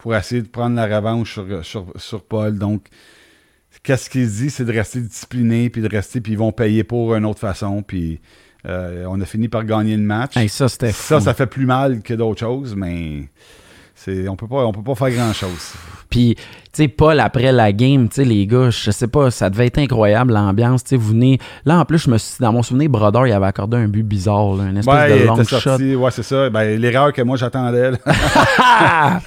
[0.00, 2.58] pour essayer de prendre la revanche sur, Paul.
[2.58, 2.86] Donc,
[3.82, 7.14] qu'est-ce qu'il dit, c'est de rester discipliné, puis de rester, puis ils vont payer pour
[7.14, 7.82] une autre façon.
[7.82, 8.20] Puis
[8.66, 10.34] euh, on a fini par gagner le match.
[10.48, 13.28] ça, c'était Ça, ça fait plus mal que d'autres choses, mais
[14.08, 15.74] on peut pas on peut pas faire grand chose.
[16.10, 16.42] Puis tu
[16.72, 19.78] sais Paul après la game, tu sais les gars, je sais pas, ça devait être
[19.78, 22.90] incroyable l'ambiance, tu sais vous venez là en plus je me suis dans mon souvenir
[22.90, 25.78] Brodeur, il avait accordé un but bizarre, là, une espèce de long shot.
[25.78, 26.50] Ouais, c'est ça.
[26.50, 27.92] Ben, l'erreur que moi j'attendais.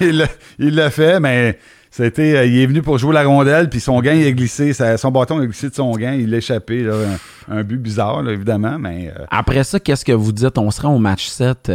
[0.00, 1.58] il l'a fait mais
[1.90, 4.72] c'était, euh, il est venu pour jouer la rondelle, puis son gain il a glissé,
[4.72, 6.88] son bâton a glissé de son gain, il l'a échappé.
[7.48, 8.78] un, but bizarre, évidemment.
[8.80, 9.12] mais...
[9.16, 10.58] Euh, après ça, qu'est-ce que vous dites?
[10.58, 11.70] On sera au match 7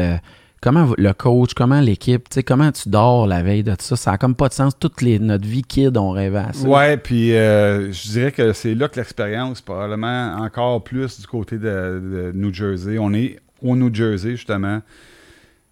[0.62, 4.18] comment le coach, comment l'équipe, comment tu dors la veille de tout ça, ça n'a
[4.18, 4.78] comme pas de sens.
[4.78, 6.68] Toute les, notre vie kid, on rêvait à ça.
[6.68, 11.58] Ouais, puis euh, je dirais que c'est là que l'expérience, probablement encore plus du côté
[11.58, 12.98] de, New Jersey.
[13.00, 14.82] On est au New Jersey, justement.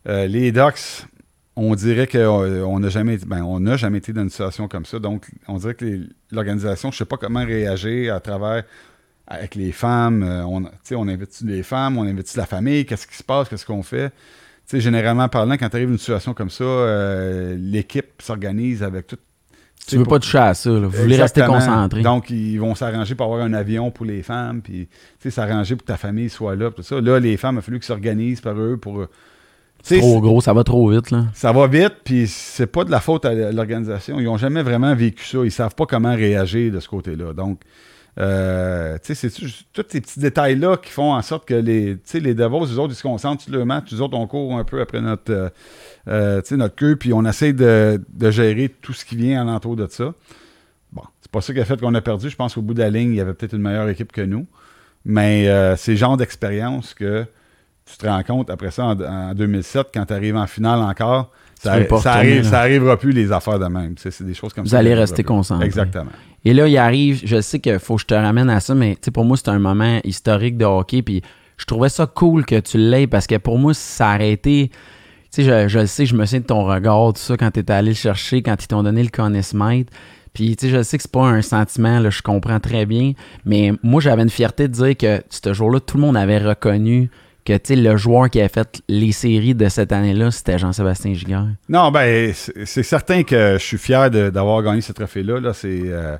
[0.07, 1.05] Euh, les Ducks,
[1.55, 4.99] on dirait qu'on euh, n'a jamais, ben, jamais été dans une situation comme ça.
[4.99, 8.63] Donc, on dirait que l'organisation, je ne sais pas comment réagir à travers
[9.29, 10.23] avec les femmes.
[10.23, 13.83] on, on invite les femmes, on invite la famille, qu'est-ce qui se passe, qu'est-ce qu'on
[13.83, 14.13] fait?
[14.67, 19.17] Sais, généralement parlant, quand tu arrives une situation comme ça, euh, l'équipe s'organise avec tout.
[19.87, 22.01] Tu veux pas toucher à ça, vous voulez rester concentré.
[22.01, 24.89] Donc, ils vont s'arranger pour avoir un avion pour les femmes, puis
[25.29, 26.99] s'arranger pour que ta famille soit là, tout ça.
[26.99, 29.05] Là, les femmes, il a fallu qu'ils s'organisent par eux pour.
[29.83, 31.11] C'est trop gros, ça va trop vite.
[31.11, 31.27] là.
[31.33, 34.19] Ça va vite, puis c'est pas de la faute à l'organisation.
[34.19, 35.37] Ils n'ont jamais vraiment vécu ça.
[35.45, 37.31] Ils savent pas comment réagir de ce côté-là.
[37.31, 37.61] Donc,
[38.19, 42.79] euh, c'est tous ces petits détails-là qui font en sorte que les, les Devos, eux
[42.79, 43.91] autres, ils se concentrent sur le match.
[43.91, 45.49] Nous autres, on court un peu après notre, euh,
[46.07, 50.13] euh notre queue, puis on essaie de, gérer tout ce qui vient alentour de ça.
[50.91, 52.29] Bon, c'est pas ça qui a fait qu'on a perdu.
[52.29, 54.21] Je pense qu'au bout de la ligne, il y avait peut-être une meilleure équipe que
[54.21, 54.47] nous.
[55.05, 57.25] Mais euh, c'est le genre d'expérience que
[57.85, 61.73] tu te rends compte après ça en, 2007, quand tu arrives en finale encore, ça,
[61.73, 63.95] arrive, ça arrivera plus les affaires de même.
[63.97, 64.77] C'est des choses comme Vous ça.
[64.77, 65.65] Vous allez rester concentré.
[65.65, 66.11] Exactement.
[66.47, 68.95] Et là, il arrive, je sais qu'il faut que je te ramène à ça, mais
[69.13, 71.01] pour moi, c'est un moment historique de hockey.
[71.01, 71.21] Puis
[71.57, 74.69] je trouvais ça cool que tu l'aies parce que pour moi, ça a été.
[74.69, 74.77] Tu
[75.29, 77.73] sais, je, je, sais, je me souviens de ton regard, tout ça, quand tu étais
[77.73, 79.37] allé le chercher, quand ils t'ont donné le Conn
[80.33, 83.11] Puis, tu sais, je sais que c'est pas un sentiment, là, je comprends très bien,
[83.43, 87.09] mais moi, j'avais une fierté de dire que ce jour-là, tout le monde avait reconnu
[87.47, 91.47] que, le joueur qui a fait les séries de cette année-là, c'était Jean-Sébastien Giguère.
[91.69, 95.39] Non, ben, c'est certain que je suis fier d'avoir gagné ce trophée-là.
[95.39, 95.81] Là, c'est...
[95.85, 96.17] Euh,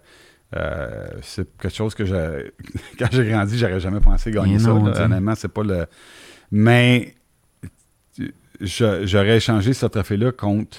[0.56, 2.04] euh, c'est quelque chose que.
[2.98, 4.72] Quand j'ai grandi, j'aurais jamais pensé gagner ça.
[4.72, 5.86] honnêtement, c'est pas le.
[6.52, 7.16] Mais
[8.62, 10.78] j'aurais échangé ce trophée-là contre,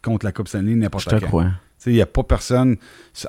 [0.00, 1.16] contre la Coupe Stanley n'importe quand.
[1.16, 1.46] Je te crois.
[1.86, 2.76] Il n'y a pas personne,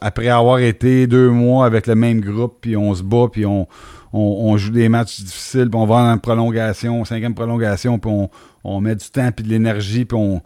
[0.01, 3.67] après avoir été deux mois avec le même groupe, puis on se bat, puis on,
[4.13, 8.29] on, joue des matchs difficiles, puis on va en prolongation, cinquième prolongation, puis on,
[8.63, 10.41] on met du temps, puis de l'énergie, puis on,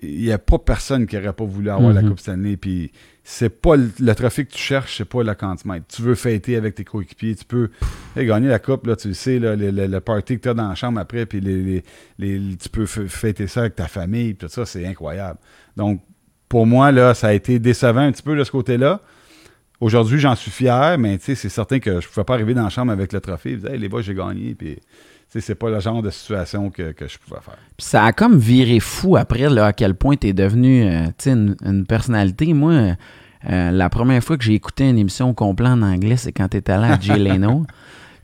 [0.00, 2.10] il n'y a pas personne qui n'aurait pas voulu avoir la mhm.
[2.10, 2.56] Coupe Stanley.
[2.56, 2.92] Puis
[3.24, 5.86] c'est pas le, trophée que tu cherches, c'est pas la quantimètre.
[5.88, 7.70] Tu veux fêter avec tes coéquipiers, tu peux
[8.16, 11.26] gagner la Coupe, là, tu sais, le, party que tu as dans la chambre après,
[11.26, 11.82] puis les,
[12.56, 15.38] tu peux fêter ça avec ta famille, tout ça, c'est incroyable.
[15.76, 16.00] Donc,
[16.48, 19.00] pour moi, là, ça a été décevant un petit peu de ce côté-là.
[19.82, 22.68] Aujourd'hui, j'en suis fier, mais c'est certain que je ne pouvais pas arriver dans la
[22.68, 24.54] chambre avec le trophée et dire les boys, j'ai gagné.
[24.54, 24.78] Puis
[25.40, 27.56] c'est pas le genre de situation que, je pouvais faire.
[27.76, 31.06] Puis ça a comme viré fou après, là, à quel point tu es devenu euh,
[31.26, 32.54] une, personnalité.
[32.54, 32.94] Moi,
[33.50, 36.46] euh, la première fois que j'ai écouté une émission au complet en anglais, c'est quand
[36.46, 37.66] tu étais allé à Jay Leno.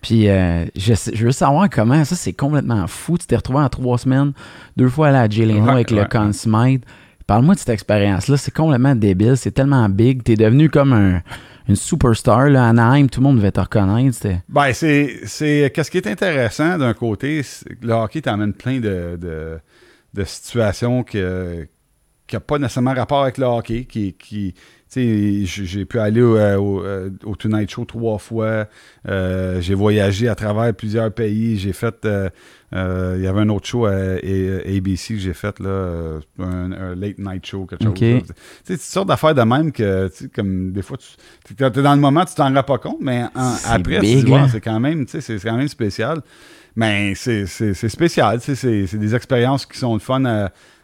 [0.01, 3.19] Puis euh, je, veux savoir comment, ça c'est complètement fou.
[3.19, 4.33] Tu t'es retrouvé en trois semaines,
[4.77, 6.85] deux fois allé à Jay Leno avec le Consmite.
[7.29, 10.25] Parle-moi de cette expérience-là, c'est complètement débile, c'est tellement big.
[10.25, 11.21] Tu es devenu comme un,
[11.69, 12.49] une superstar.
[12.49, 14.27] Là, Anaheim, tout le monde devait te reconnaître.
[14.49, 15.21] Ben, c'est.
[15.75, 17.43] Qu'est-ce qui est intéressant d'un côté,
[17.83, 23.85] le hockey t'amène plein de, de, situations qui n'ont pas nécessairement rapport avec le hockey,
[23.85, 24.55] qui, qui,
[24.95, 28.67] j'ai pu aller au, euh, euh, au, Tonight Show trois fois.
[29.09, 31.59] Euh, j'ai voyagé à travers plusieurs pays.
[31.59, 32.07] J'ai fait.
[32.73, 37.45] il y avait un autre show à, ABC que j'ai fait, là, un, late night
[37.45, 37.95] show, quelque chose.
[37.95, 38.23] Tu
[38.65, 42.35] sais, sortes d'affaires de même que, comme des fois, tu es dans le moment, tu
[42.35, 46.21] t'en rends pas compte, mais après, c'est quand même, c'est quand même spécial.
[46.77, 50.25] Mais c'est spécial, c'est des expériences qui sont fun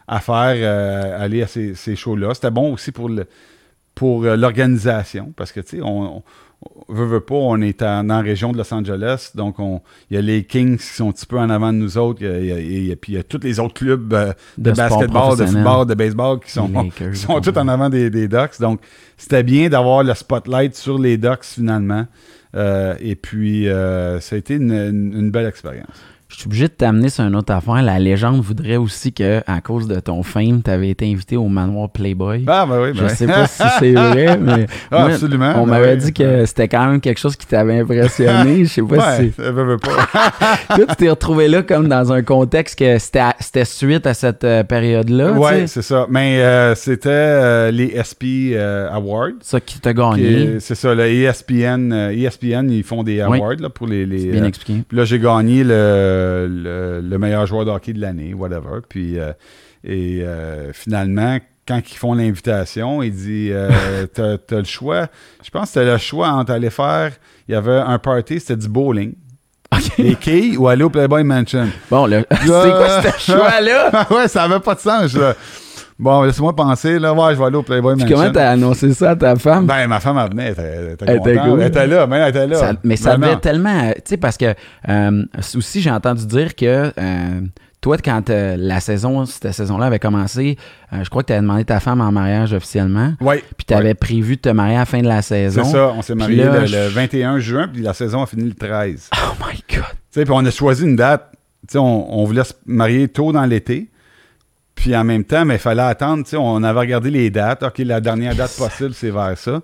[0.06, 2.34] à, faire, aller à ces, ces shows-là.
[2.34, 3.26] C'était bon aussi pour le
[3.94, 6.22] pour euh, l'organisation, parce que, tu sais, on,
[6.88, 10.22] veut, veut, pas, on est en, la région de Los Angeles, donc il y a
[10.22, 13.16] les Kings qui sont un petit peu en avant de nous autres, et puis il
[13.16, 16.70] y a tous les autres clubs euh, de, basketball, de football, de baseball qui sont,
[17.14, 18.60] sont tous en avant des, des Ducks.
[18.60, 18.80] Donc,
[19.16, 22.06] c'était bien d'avoir le spotlight sur les Ducks finalement.
[22.56, 27.24] Euh, et puis, ça a été une belle expérience je suis obligé de t'amener sur
[27.24, 27.80] une autre affaire.
[27.82, 31.48] La légende voudrait aussi que, à cause de ton fame, tu avais été invité au
[31.48, 32.44] manoir Playboy.
[32.46, 34.66] Ah, ben oui, ben Je sais pas si c'est vrai, mais.
[34.90, 35.52] Ah, absolument.
[35.56, 38.64] On ben m'avait dit que c'était quand même quelque chose qui t'avait impressionné.
[38.64, 39.50] Je sais pas si c'est.
[39.50, 39.90] veut pas.
[40.76, 44.64] Toi, tu t'es retrouvé là comme dans un contexte que c'était suite à cette euh,
[44.64, 45.32] période-là.
[45.32, 46.06] Oui, c'est ça.
[46.08, 48.56] Mais euh, c'était euh, les SP
[48.90, 49.38] Awards.
[49.40, 50.58] Ça qui t'a gagné.
[50.60, 51.92] C'est ça, le ESPN.
[52.12, 54.06] ESPN, ils font des awards là, pour les.
[54.06, 54.82] les bien expliqué.
[54.88, 58.80] Puis là, j'ai gagné le le, meilleur joueur de hockey de l'année, whatever.
[58.88, 59.32] Puis, euh,
[59.82, 65.08] et euh, finalement, quand ils font l'invitation, il dit euh, T'as le choix.
[65.42, 67.12] Je pense que c'était le choix entre aller faire.
[67.48, 69.14] Il y avait un party, c'était du bowling.
[69.98, 71.68] Les quilles ou aller au Playboy Mansion.
[71.90, 74.06] Bon, c'est quoi ce choix-là?
[74.10, 75.16] ouais, ça avait pas de sens.
[75.98, 78.16] Bon, laisse-moi penser, là, ouais, je vais aller au Playboy Mansion.
[78.16, 79.66] comment t'as annoncé ça à ta femme?
[79.66, 82.46] Ben, ma femme, elle venait, elle était, elle était, elle était là, mais elle était
[82.48, 82.72] là.
[82.82, 84.54] mais ça devait tellement, tu sais, parce que,
[84.88, 87.40] euh, aussi, j'ai entendu dire que, euh,
[87.80, 90.56] toi, quand euh, la saison, cette saison-là avait commencé,
[90.90, 93.12] je crois que tu avais demandé ta femme en mariage officiellement.
[93.20, 93.36] Oui.
[93.56, 95.62] Puis tu avais prévu de te marier à la fin de la saison.
[95.64, 99.10] C'est ça, on s'est marié le, 21 juin, puis la saison a fini le 13.
[99.12, 99.84] Oh my God.
[99.90, 101.30] Tu sais, puis on a choisi une date.
[101.68, 103.90] Tu sais, on, on voulait se marier tôt dans l'été.
[104.74, 106.24] Puis en même temps, mais il fallait attendre.
[106.34, 107.62] On avait regardé les dates.
[107.62, 109.62] OK, la dernière date possible, c'est vers ça.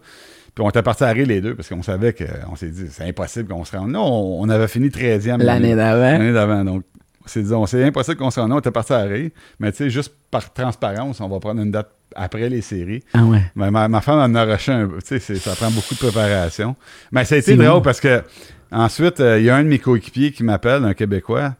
[0.54, 3.04] Puis on était parti à rire les deux parce qu'on savait qu'on s'est dit c'est
[3.04, 3.90] impossible qu'on se rende.
[3.90, 5.42] Non, on, avait fini 13e.
[5.42, 6.00] L'année d'avant.
[6.00, 6.64] L'année d'avant.
[6.64, 6.84] Donc,
[7.24, 8.52] on s'est dit, c'est impossible qu'on se rende.
[8.52, 9.30] On était parti à rire.
[9.58, 13.02] Mais tu sais, juste par transparence, on va prendre une date après les séries.
[13.14, 13.42] Ah ouais.
[13.54, 15.00] Mais ma, femme en a rushé un peu.
[15.02, 16.74] Tu sais, ça prend beaucoup de préparation.
[17.12, 18.22] Mais ça a été drôle parce que
[18.72, 21.54] ensuite, euh, il y a un de mes coéquipiers qui m'appelle, un Québécois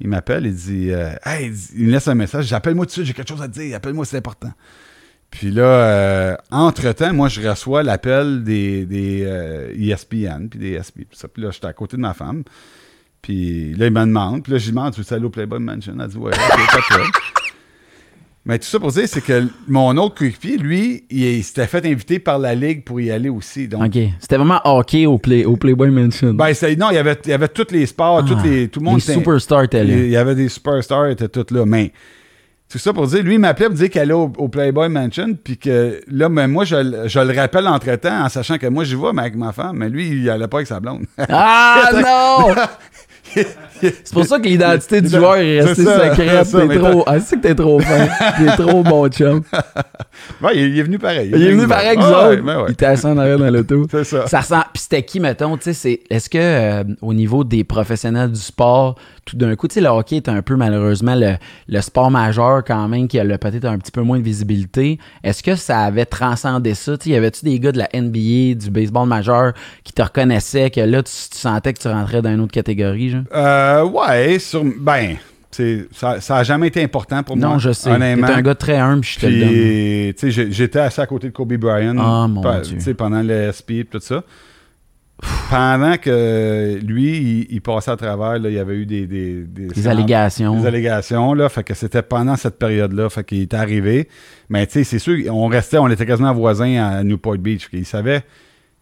[0.00, 3.06] il m'appelle, il dit, euh, hey, il me laisse un message, j'appelle-moi tout de suite,
[3.06, 4.52] j'ai quelque chose à te dire, appelle-moi, c'est important.
[5.30, 9.20] Puis là, euh, entre-temps, moi, je reçois l'appel des, des
[9.78, 11.06] ESPN, puis des SP.
[11.06, 12.42] Puis là, j'étais à côté de ma femme.
[13.22, 14.42] Puis là, il me demande.
[14.42, 15.94] Puis là, je lui demande, tu veux aller au Playboy Mansion?
[16.00, 17.39] Elle dit, ouais, c'est pas
[18.50, 22.18] mais tout ça pour dire, c'est que mon autre coéquipier, lui, il, s'était fait inviter
[22.18, 23.68] par la Ligue pour y aller aussi.
[23.68, 23.84] Donc...
[23.84, 24.02] OK.
[24.18, 26.34] C'était vraiment hockey au, play, au Playboy Mansion.
[26.34, 28.86] Ben, non, il y avait, il y avait tous les sports, ah, les, tout le
[28.86, 28.96] monde.
[28.96, 29.94] Les superstars étaient là.
[29.94, 31.64] Il y avait des superstars, étaient tous là.
[31.64, 31.92] Mais
[32.68, 35.56] tout ça pour dire, lui, il m'appelait pour dire qu'il allait au, Playboy Mansion, puis
[35.56, 39.12] que là, mais moi, je, je le rappelle entre-temps en sachant que moi, j'y vais,
[39.14, 41.04] mais avec ma femme, mais lui, il allait pas avec sa blonde.
[41.28, 42.54] Ah non!
[43.80, 46.48] C'est pour ça que l'identité du joueur est restée secrète.
[46.50, 47.04] T'es trop.
[47.06, 48.08] Ah, c'est que t'es trop fin.
[48.38, 49.42] T'es trop bon chum.
[50.42, 51.30] Ouais, il, est venu pareil.
[51.34, 52.42] Il, est venu pareil autres.
[52.42, 53.86] Ben il était assis en arrière dans l'auto.
[53.90, 54.26] C'est ça.
[54.26, 54.62] Ça ressent.
[54.74, 58.96] Puis c'était qui, mettons, tu sais, est-ce que euh, au niveau des professionnels du sport,
[59.30, 62.88] tout d'un coup, tu sais, le hockey est un peu malheureusement le, sport majeur quand
[62.88, 64.98] même qui a peut-être un petit peu moins de visibilité.
[65.22, 66.98] Est-ce que ça avait transcendé ça?
[66.98, 69.52] Tu y avait-tu des gars de la NBA, du baseball majeur
[69.84, 73.22] qui te reconnaissaient que là, tu, sentais que tu rentrais dans une autre catégorie, genre?
[73.32, 75.16] Euh, ouais, sur, ben,
[75.92, 77.50] ça, ça a jamais été important pour moi.
[77.50, 77.96] Non, je sais.
[77.96, 80.50] T'es un gars très humble, je te le donne.
[80.50, 82.94] J'étais assis à côté de Kobe Bryant oh, mon Dieu.
[82.94, 84.24] pendant le SP et tout ça
[85.50, 89.06] pendant que lui, il, passait à travers, là, il y avait eu des...
[89.06, 90.60] Des, des, allégations.
[90.60, 91.48] Des allégations, là.
[91.48, 93.10] Fait que c'était pendant cette période-là.
[93.10, 94.08] Fait qu'il était arrivé.
[94.48, 97.68] Mais tu sais, c'est sûr, on restait, on était quasiment voisins à Newport Beach.
[97.72, 98.22] Il savait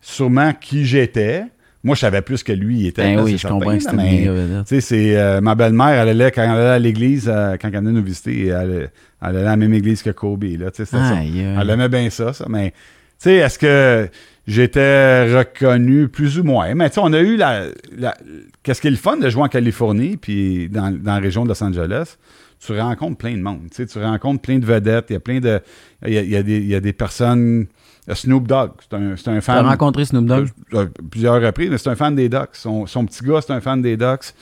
[0.01, 1.45] sûrement qui j'étais.
[1.85, 3.15] Moi, je savais plus que lui, il était.
[3.15, 6.71] Ben oui, je comprends que c'était c'est euh, ma belle-mère, elle allait, quand elle allait
[6.71, 8.91] à l'église, euh, quand elle venait nous visiter, elle,
[9.21, 10.97] allait à la même église que Kobe, là, tu sais.
[10.97, 12.47] Elle aimait bien ça, ça.
[12.49, 12.77] Mais, tu
[13.19, 14.09] sais, est-ce que
[14.49, 16.75] j'étais reconnu plus ou moins.
[16.75, 17.67] Mais tu sais, on a eu la,
[18.63, 21.63] Qu'est-ce qui est le fun de jouer en Californie, puis dans, la région de Los
[21.63, 22.17] Angeles?
[22.59, 23.69] Tu rencontres plein de monde.
[23.71, 25.07] Tu, sais, tu rencontres plein de vedettes.
[25.11, 25.61] Il y a plein de.
[26.05, 27.67] Il y a, des, il y a des personnes.
[28.13, 29.61] Snoop Dogg, c'est un, un fan.
[29.61, 30.49] Tu as rencontré Snoop Dogg?
[31.11, 32.55] Plusieurs reprises, mais c'est un fan des Ducks.
[32.55, 34.35] Son, son petit gars, c'est un fan des Ducks.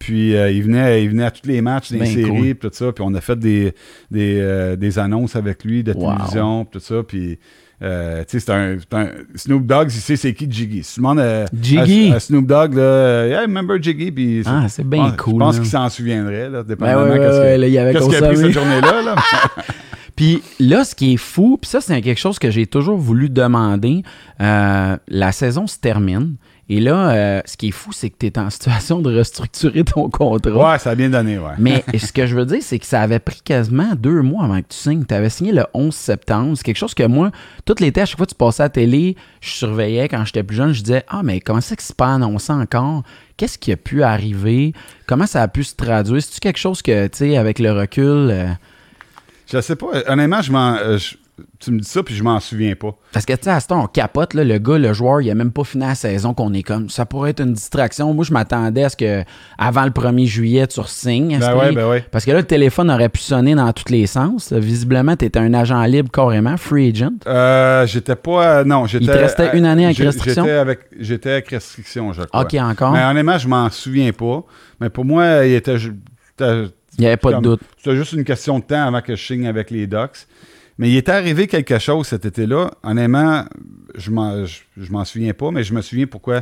[0.00, 2.90] Puis euh, il, venait, il venait à tous les matchs des ben, séries, tout ça.
[2.90, 3.74] Puis on a fait des,
[4.10, 7.02] des, euh, des annonces avec lui de télévision, tout ça.
[7.02, 7.38] Puis
[7.82, 10.82] euh, tu sais, c'est un, un, Snoop Dogg, il sait c'est qui Jiggy.
[10.82, 12.12] Si tu demandes à, Jiggy?
[12.12, 14.12] À, Snoop Dogg, là, euh, yeah, remember Jiggy.
[14.12, 15.34] Puis ah, c'est bien cool.
[15.34, 18.36] Je pense qu'il s'en souviendrait, là, dépendamment ben ouais, ouais, ouais, qu'est-ce qu'il a pris
[18.36, 19.02] cette journée-là.
[19.02, 19.16] Là.
[20.20, 23.30] Puis là, ce qui est fou, puis ça, c'est quelque chose que j'ai toujours voulu
[23.30, 24.02] demander.
[24.42, 26.34] Euh, la saison se termine.
[26.72, 29.82] Et là, euh, ce qui est fou, c'est que tu es en situation de restructurer
[29.82, 30.70] ton contrat.
[30.70, 31.54] Ouais, ça a bien donné, ouais.
[31.58, 34.58] Mais ce que je veux dire, c'est que ça avait pris quasiment deux mois avant
[34.58, 35.04] que tu signes.
[35.04, 36.56] Tu avais signé le 11 septembre.
[36.56, 37.32] C'est quelque chose que moi,
[37.64, 40.44] toutes les à chaque fois que tu passais à la télé, je surveillais quand j'étais
[40.44, 43.02] plus jeune, je disais Ah, mais comment c'est que c'est pas annoncé encore?
[43.36, 44.72] Qu'est-ce qui a pu arriver?
[45.08, 46.22] Comment ça a pu se traduire?
[46.22, 48.30] C'est-tu quelque chose que, tu sais, avec le recul.
[48.30, 48.46] Euh,
[49.52, 49.88] je sais pas.
[50.06, 50.76] Honnêtement, je m'en.
[50.76, 50.98] Euh,
[51.58, 52.96] tu me dis ça, puis je m'en souviens pas.
[53.12, 55.30] Parce que, tu sais, à ce temps, on capote, là, le gars, le joueur, il
[55.30, 56.88] a même pas fini la saison qu'on est comme.
[56.88, 58.12] Ça pourrait être une distraction.
[58.14, 59.22] Moi, je m'attendais à ce que,
[59.58, 61.38] avant le 1er juillet, tu signes.
[61.38, 62.04] Ben ouais, ben ouais.
[62.10, 64.52] Parce que là, le téléphone aurait pu sonner dans tous les sens.
[64.52, 67.10] Visiblement, tu étais un agent libre carrément, free agent.
[67.26, 68.64] Euh, j'étais pas.
[68.64, 69.04] non, j'étais.
[69.04, 70.44] Il te restait une année avec restriction.
[70.44, 72.42] J'étais avec, j'étais avec restriction, je crois.
[72.42, 72.92] OK, encore.
[72.92, 74.44] Mais honnêtement, je m'en souviens pas.
[74.80, 75.76] Mais pour moi, il était.
[76.98, 77.60] Il n'y avait pas de doute.
[77.78, 80.26] C'était juste une question de temps avant que je signe avec les Ducks.
[80.80, 82.70] Mais il est arrivé quelque chose cet été-là.
[82.82, 83.44] Honnêtement,
[83.96, 84.44] je m'en,
[84.88, 86.40] m'en souviens pas, mais je me souviens pourquoi.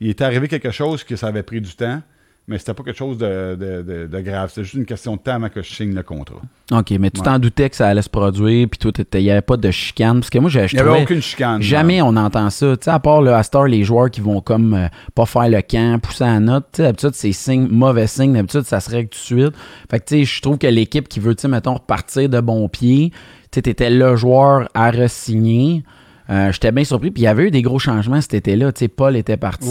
[0.00, 2.02] Il est arrivé quelque chose que ça avait pris du temps,
[2.48, 4.48] mais c'était pas quelque chose de, grave.
[4.48, 6.42] C'était juste une question de temps avant que je signe le contrat.
[6.72, 9.56] OK, mais tu t'en doutais que ça allait se produire, puis il n'y avait pas
[9.56, 10.18] de chicane.
[10.18, 11.62] Parce que moi, j'ai Il n'y avait aucune chicane.
[11.62, 12.76] Jamais on entend ça.
[12.76, 15.62] Tu sais, à part le Astor, les joueurs qui vont comme euh, pas faire le
[15.62, 16.66] camp, pousser la note.
[16.72, 18.32] Tu sais, d'habitude, c'est signe, mauvais signe.
[18.32, 19.54] D'habitude, ça se règle tout de suite.
[19.88, 22.40] Fait que, tu sais, je trouve que l'équipe qui veut, tu sais, mettons, repartir de
[22.40, 23.12] bon pied,
[23.62, 25.84] tu étais le joueur à re-signer.
[26.28, 27.10] Euh, j'étais bien surpris.
[27.10, 28.72] Puis il y avait eu des gros changements cet été-là.
[28.72, 29.68] Tu sais, Paul était parti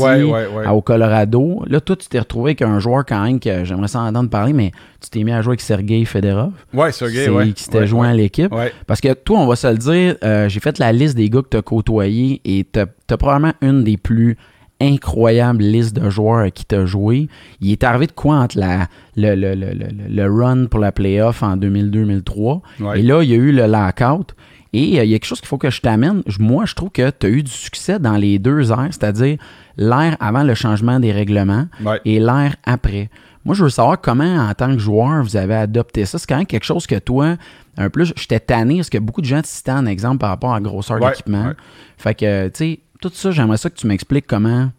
[0.71, 1.63] au Colorado.
[1.67, 4.53] Là, toi, tu t'es retrouvé avec un joueur quand même que j'aimerais s'en entendre parler,
[4.53, 4.71] mais
[5.01, 6.51] tu t'es mis à jouer avec Sergei Federov.
[6.73, 7.53] Oui, Sergei, oui.
[7.53, 8.53] Qui s'était joint à l'équipe.
[8.87, 11.41] Parce que toi, on va se le dire, euh, j'ai fait la liste des gars
[11.41, 14.37] que tu as côtoyés et tu as, probablement une des plus
[14.81, 17.27] incroyables listes de joueurs qui t'a joué.
[17.61, 19.73] Il est arrivé de quoi entre la, le, le, le,
[20.10, 22.61] le run pour la playoff en 2002-2003
[22.95, 24.35] et là, il y a eu le lockout.
[24.73, 26.22] Et euh, il y a quelque chose qu'il faut que je t'amène.
[26.39, 29.38] Moi, je trouve que tu as eu du succès dans les deux airs, c'est-à-dire
[29.77, 31.68] l'ère avant le changement des règlements
[32.03, 33.10] et l'ère après.
[33.45, 36.18] Moi, je veux savoir comment, en tant que joueur, vous avez adopté ça.
[36.18, 37.38] C'est quand même quelque chose que toi,
[37.77, 40.52] un peu, j'étais tanné parce que beaucoup de gens te citaient un exemple par rapport
[40.52, 41.52] à la grosseur d'équipement.
[41.97, 42.80] Fait que, tu sais,
[43.10, 44.72] tout ça, j'aimerais ça que tu m'expliques comment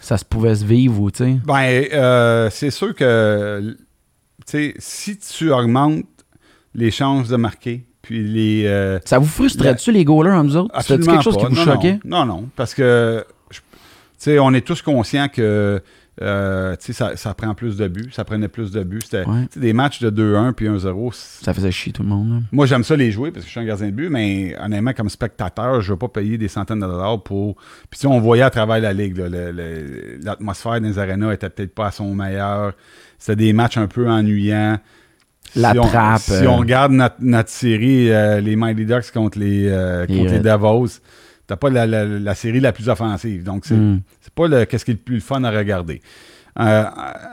[0.00, 1.36] ça se pouvait se vivre ou, tu sais.
[1.44, 3.76] Ben, euh, c'est sûr que,
[4.46, 6.04] tu sais, si tu augmentes
[6.74, 8.66] les chances de marquer, Puis les.
[8.66, 10.80] euh, Ça vous frustrait-tu, les goalers, en vous autres?
[10.82, 11.48] C'était quelque chose pas.
[11.48, 11.98] qui vous Non, choquait?
[12.04, 13.24] Non, non, non, parce que.
[13.50, 13.60] Tu
[14.18, 15.82] sais, on est tous conscients que.
[16.22, 19.00] Euh, tu sais, ça, ça prend plus de buts, ça prenait plus de buts.
[19.04, 19.46] C'était Ouais.
[19.54, 21.10] des matchs de 2-1 puis 1-0.
[21.12, 22.42] c'est- Ça faisait chier tout le monde.
[22.52, 24.92] Moi, j'aime ça les jouer parce que je suis un gardien de but, mais honnêtement,
[24.94, 27.56] comme spectateur, je ne veux pas payer des centaines de dollars pour.
[27.56, 29.16] Puis, tu sais, on voyait à travers la ligue,
[30.22, 32.72] l'atmosphère les arénas était peut-être pas à son meilleur.
[33.18, 34.78] C'était des matchs un peu ennuyants.
[35.54, 36.48] La si on, trappe, Si euh.
[36.50, 40.40] on regarde notre, notre série, euh, les Mighty Ducks contre les, euh, contre les.
[40.40, 40.86] Davos,
[41.46, 43.42] t'as pas la, la- la série la plus offensive.
[43.44, 44.00] Donc, c'est Mm.
[44.34, 46.00] pas le, qu'est-ce qui est le plus fun à regarder.
[46.58, 46.84] Euh,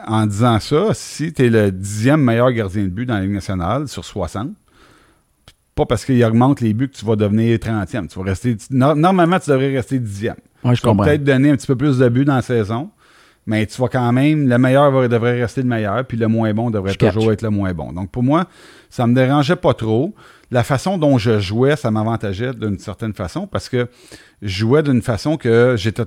[0.08, 3.32] en disant ça, si tu es le dixième meilleur gardien de but dans la Ligue
[3.32, 4.50] nationale sur 60,
[5.76, 8.08] pas parce qu'il augmente les buts que tu vas devenir 30e.
[8.08, 10.36] Tu vas rester, no- normalement, tu devrais rester dixième.
[10.64, 12.90] Ouais, je Tu vas peut-être donner un petit peu plus de buts dans la saison,
[13.46, 16.54] mais tu vas quand même, le meilleur va- devrait rester le meilleur, puis le moins
[16.54, 17.14] bon devrait Je catch.
[17.14, 17.92] toujours être le moins bon.
[17.92, 18.46] Donc pour moi,
[18.90, 20.14] ça me dérangeait pas trop.
[20.52, 23.88] La façon dont je jouais, ça m'avantageait d'une certaine façon parce que
[24.42, 26.04] je jouais d'une façon que j'étais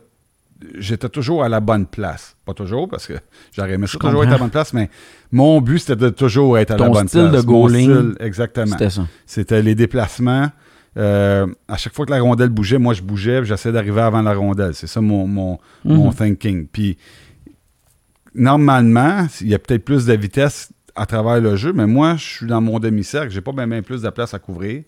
[0.79, 2.35] j'étais toujours à la bonne place.
[2.47, 3.13] Pas toujours, parce que
[3.55, 4.89] j'aurais aimé toujours être à la bonne place, mais
[5.31, 7.45] mon but, c'était de toujours être à la Ton bonne style place.
[7.45, 8.67] de Mon goaling, style, exactement.
[8.73, 9.07] C'était ça.
[9.27, 10.49] C'était les déplacements.
[10.97, 14.23] Euh, à chaque fois que la rondelle bougeait, moi je bougeais, puis j'essayais d'arriver avant
[14.23, 14.75] la rondelle.
[14.75, 16.15] C'est ça mon, mon, mon Mhm.
[16.15, 16.67] thinking.
[16.69, 16.97] Puis
[18.37, 22.25] normalement, il y a peut-être plus de vitesse à travers le jeu, mais moi, je
[22.25, 24.83] suis dans mon demi-cercle, j'ai pas bien plus de place à couvrir.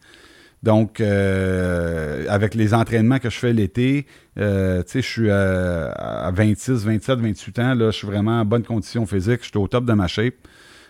[0.62, 4.07] Donc, euh, avec les entraînements que je fais l'été,
[4.39, 8.65] euh, je suis à, à 26, 27, 28 ans, là, je suis vraiment en bonne
[8.65, 10.35] condition physique, je suis au top de ma shape.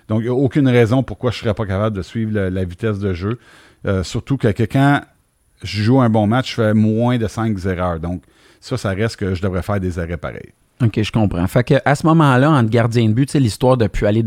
[0.08, 2.64] Donc, il n'y a aucune raison pourquoi je ne serais pas capable de suivre la,
[2.64, 3.38] vitesse de jeu.
[3.86, 5.02] Euh, surtout que, que quand
[5.62, 8.00] je joue un bon match, je fais moins de 5 erreurs.
[8.00, 8.22] Donc,
[8.60, 10.52] ça, ça reste que je devrais faire des arrêts pareils.
[10.82, 11.46] OK, je comprends.
[11.46, 14.22] Fait que à ce moment-là, entre gardien de but, l'histoire de plus aller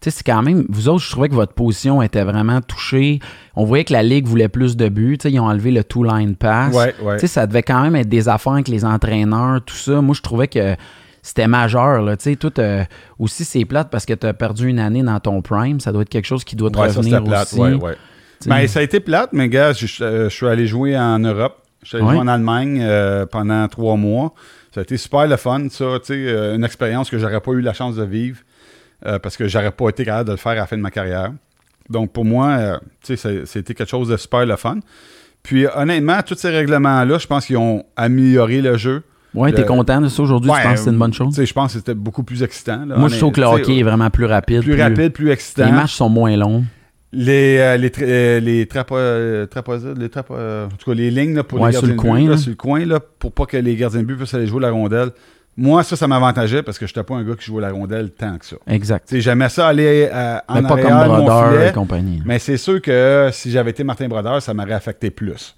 [0.00, 0.64] tu sais, c'est quand même.
[0.70, 3.18] Vous autres, je trouvais que votre position était vraiment touchée.
[3.54, 5.18] On voyait que la Ligue voulait plus de buts.
[5.24, 6.74] Ils ont enlevé le two-line pass.
[6.74, 7.26] Ouais, ouais.
[7.26, 10.00] Ça devait quand même être des affaires avec les entraîneurs, tout ça.
[10.00, 10.74] Moi, je trouvais que
[11.20, 12.00] c'était majeur.
[12.00, 12.16] Là.
[12.16, 12.82] Tout, euh,
[13.18, 15.80] aussi, c'est plate parce que tu as perdu une année dans ton prime.
[15.80, 17.52] Ça doit être quelque chose qui doit te Ouais, revenir plate.
[17.52, 17.60] aussi.
[18.46, 21.18] Ben, ça a été plate, mais gars, je, je- euh, je suis allé jouer en
[21.18, 21.58] Europe.
[21.82, 24.32] Je suis allé jouer en Allemagne euh, pendant trois mois.
[24.72, 25.84] Ça a été super le fun, ça.
[26.10, 28.38] euh, une expérience que j'aurais pas eu la chance de vivre
[29.06, 30.90] euh, parce que j'aurais pas été capable de le faire à la fin de ma
[30.90, 31.32] carrière.
[31.88, 34.78] Donc, pour moi, euh, c'était quelque chose de super le fun.
[35.42, 39.02] Puis, honnêtement, tous ces règlements-là, je pense qu'ils ont amélioré le jeu.
[39.34, 40.50] Ouais, t'es content de ça aujourd'hui?
[40.50, 41.40] Ouais, tu penses que c'est une bonne chose?
[41.44, 42.84] Je pense que c'était beaucoup plus excitant.
[42.84, 42.96] là.
[42.96, 44.62] Moi, je trouve que le hockey est vraiment plus rapide.
[44.62, 45.66] plus rapide, plus excitant.
[45.66, 46.64] Les matchs sont moins longs.
[47.12, 49.46] Les, euh, les, tra- euh, les trapo- euh,
[49.96, 51.96] les trapo- euh, en tout cas, les lignes là, pour Ouais, les sur gardiens le
[51.96, 52.36] de coin, but, là, là.
[52.38, 54.70] sur le coin, là, pour pas que les gardiens de but puissent aller jouer la
[54.70, 55.10] rondelle.
[55.56, 58.10] Moi, ça, ça m'avantageait parce que je n'étais pas un gars qui jouait la rondelle
[58.12, 58.56] tant que ça.
[58.68, 59.08] Exact.
[59.18, 62.22] J'aimais ça aller euh, en Mais pas arrière comme Brodeur filet, et compagnie.
[62.24, 65.56] mais c'est sûr que si j'avais été Martin Brodeur, ça m'aurait affecté plus.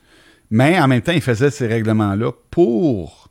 [0.51, 3.29] Mais en même temps, il faisait ces règlements-là pour...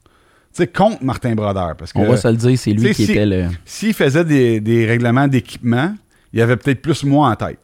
[0.53, 1.75] Tu sais, contre Martin Brodeur.
[1.75, 3.45] Parce que On va se le dire, c'est lui qui si- était le.
[3.65, 5.95] s'il faisait des, des règlements d'équipement,
[6.33, 7.57] il y avait peut-être plus moi en tête.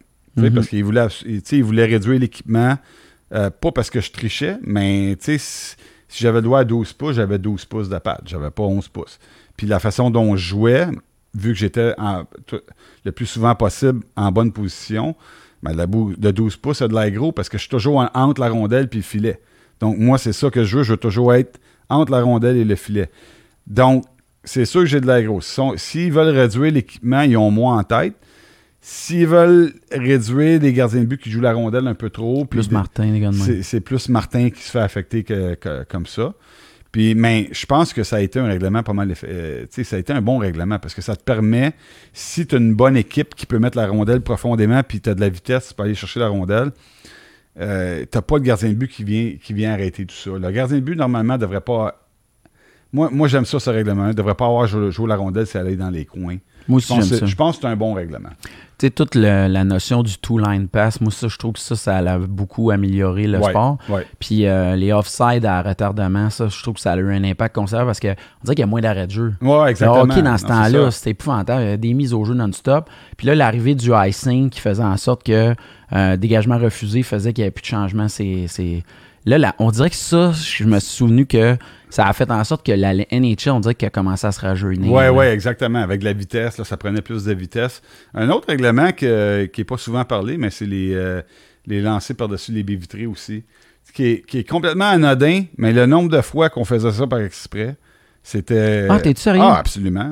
[0.46, 0.54] Mhm.
[0.54, 2.78] Parce qu'il voulait, il réduire l'équipement,
[3.34, 5.78] euh, pas parce que je trichais, mais si, si
[6.24, 9.20] j'avais le doigt à 12 pouces, j'avais 12 pouces de pâte, j'avais pas 11 pouces.
[9.58, 10.88] Puis la façon dont je jouais,
[11.34, 11.94] vu que j'étais
[13.04, 15.16] le plus souvent possible en bonne position,
[15.64, 17.98] ben, la boue de 12 pouces, c'est de l'air gros parce que je suis toujours
[17.98, 19.40] en- entre la rondelle et le filet.
[19.80, 21.60] Donc moi, c'est ça que je veux, je veux toujours être
[21.90, 23.10] entre la rondelle et le filet.
[23.66, 24.06] Donc,
[24.44, 25.42] c'est sûr que j'ai de l'air gros.
[25.42, 28.14] S'ils veulent réduire l'équipement, ils ont moi en tête.
[28.90, 32.70] S'ils veulent réduire les gardiens de but qui jouent la rondelle un peu trop, Plus
[32.70, 36.06] des- Martin, les gars c'est c'est plus Martin qui se fait affecter que, que- comme
[36.06, 36.34] ça.
[36.94, 39.14] Puis, mais je pense que ça a été un règlement pas mal.
[39.26, 41.74] euh, ça a été un bon règlement parce que ça te permet,
[42.14, 45.16] si tu as une bonne équipe qui peut mettre la rondelle profondément, puis tu as
[45.16, 46.72] de la vitesse, tu peux aller chercher la rondelle,
[47.60, 50.30] euh, tu pas de gardien de but qui vient, qui vient arrêter tout ça.
[50.30, 52.08] Le gardien de but, normalement, ne devrait pas.
[52.94, 54.06] Moi, moi j'aime ça, ce règlement.
[54.06, 56.38] Il ne devrait pas avoir joué, joué la rondelle si elle est dans les coins.
[56.70, 58.30] Moi Je aussi, pense, que- je pense que c'est un bon règlement.
[58.80, 61.76] Tu sais, toute le- la notion du two-line pass, moi, ça, je trouve que ça,
[61.76, 63.80] ça a beaucoup amélioré le Ouais, sport.
[63.90, 64.06] ouais.
[64.20, 67.56] Puis euh, les offside à retardement, ça, je trouve que ça a eu un impact
[67.56, 68.14] considérable parce qu'on
[68.44, 69.34] dirait qu'il y a moins d'arrêt de jeu.
[69.42, 70.02] Ouais, Le exactement.
[70.04, 71.62] hockey, dans ce temps-là, c'était épouvantable.
[71.62, 72.88] Il y avait des mises au jeu non-stop.
[73.18, 75.56] Puis là, l'arrivée du icing qui faisait en sorte que
[75.94, 78.08] euh, dégagement refusé faisait qu'il n'y avait plus de changement.
[78.08, 78.84] C'est, c'est-
[79.26, 81.58] Là, là, on dirait que ça, je me suis souvenu que
[81.90, 84.40] ça a fait en sorte que la NHL, on dirait qu'elle a commencé à se
[84.42, 84.92] rajeunir.
[84.92, 85.80] Oui, oui, exactement.
[85.80, 87.82] Avec la vitesse, là, ça prenait plus de vitesse.
[88.14, 91.22] Un autre règlement que- qui n'est pas souvent parlé, mais c'est les, euh,
[91.66, 93.44] les lancers par-dessus les baies vitrées aussi.
[93.94, 97.20] Qui est, qui est complètement anodin, mais le nombre de fois qu'on faisait ça par
[97.20, 97.76] exprès,
[98.22, 98.86] C'était.
[98.90, 99.42] Ah, t'es-tu sérieux?
[99.42, 100.12] Ah, absolument.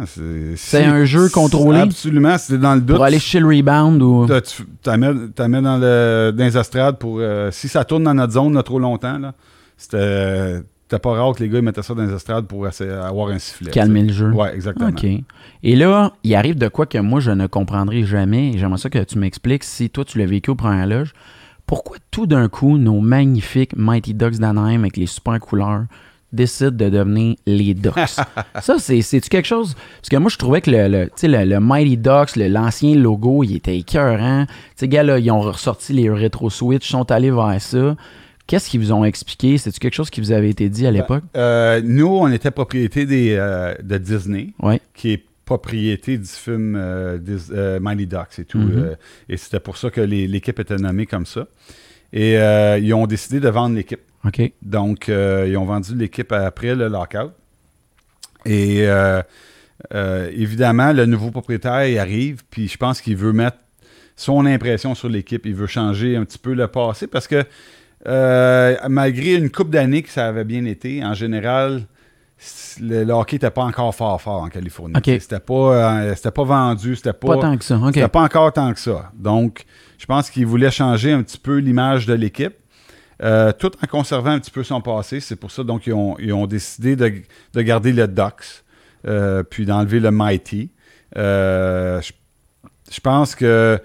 [0.55, 1.79] C'est un jeu contrôlé?
[1.81, 2.37] Absolument.
[2.37, 2.95] C'était dans le doute.
[2.95, 4.25] Pour aller chez le rebound ou?
[4.25, 7.17] Tu t'amènes dans, le, dans les estrades pour.
[7.19, 9.33] Euh, si ça tourne dans notre zone là, trop longtemps, là,
[9.75, 10.61] c'était.
[10.87, 13.39] C'était pas rare que les gars ils mettaient ça dans les estrades pour avoir un
[13.39, 13.71] sifflet.
[13.71, 14.29] Calmer le jeu.
[14.31, 14.89] Ouais, exactement.
[14.89, 15.03] OK.
[15.63, 18.51] Et là, il arrive de quoi que moi, je ne comprendrai jamais.
[18.55, 21.13] J'aimerais ça que tu m'expliques si toi, tu l'as vécu au premier loge.
[21.65, 25.85] Pourquoi tout d'un coup, nos magnifiques Mighty Ducks d'Anaheim avec les super couleurs
[26.31, 28.19] décident de devenir les Ducks?
[28.61, 29.73] ça, c'est-tu quelque chose?
[29.73, 33.75] Parce que moi, je trouvais que le, le, le, Mighty Ducks, l'ancien logo, il était
[33.75, 34.45] écœurant.
[34.45, 37.95] Tu sais, gars, là, ils ont ressorti les Retro Switch, sont allés vers ça.
[38.47, 39.57] Qu'est-ce qu'ils vous ont expliqué?
[39.57, 41.23] C'est-tu quelque chose qui vous avait été dit à ben, l'époque?
[41.35, 44.79] Euh, nous, on était propriété des, euh, de Disney, ouais.
[44.93, 48.59] qui est propriété du film euh, Mighty Ducks et tout.
[48.59, 48.95] Mm-hmm.
[49.29, 51.47] et c'était pour ça que l'équipe était nommée comme ça.
[52.13, 53.99] Et ils ont décidé de vendre l'équipe.
[54.61, 57.31] Donc, ils ont vendu l'équipe après le lockout.
[58.45, 58.87] Et
[59.93, 63.57] évidemment, le nouveau propriétaire arrive, puis je pense qu'il veut mettre
[64.15, 65.45] son impression sur l'équipe.
[65.45, 67.43] Il veut changer un petit peu le passé parce que
[68.05, 71.87] malgré une coupe d'années que ça avait bien été, en général,
[72.81, 74.95] le, hockey n'était pas encore fort fort en Californie.
[75.05, 77.79] C'était pas, pas vendu, c'était pas, pas tant que ça.
[77.87, 79.11] C'était pas encore tant que ça.
[79.15, 79.65] Donc,
[79.97, 82.53] je pense qu'il voulait changer un petit peu l'image de l'équipe.
[83.23, 85.19] Euh, tout en conservant un petit peu son passé.
[85.19, 88.63] C'est pour ça donc ils ont, décidé de, garder le Ducks,
[89.07, 90.69] euh, puis d'enlever le Mighty.
[91.15, 93.79] Euh, je, pense que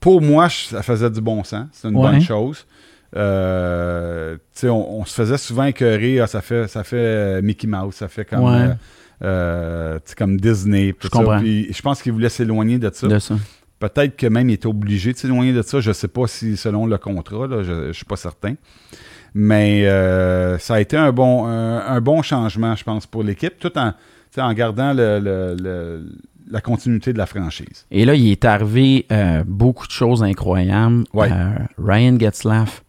[0.00, 1.68] pour moi, ça faisait du bon sens.
[1.72, 2.66] C'est une bonne chose.
[3.14, 4.38] On,
[4.68, 8.76] on, se faisait souvent écœurer, ah, ça fait ça fait Mickey Mouse, ça fait comme,
[9.20, 10.94] comme Disney.
[11.00, 11.40] Je, comprends.
[11.40, 13.06] je pense qu'ils voulaient s'éloigner de ça.
[13.06, 13.36] De ça.
[13.80, 15.80] Peut-être que même il était obligé de s'éloigner de ça.
[15.80, 18.54] Je ne sais pas si selon le contrat, je ne suis pas certain.
[19.34, 23.76] Mais euh, ça a été un bon, un, bon changement, je pense, pour l'équipe, tout
[23.78, 23.94] en,
[24.36, 27.86] en gardant la continuité de la franchise.
[27.90, 31.04] Et là, il est arrivé euh, beaucoup de choses incroyables.
[31.14, 32.82] Euh, Ryan Getzlaff,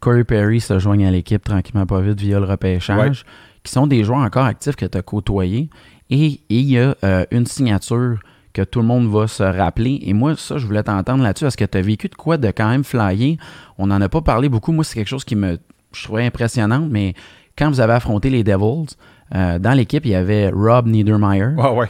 [0.00, 3.24] Corey Perry se joignent à l'équipe tranquillement pas vite via le repêchage,
[3.62, 5.70] qui sont des joueurs encore actifs que tu as côtoyés.
[6.10, 6.94] Et, il y a
[7.30, 8.18] une signature
[8.52, 9.98] que tout le monde va se rappeler.
[10.02, 11.46] Et moi, ça, je voulais t'entendre là-dessus.
[11.46, 13.36] Est-ce que tu as vécu de quoi de quand même flyer?
[13.76, 14.72] On n'en a pas parlé beaucoup.
[14.72, 15.58] Moi, c'est quelque chose qui me
[15.96, 17.14] je trouvais impressionnant, mais
[17.56, 18.94] quand vous avez affronté les Devils,
[19.34, 21.48] euh, dans l'équipe, il y avait Rob Niedermeyer.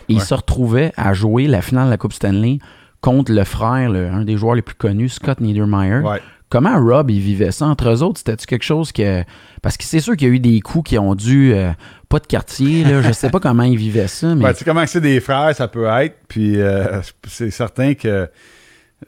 [0.09, 2.59] il se retrouvait à jouer la finale de la Coupe Stanley
[3.01, 6.01] contre le frère, un des joueurs les plus connus, Scott Niedermeyer.
[6.48, 8.18] Comment Rob, il vivait ça entre eux autres?
[8.18, 9.24] C'était-tu quelque chose que.
[9.62, 11.52] Parce que c'est sûr qu'il y a eu des coups qui ont dû.
[11.52, 11.73] Euh,
[12.09, 13.02] pas de quartier, là.
[13.02, 14.43] Je sais pas comment ils vivaient ça, mais.
[14.44, 16.16] Ben, tu sais comment c'est des frères, ça peut être.
[16.28, 18.28] Puis euh, c'est certain que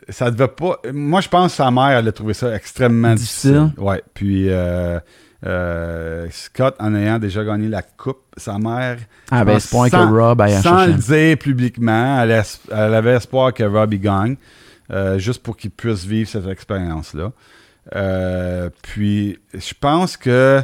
[0.09, 0.81] ça devait pas.
[0.93, 3.70] Moi, je pense que sa mère, elle a trouvé ça extrêmement difficile.
[3.77, 4.02] Ouais.
[4.15, 4.48] Puis.
[5.47, 8.98] Euh, Scott, en ayant déjà gagné la coupe, sa mère.
[9.31, 12.43] Ah, ben, point que Rob Sans le dire publiquement, elle,
[12.73, 14.36] avait espoir que Rob y gagne.
[14.90, 17.32] Euh, juste pour qu'il puisse vivre cette expérience-là.
[17.94, 20.62] Euh, puis, je pense que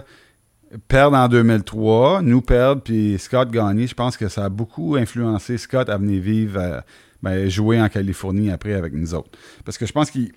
[0.88, 5.58] perdre en 2003, nous perdre, puis Scott gagner, je pense que ça a beaucoup influencé
[5.58, 6.80] Scott à venir vivre, euh,
[7.22, 9.30] ben, jouer en Californie après avec nous autres.
[9.64, 10.32] Parce que je pense qu'il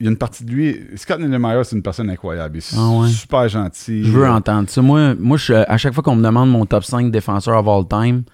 [0.00, 0.80] y a une partie de lui.
[0.96, 2.56] Scott Niedermayer, c'est une personne incroyable.
[2.56, 4.04] Il est ah super gentil.
[4.04, 4.82] Je veux entendre ça.
[4.82, 8.24] Moi, moi à chaque fois qu'on me demande mon top 5 défenseurs of all time,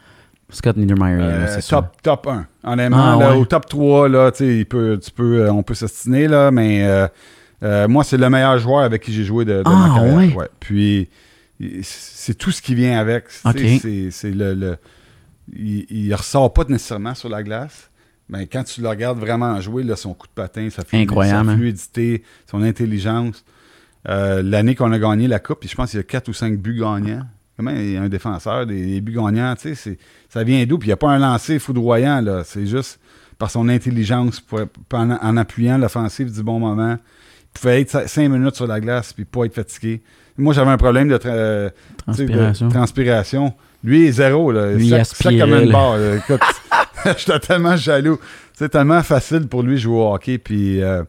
[0.49, 2.47] Scott Niedermayer, euh, c'est top, top 1.
[2.63, 6.51] Honnêtement, ah, au top 3, là, il peut, tu peux, euh, on peut s'estimer, là,
[6.53, 7.09] mais
[7.63, 10.37] euh, moi, c'est le meilleur joueur avec qui j'ai joué de, ah, ma carrière.
[10.37, 10.49] Ouais.
[10.61, 11.09] Puis,
[11.83, 13.25] c'est tout ce qui vient avec.
[13.31, 14.77] C'est le,
[15.53, 17.91] il, il, ressort pas nécessairement sur la glace.
[18.29, 21.53] Mais quand tu le regardes vraiment jouer, là, son coup de patin, sa, Incroyable, sa
[21.53, 21.57] hein.
[21.57, 23.45] fluidité, son intelligence.
[24.05, 26.79] L'année qu'on a gagné la Coupe, je pense qu'il y a 4 ou 5 buts
[26.79, 27.27] gagnants.
[27.57, 30.79] Comment il y a un défenseur, des, buts gagnants, tu sais, ça vient d'où?
[30.79, 32.43] Puis il n'y a pas un lancer foudroyant, là.
[32.45, 33.01] C'est juste
[33.39, 34.43] par son intelligence,
[34.93, 36.97] en, appuyant l'offensive du bon moment.
[36.97, 40.03] Il pouvait être cinq minutes sur la glace puis pas être fatigué.
[40.39, 41.73] Moi, j'avais un problème de,
[42.69, 43.55] transpiration.
[43.83, 44.53] Lui, zéro.
[44.53, 44.73] Là.
[44.73, 45.97] Lui, il comme une barre.
[46.15, 46.41] Écoute,
[47.17, 48.19] j'étais tellement jaloux.
[48.53, 50.39] C'est tellement facile pour lui jouer au hockey.
[50.39, 51.03] Puis, euh,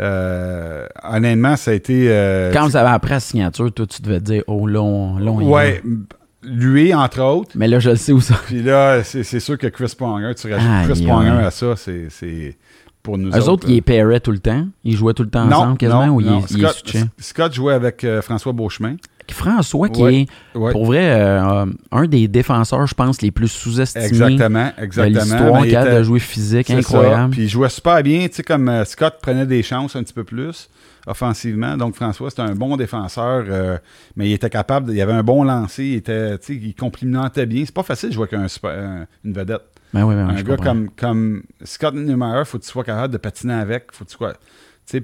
[0.00, 2.06] euh, honnêtement, ça a été.
[2.08, 5.42] Euh, Quand vous avez appris la signature, toi, tu devais te dire, oh, long, long.
[5.42, 5.82] Ouais,
[6.42, 7.52] lui, entre autres.
[7.54, 8.34] Mais là, je le sais où ça.
[8.46, 12.56] Puis là, c'est sûr que Chris Ponger, tu rajoutes Chris Ponger à ça, c'est
[13.02, 14.66] pour nous Eux autres, ils épaieraient tout le temps?
[14.84, 18.96] Ils jouaient tout le temps ensemble, quasiment, ou Scott, Scott, jouait avec euh, François Beauchemin.
[19.30, 24.72] François, qui est, pour vrai, euh, un des défenseurs, je pense, les plus sous-estimés exactement,
[24.78, 25.14] exactement.
[25.14, 27.30] de l'histoire, capable de jouer physique, incroyable.
[27.30, 30.14] Puis il jouait super bien, tu sais, comme euh, Scott prenait des chances un petit
[30.14, 30.68] peu plus
[31.06, 31.76] offensivement.
[31.76, 33.78] Donc François, c'était un bon défenseur, euh,
[34.16, 37.64] mais il était capable, il avait un bon lancer, il, était, il complimentait bien.
[37.64, 39.62] C'est pas facile de jouer avec un, une vedette.
[39.92, 43.18] Ben oui, ben un gars comme, comme Scott Neumeyer, faut que tu sois capable de
[43.18, 44.34] patiner avec, faut que tu sois...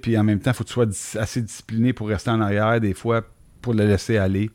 [0.02, 2.80] Puis en même temps, il faut que tu sois assez discipliné pour rester en arrière
[2.80, 3.22] des fois
[3.60, 4.50] pour le laisser aller.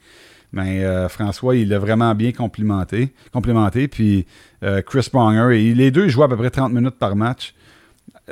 [0.53, 3.11] Mais euh, François, il l'a vraiment bien complimenté.
[3.31, 4.25] complimenté puis
[4.63, 7.55] euh, Chris Pronger, et les deux jouent à peu près 30 minutes par match.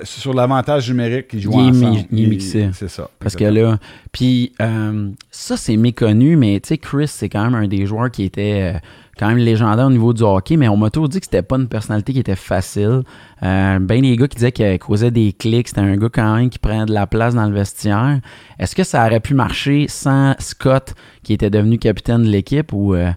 [0.04, 2.06] Sur l'avantage numérique, ils jouent ensemble.
[2.12, 2.70] Il, est mixé.
[2.74, 3.10] C'est ça.
[3.20, 3.78] Parce que là,
[4.14, 8.10] puis euh, ça, c'est méconnu, mais tu sais, Chris, c'est quand même un des joueurs
[8.10, 8.76] qui était
[9.18, 11.58] quand même légendaire au niveau du hockey, mais on m'a toujours dit que c'était pas
[11.58, 13.04] une personnalité qui était facile.
[13.44, 16.50] Euh, ben les gars qui disaient qu'il causait des clics, c'était un gars quand même
[16.50, 18.20] qui prenait de la place dans le vestiaire.
[18.60, 20.94] Est-ce que ça aurait pu marcher sans Scott
[21.24, 23.12] qui était devenu capitaine de l'équipe ou euh?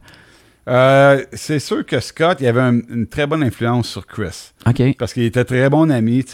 [0.67, 4.53] Euh, c'est sûr que Scott, il avait une très bonne influence sur Chris.
[4.99, 6.25] Parce qu'il était très bon ami.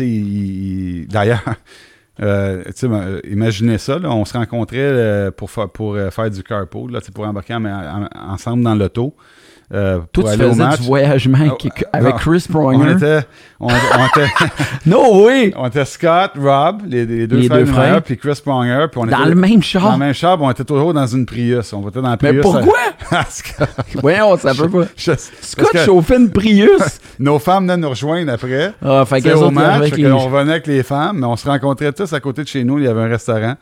[1.08, 1.42] D'ailleurs,
[2.22, 2.62] euh,
[3.28, 7.56] imaginez ça, on se rencontrait pour, pour faire du carpool, là, pour embarquer
[8.14, 9.16] ensemble dans l'auto.
[9.72, 12.76] Euh, Toi, tu faisais du voyagement ah, avec Chris Pronger?
[12.76, 13.20] On était...
[13.60, 14.28] On, était
[14.86, 15.52] no way!
[15.56, 18.86] On était Scott, Rob, les, deux, frères, deux frères, puis Chris Pronger.
[18.90, 19.82] Puis on dans le même char?
[19.82, 21.72] Dans le même char, on était toujours dans une Prius.
[21.72, 22.34] On était dans la Prius.
[22.34, 22.78] Mais pourquoi?
[24.02, 24.86] Voyons, ça peut pas.
[24.96, 27.00] Scott chauffait une Prius.
[27.20, 28.72] nos femmes venaient nous rejoindre après.
[28.84, 32.18] Ah, fait au match, on revenait avec les femmes, mais on se rencontrait tous à
[32.18, 32.78] côté de chez nous.
[32.78, 33.54] Il y avait un restaurant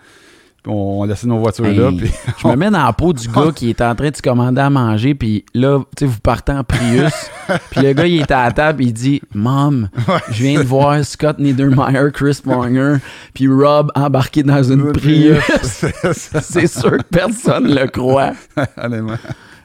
[0.67, 1.91] on laissait nos voitures là.
[2.39, 4.61] je me mets dans la peau du gars qui est en train de se commander
[4.61, 7.13] à manger, puis là, tu sais, vous partez en Prius,
[7.71, 9.89] puis le gars, il est à la table, il dit Mom,
[10.31, 12.97] je viens de voir Scott Niedermeyer, Chris Pronger,
[13.35, 15.43] puis Rob embarqué dans une Prius.
[16.13, 18.33] C'est sûr que personne le croit.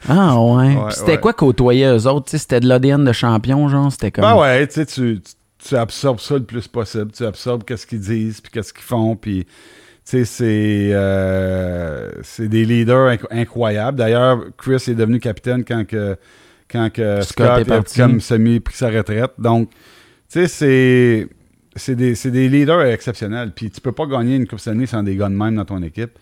[0.08, 0.76] Ah ouais.
[0.90, 2.30] c'était quoi côtoyer eux autres?
[2.30, 3.90] C'était de l'ADN de champion, genre?
[3.90, 4.22] C'était comme.
[4.22, 5.20] Ben ouais, tu sais,
[5.66, 7.10] tu absorbes ça le plus possible.
[7.12, 9.46] Tu absorbes qu'est-ce qu'ils disent, puis qu'est-ce qu'ils font, puis
[10.04, 13.98] c'est euh, c'est des leaders incroyables.
[13.98, 16.16] D'ailleurs, Chris est devenu capitaine quand que,
[16.70, 19.32] quand que Scott, a comme semi pris sa retraite.
[19.38, 19.70] Donc,
[20.30, 21.28] tu sais,
[21.76, 23.52] c'est des, des, leaders exceptionnels.
[23.54, 25.82] Puis tu peux pas gagner une Coupe Stanley sans des gars de même dans ton
[25.82, 26.18] équipe.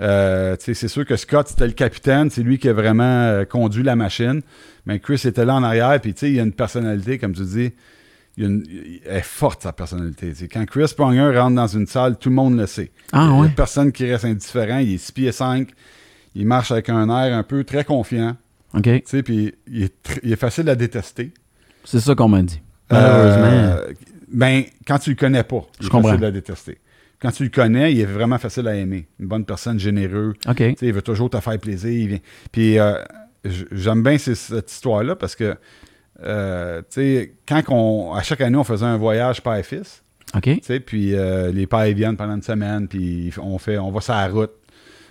[0.00, 3.82] Euh, c'est sûr que Scott, c'était le capitaine, c'est lui qui a vraiment euh, conduit
[3.82, 4.42] la machine.
[4.84, 7.72] Mais Chris était là en arrière, puis il a une personnalité, comme tu dis
[8.36, 10.32] il, est forte, sa personnalité.
[10.52, 12.90] Quand Chris Pronger rentre dans une salle, tout le monde le sait.
[13.12, 14.78] Ah, il n'y a personne qui reste indifférent.
[14.78, 15.68] Il est 6 pieds 5.
[16.34, 18.36] Il marche avec un air un peu très confiant.
[18.74, 18.88] OK.
[19.24, 21.32] Puis il est, il est facile à détester.
[21.84, 22.60] C'est ça qu'on m'a dit.
[22.90, 23.46] Malheureusement.
[23.46, 23.92] Euh,
[24.28, 26.78] ben, quand tu le connais pas, il est facile à détester.
[27.20, 29.06] Quand tu le connais, il est vraiment facile à aimer.
[29.18, 30.34] Une bonne personne, généreux.
[30.46, 30.60] OK.
[30.82, 32.18] il veut toujours te faire plaisir.
[32.52, 33.02] Puis euh,
[33.72, 35.56] j'aime bien cette histoire-là parce que
[36.22, 36.82] euh,
[37.46, 40.02] quand on, à chaque année, on faisait un voyage père-fils.
[40.34, 40.60] OK.
[40.84, 44.28] Puis euh, les pères viennent pendant une semaine, puis on, fait, on va sur la
[44.28, 44.52] route.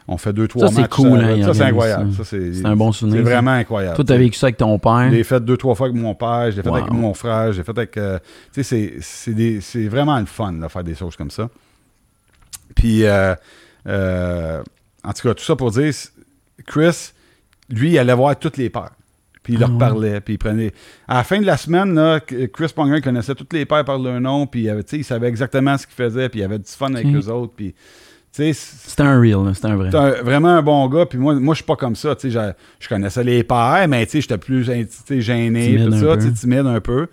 [0.07, 0.91] On fait deux, trois ça, matchs.
[0.91, 2.11] Cool, hein, ça, c'est incroyable.
[2.23, 3.17] c'est un bon souvenir.
[3.17, 3.95] C'est vraiment incroyable.
[3.95, 5.09] Toi, tu as vécu ça avec ton père?
[5.09, 7.51] Je l'ai fait deux, trois fois avec mon père, je l'ai fait avec mon frère,
[7.51, 7.97] je l'ai fait avec.
[7.97, 8.19] Euh,
[8.53, 11.49] tu sais, c'est vraiment le fun de faire des choses comme ça.
[12.75, 13.33] Puis, en
[13.87, 15.91] tout cas, tout ça pour dire,
[16.67, 17.11] Chris,
[17.69, 18.91] lui, il allait voir toutes les pères
[19.45, 20.73] puis il leur ah parlait, puis il prenait...
[21.07, 24.19] À la fin de la semaine, là, Chris Ponger connaissait tous les pères par leur
[24.19, 27.29] nom, puis il savait exactement ce qu'il faisait, puis il avait du fun avec eux
[27.29, 27.73] autres, puis...
[28.37, 29.91] C'était un real, c'était un vrai.
[29.91, 31.05] C'était vraiment un bon gars.
[31.05, 32.17] Puis moi, moi je suis pas comme ça.
[32.21, 32.27] Je,
[32.79, 34.85] je connaissais les pères, mais j'étais plus gêné,
[35.85, 37.07] tout ça, timide un peu.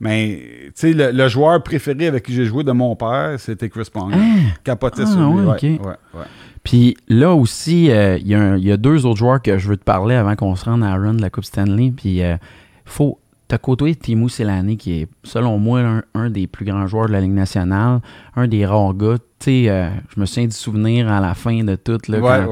[0.00, 4.18] Mais le, le joueur préféré avec qui j'ai joué de mon père, c'était Chris Ponger.
[4.18, 4.58] Ah!
[4.62, 5.46] Capotait sur lui.
[5.46, 6.26] Ouais, ouais, ouais.
[6.64, 10.14] Puis là aussi, euh, il y, a deux autres joueurs que je veux te parler
[10.14, 11.92] avant qu'on se rende à run de la Coupe Stanley.
[11.94, 12.36] Puis euh,
[12.84, 13.18] faut.
[13.48, 17.20] T'as côtoyé Timo Selani, qui est, selon moi, un, des plus grands joueurs de la
[17.20, 18.00] Ligue nationale,
[18.36, 19.16] un des rares gars.
[19.40, 22.46] Tu sais, euh, je me souviens du souvenir à la fin de tout, là,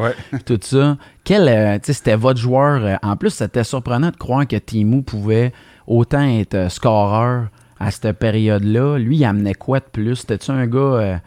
[0.45, 0.97] tout ça.
[1.23, 2.99] Quel, c'était votre joueur.
[3.01, 5.53] en plus, c'était surprenant de croire que Timo pouvait
[5.87, 7.47] autant être scoreur
[7.79, 8.99] à cette période-là.
[8.99, 10.17] Lui, il amenait quoi de plus?
[10.17, 11.21] C'était-tu un gars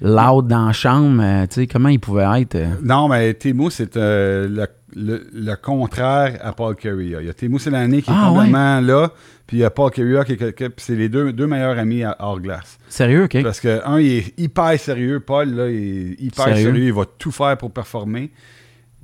[0.00, 2.54] loud dans la chambre, euh, tu sais, comment il pouvait être?
[2.56, 2.68] Euh?
[2.82, 7.06] Non, mais Timo, c'est euh, le, contraire à Paul Carey.
[7.18, 9.10] Il y a Timo l'année qui est ah, complètement là,
[9.46, 12.40] puis il y a Paul Carey qui est, c'est les deux, deux meilleurs amis hors
[12.40, 12.78] glace.
[12.88, 13.42] Sérieux, OK.
[13.42, 15.20] Parce que un, il est hyper sérieux.
[15.20, 16.76] Paul, là, il est hyper sérieux?
[16.76, 18.30] Il va tout faire pour performer.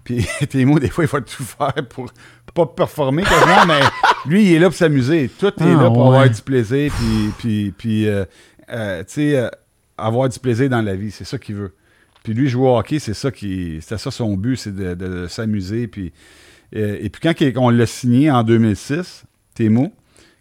[0.05, 2.11] Puis Timo, des fois, il va tout faire pour
[2.55, 3.81] pas performer quasiment, mais
[4.31, 5.31] lui, il est là pour s'amuser.
[5.39, 8.07] Tout est ah, là pour avoir du plaisir, puis, puis, puis
[8.69, 9.51] tu sais
[10.07, 11.11] avoir du plaisir dans la vie.
[11.11, 11.75] C'est ça qu'il veut.
[12.23, 13.79] Puis lui, jouer au hockey, c'est ça qui.
[13.81, 15.89] C'était ça son but, c'est de, s'amuser.
[15.89, 16.13] Puis,
[16.77, 19.25] euh, et puis quand on l'a signé en 2006,
[19.55, 19.93] Timo,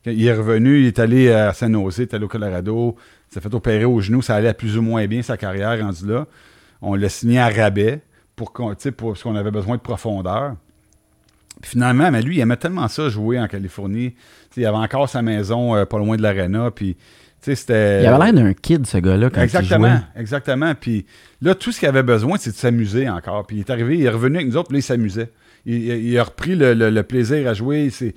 [0.05, 2.95] il est revenu, il est allé à San Jose, il est allé au Colorado,
[3.29, 6.07] il s'est fait opérer au genou, ça allait plus ou moins bien sa carrière rendu
[6.07, 6.27] là.
[6.81, 8.01] On l'a signé à rabais
[8.35, 10.55] pour, pour parce qu'on avait besoin de profondeur.
[11.61, 14.15] finalement, mais lui, il aimait tellement ça jouer en Californie.
[14.57, 16.97] il avait encore sa maison euh, pas loin de l'aréna, puis
[17.41, 18.03] c'était...
[18.03, 20.21] Il avait l'air d'un kid, ce gars-là, quand exactement, il jouait.
[20.21, 20.73] Exactement.
[20.79, 21.05] Puis
[21.41, 23.47] là, tout ce qu'il avait besoin, c'est de s'amuser encore.
[23.47, 25.29] Puis il est arrivé, il est revenu avec nous autres, puis là, il s'amusait.
[25.65, 27.91] Il, a repris le, plaisir à jouer.
[28.01, 28.13] Il,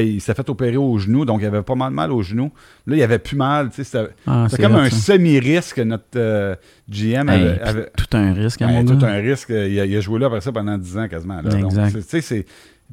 [0.00, 2.52] il s'est fait opérer au genou, donc il avait pas mal de mal au genou.
[2.86, 3.70] Là, il avait plus mal.
[3.72, 6.54] C'était ah, comme un semi-risque notre euh,
[6.88, 9.50] GM avait, Tout un risque, à ben, Tout un risque.
[9.50, 11.40] Il a, joué là après ça pendant 10 ans quasiment.
[11.40, 11.96] exact.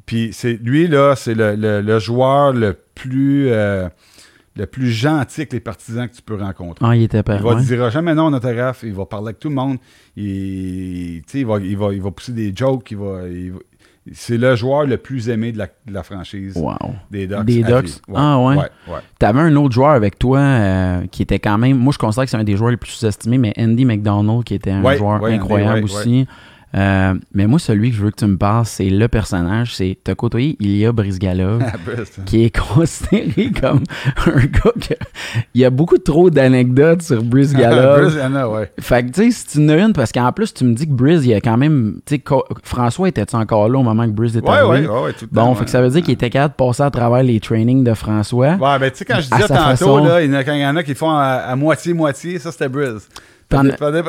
[0.04, 3.50] puis c'est, lui, là, c'est le, joueur le plus...
[3.50, 3.88] Euh,
[4.56, 6.84] le plus gentil que les partisans que tu peux rencontrer.
[6.86, 9.48] Ah, il était Il va dira jamais non en autographe, il va parler avec tout
[9.48, 9.78] le monde,
[10.16, 13.22] il, il, va, il, va, il va pousser des jokes, il va,
[14.12, 16.60] c'est le joueur le plus aimé de la, franchise
[17.10, 17.44] des Ducks.
[17.44, 18.00] Des Ducks?
[18.14, 18.56] ah ouais.
[18.56, 21.78] ouais, Tu avais un autre joueur avec toi euh, qui était quand même.
[21.78, 24.54] Moi, je considère que c'est un des joueurs les plus sous-estimés, mais Andy McDonald, qui
[24.54, 26.26] était un joueur incroyable aussi.
[26.74, 29.74] Euh, mais moi, celui que je veux que tu me parles, c'est le personnage.
[29.74, 31.76] C'est t'as côtoyé Ilya Brizgalov, ah,
[32.24, 33.82] qui est considéré comme
[34.26, 34.96] un gars
[35.54, 38.14] il y a beaucoup trop d'anecdotes sur Brizgalov.
[38.52, 38.72] ouais.
[38.80, 40.92] Fait que tu sais, si tu en une, parce qu'en plus, tu me dis que
[40.92, 42.00] Briz, il y a quand même.
[42.06, 42.22] Tu sais,
[42.62, 44.88] François était encore là au moment que Briz était ouais, arrivé?
[44.88, 46.82] Ouais, ouais, tout le Bon, fait que ça veut dire qu'il était capable de passer
[46.82, 48.54] à travers les trainings de François.
[48.54, 51.10] Ouais, ben tu sais, quand je disais tantôt, là, il y en a qui font
[51.10, 53.08] à moitié-moitié, ça c'était Briz.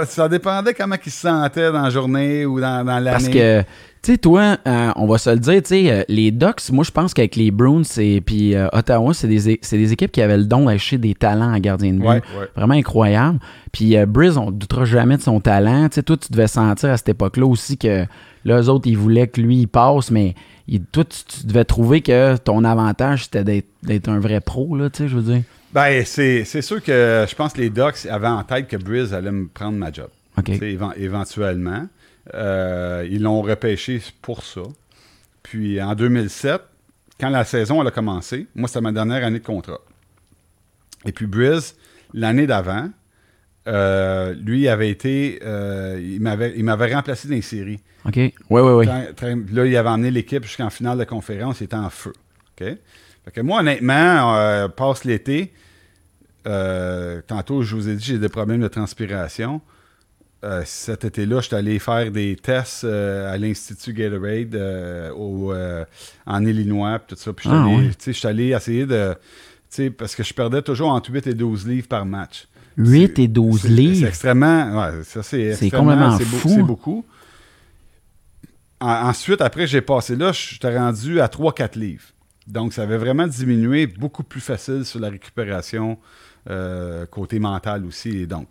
[0.05, 3.11] Ça dépendait, comment il se sentait dans la journée ou dans, l'année.
[3.11, 6.31] Parce que, tu sais, toi, euh, on va se le dire, tu sais, euh, les
[6.31, 10.11] Ducks, moi, je pense qu'avec les Bruins et puis euh, Ottawa, c'est des, des, équipes
[10.11, 12.23] qui avaient le don d'acheter des talents en gardien de but.
[12.55, 13.39] Vraiment incroyable.
[13.71, 15.89] Puis Briz, on ne doutera jamais de son talent.
[15.89, 18.05] Tu sais, toi, tu devais sentir à cette époque-là aussi que
[18.45, 20.35] là, eux autres, ils voulaient que lui, il passe, mais
[20.91, 25.07] toi, tu, devais trouver que ton avantage, c'était d'être un vrai pro, là, tu sais,
[25.09, 25.43] je veux dire.
[25.73, 29.31] Ben, c'est sûr que je pense que les Ducks avaient en tête que Briz allait
[29.31, 30.09] me prendre ma job.
[30.95, 31.87] éventuellement.
[32.33, 34.61] Euh, ils l'ont repêché pour ça.
[35.41, 36.61] Puis en 2007,
[37.19, 39.79] quand la saison elle a commencé, moi, c'était ma dernière année de contrat.
[41.05, 41.75] Et puis Briz,
[42.13, 42.89] l'année d'avant,
[43.67, 45.39] euh, lui avait été.
[45.43, 47.79] Euh, il m'avait remplacé dans les séries.
[48.05, 48.15] OK.
[48.15, 48.85] Oui, oui, oui.
[48.85, 51.61] Là, il avait emmené l'équipe jusqu'en finale de conférence.
[51.61, 52.13] Il était en feu.
[52.61, 52.67] OK?
[53.25, 55.53] Fait que moi, honnêtement, passe l'été,
[56.45, 59.61] euh, tantôt, je vous ai dit, j'ai des problèmes de transpiration.
[60.43, 64.55] Euh, cet été-là, je suis allé faire des tests euh, à l'Institut Gatorade
[66.25, 67.31] en Illinois, tout ça.
[67.31, 69.15] Puis je suis allé essayer de.
[69.97, 72.47] Parce que je perdais toujours entre 8 et 12 livres par match.
[72.77, 73.99] 8 et 12 livres?
[74.01, 74.79] C'est extrêmement.
[74.79, 76.49] Ouais, ça, c'est complètement fou.
[76.49, 77.05] C'est beaucoup.
[78.79, 82.03] ensuite, après, j'ai passé là, je suis rendu à 3-4 livres.
[82.45, 85.97] Donc, ça avait vraiment diminué, beaucoup plus facile sur la récupération.
[86.49, 88.21] Euh, côté mental aussi.
[88.21, 88.49] Et donc,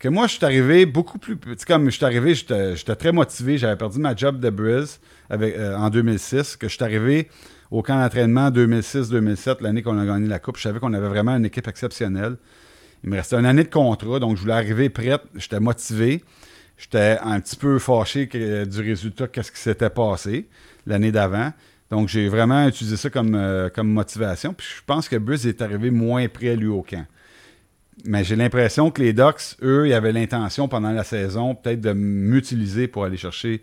[0.00, 1.36] que moi, je suis arrivé beaucoup plus.
[1.66, 3.58] Comme je suis arrivé, j'étais très motivé.
[3.58, 5.00] J'avais perdu ma job de Briz
[5.30, 6.56] euh, en 2006.
[6.56, 7.28] Que je suis arrivé
[7.70, 10.56] au camp d'entraînement 2006-2007, l'année qu'on a gagné la Coupe.
[10.56, 12.36] Je savais qu'on avait vraiment une équipe exceptionnelle.
[13.02, 15.22] Il me restait une année de contrat, donc je voulais arriver prête.
[15.34, 16.24] J'étais motivé.
[16.78, 20.48] J'étais un petit peu fâché du résultat, qu'est-ce qui s'était passé
[20.86, 21.52] l'année d'avant.
[21.90, 24.54] Donc, j'ai vraiment utilisé ça comme, euh, comme motivation.
[24.54, 27.06] Puis je pense que Briz est arrivé moins près, lui, au camp.
[28.04, 31.92] Mais j'ai l'impression que les Ducks, eux, ils avaient l'intention pendant la saison peut-être de
[31.92, 33.62] m'utiliser pour aller chercher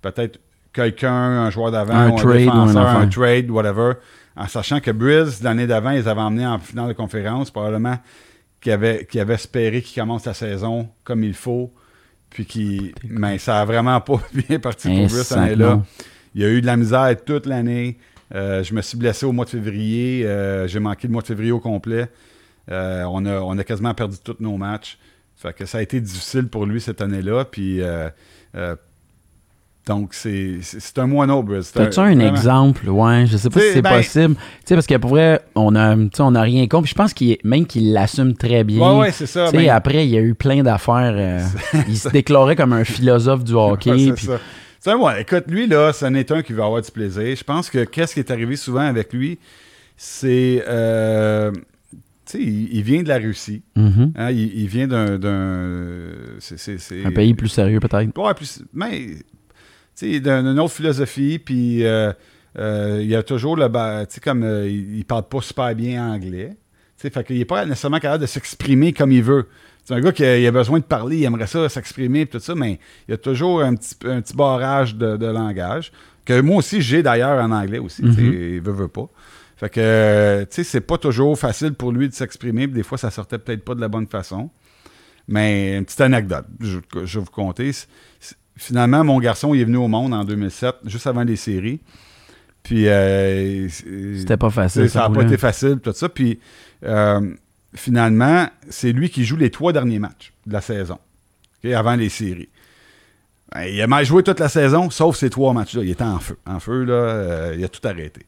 [0.00, 0.40] peut-être
[0.72, 3.92] quelqu'un, un joueur d'avant, un, trade, un, trade, whatever,
[4.36, 7.98] en sachant que Briz, l'année d'avant, ils avaient emmené en finale de conférence, probablement
[8.60, 11.70] qu'ils avaient, avait espéré qu'il commence la saison comme il faut,
[12.30, 15.82] puis qui, mais ça a vraiment pas bien parti pour Briz cette année-là.
[16.34, 17.98] Il y a eu de la misère toute l'année.
[18.34, 20.24] Euh, je me suis blessé au mois de février.
[20.24, 22.08] Euh, j'ai manqué le mois de février au complet.
[22.70, 24.98] Euh, on, a, on a quasiment perdu tous nos matchs.
[25.36, 27.44] Fait que ça a été difficile pour lui cette année-là.
[27.44, 28.08] Puis, euh,
[28.54, 28.76] euh,
[29.86, 30.60] donc, c'est
[30.98, 31.72] un moineau, Briz.
[31.74, 32.88] As-tu un, exemple?
[32.88, 34.36] Ouais, je sais pas si c'est ben, possible.
[34.36, 36.86] Tu sais, parce qu'à vrai, on a, on a rien contre.
[36.86, 38.78] je pense qu'il même qu'il l'assume très bien.
[38.78, 39.50] Ouais, ouais, c'est ça.
[39.50, 41.42] Ben après, il y a eu plein d'affaires.
[41.88, 44.14] il se déclarait comme un philosophe du hockey.
[44.16, 44.38] c'est
[44.78, 44.96] ça.
[44.96, 47.34] ouais, écoute, lui, là, c'en est un qui veut avoir du plaisir.
[47.36, 49.40] Je pense que qu'est-ce qui est arrivé souvent avec lui,
[49.96, 50.62] c'est
[52.38, 53.62] il, vient de la Russie.
[53.76, 54.12] Mm-hmm.
[54.16, 55.18] Hein, il, vient d'un.
[57.04, 58.18] Un pays plus sérieux, peut-être.
[58.18, 58.62] Ouais, plus.
[58.72, 59.16] Mais,
[60.00, 62.12] d'une autre philosophie, puis euh,
[62.58, 63.66] euh, il y a toujours le.
[64.06, 66.50] Tu sais, comme euh, il, parle pas super bien anglais.
[66.98, 69.46] Tu sais, fait qu'il n'est pas nécessairement capable de s'exprimer comme il veut.
[69.84, 72.78] C'est un gars qui a, besoin de parler, il aimerait ça s'exprimer, tout ça, mais
[73.08, 75.90] il y a toujours un petit, un petit barrage de, langage,
[76.24, 78.54] que moi aussi j'ai d'ailleurs en anglais aussi, mm-hmm.
[78.54, 79.08] il veut, veut pas.
[79.62, 83.12] Fait que, tu sais, c'est pas toujours facile pour lui de s'exprimer, des fois ça
[83.12, 84.50] sortait peut-être pas de la bonne façon.
[85.28, 87.70] Mais une petite anecdote, je, je vais vous conter.
[88.56, 91.78] Finalement, mon garçon, il est venu au monde en 2007, juste avant les séries.
[92.64, 92.88] Puis.
[92.88, 94.90] Euh, C'était pas facile.
[94.90, 96.08] Ça n'a pas été facile, tout ça.
[96.08, 96.40] Puis,
[96.82, 97.32] euh,
[97.72, 100.98] finalement, c'est lui qui joue les trois derniers matchs de la saison,
[101.72, 102.48] avant les séries.
[103.54, 105.84] Ben, il a mal joué toute la saison, sauf ces trois matchs-là.
[105.84, 106.36] Il était en feu.
[106.46, 108.26] En feu, là, euh, il a tout arrêté.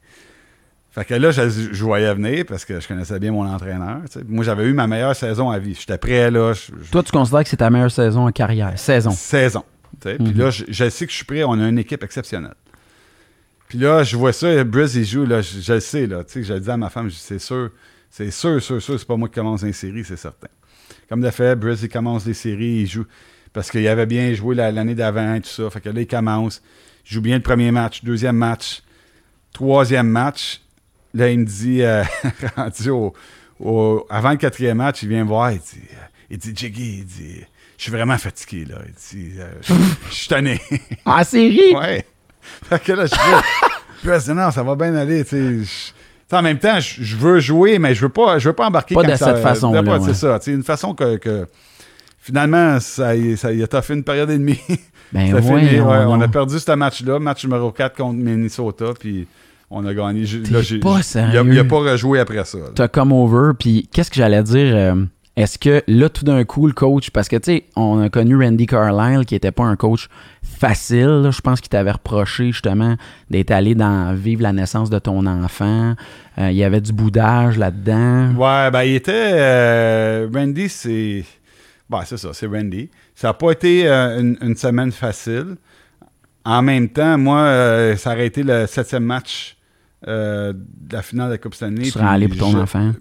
[0.95, 4.03] Fait que là, je, voyais venir parce que je connaissais bien mon entraîneur.
[4.29, 5.75] Moi, j'avais eu ma meilleure saison à vie.
[5.75, 6.53] J'étais prêt, là.
[6.93, 8.79] Toi, tu considères que c'est ta meilleure saison en carrière?
[8.79, 9.11] Saison.
[9.11, 9.65] Saison.
[10.01, 10.39] Puis mhm.
[10.39, 11.43] là, je, sais que je suis prêt.
[11.43, 12.55] On a une équipe exceptionnelle.
[13.67, 16.23] Puis là, je vois ça, Briz, il joue, là, je, le sais, là.
[16.33, 17.71] Je dit à ma femme, c'est sûr,
[18.09, 20.47] c'est sûr, sûr, sûr, c'est pas moi qui commence une série, c'est certain.
[21.09, 23.07] Comme de fait, Briz, il commence les séries, il joue.
[23.53, 25.69] Parce qu'il avait bien joué l'année d'avant et tout ça.
[25.71, 26.63] Fait que là, il commence.
[27.05, 28.83] Il joue bien le premier match, deuxième match,
[29.53, 30.61] troisième match.
[31.15, 32.03] Là, il me dit, euh,
[32.57, 36.53] rendu au, avant le quatrième match, il vient me voir, il dit, euh, il dit
[36.55, 37.41] Jiggy, il dit,
[37.79, 38.79] je suis vraiment fatigué, là.
[38.87, 39.53] Il dit, euh,
[40.09, 40.61] je suis tanné.
[41.05, 41.75] En série?
[41.75, 42.05] ouais.
[42.69, 43.07] Fait que là,
[44.05, 45.93] je dis, non, ça va bien aller, tu sais.
[46.33, 49.05] En même temps, je veux jouer, mais je veux pas, je veux pas embarquer pas
[49.05, 50.01] de cette façon-là.
[50.05, 50.39] C'est ça.
[50.43, 51.47] C'est une façon que,
[52.19, 54.59] finalement, ça, ça, il a fait une période et demie.
[55.13, 59.29] Ben ouais, on a perdu ce match-là, match numéro 4 contre Minnesota, puis
[59.71, 60.25] on a gagné.
[60.51, 61.43] Là, pas sérieux.
[61.45, 62.59] Il n'a pas rejoué après ça.
[62.75, 64.75] T'as come over, puis qu'est-ce que j'allais dire?
[64.75, 65.05] Euh,
[65.37, 68.37] est-ce que là, tout d'un coup, le coach, parce que tu sais, on a connu
[68.37, 70.09] Randy Carlisle qui n'était pas un coach
[70.43, 71.31] facile.
[71.33, 72.97] je pense qu'il t'avait reproché justement
[73.31, 75.95] d'être allé dans vivre la naissance de ton enfant.
[76.39, 78.35] Euh, il y avait du boudage là-dedans.
[78.37, 79.33] Ouais, ben il était.
[79.33, 81.25] Euh, Randy, c'est.
[81.91, 82.89] Ben, c'est ça, c'est Randy.
[83.15, 85.57] Ça n'a pas été une, semaine facile.
[86.45, 89.57] En même temps, moi, ça aurait été le septième match
[90.07, 91.85] euh, de la finale de la Coupe Stanley.
[91.85, 92.93] Tu serais allé pour ton enfant?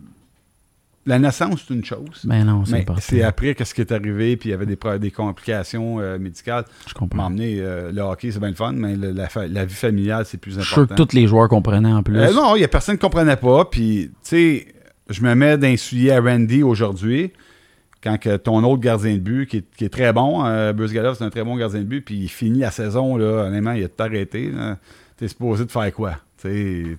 [1.06, 2.22] La naissance, c'est une chose.
[2.24, 4.78] Ben non, c'est pas C'est après qu'est-ce qui est arrivé, puis il y avait des,
[4.99, 6.64] des complications euh, médicales.
[6.88, 7.24] Je comprends.
[7.24, 10.64] M'emmener, euh, le hockey, c'est bien le fun, mais la, vie familiale, c'est plus important.
[10.64, 12.15] Je suis sûr que tous les joueurs comprenaient en plus.
[12.15, 13.65] non, il n'y a personne qui ne comprenait pas.
[13.65, 14.68] Puis, tu sais,
[15.10, 17.34] je me mets d'un soulier à Randy aujourd'hui,
[18.03, 20.43] quand que ton autre gardien de but, qui est, très bon,
[20.73, 23.45] Bruce Gallup, c'est un très bon gardien de but, puis il finit la saison, là,
[23.45, 24.51] honnêtement, il a tout arrêté.
[25.17, 26.17] Tu es supposé de faire quoi?
[26.41, 26.97] Tu,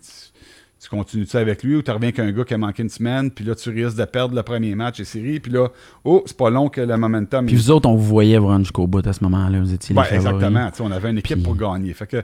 [0.84, 3.30] tu continues ça avec lui ou tu reviens qu'un gars qui a manqué une semaine,
[3.30, 5.68] puis là, tu risques de perdre le premier match et série, puis là,
[6.04, 7.46] oh, c'est pas long que le momentum.
[7.46, 10.16] Puis vous autres, on vous voyait rendre jusqu'au bout à ce moment-là, vous étiez les
[10.16, 11.92] Exactement, on avait une équipe pour gagner.
[11.94, 12.22] Fait que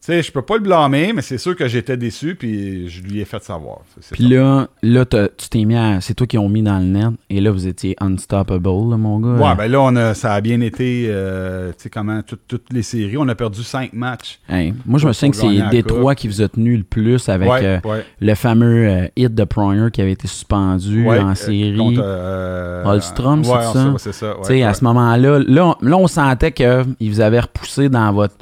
[0.00, 3.20] sais, je peux pas le blâmer, mais c'est sûr que j'étais déçu, puis je lui
[3.20, 3.80] ai fait savoir.
[4.12, 6.00] Puis là, là tu t'es mis à.
[6.00, 9.42] C'est toi qui ont mis dans le net, et là, vous étiez unstoppable, mon gars.
[9.42, 12.82] Ouais, ben là, on a, ça a bien été, euh, tu sais, comment, toutes les
[12.82, 13.16] séries.
[13.16, 14.38] On a perdu cinq matchs.
[14.86, 17.78] moi, je me souviens que c'est Détroit qui vous a tenu le plus avec euh,
[18.20, 21.76] le fameux euh, hit de Pryor qui avait été suspendu en série.
[21.76, 23.94] Contre, Holstrom, c'est ça?
[23.98, 24.34] c'est ça.
[24.42, 28.34] Tu sais, à ce moment-là, là, là, on sentait qu'il vous avait repoussé dans votre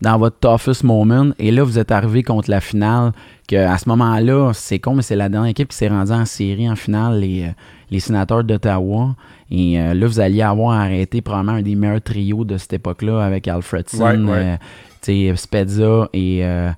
[0.00, 1.30] dans votre toughest moment.
[1.38, 3.12] Et là, vous êtes arrivé contre la finale.
[3.48, 6.24] Que à ce moment-là, c'est con, mais c'est la dernière équipe qui s'est rendue en
[6.24, 7.52] série en finale, les, euh,
[7.90, 9.16] les sénateurs d'Ottawa.
[9.50, 13.24] Et euh, là, vous alliez avoir arrêté probablement un des meilleurs trios de cette époque-là
[13.24, 14.56] avec Alfredson, ouais,
[15.08, 15.36] euh,
[16.12, 16.70] et euh,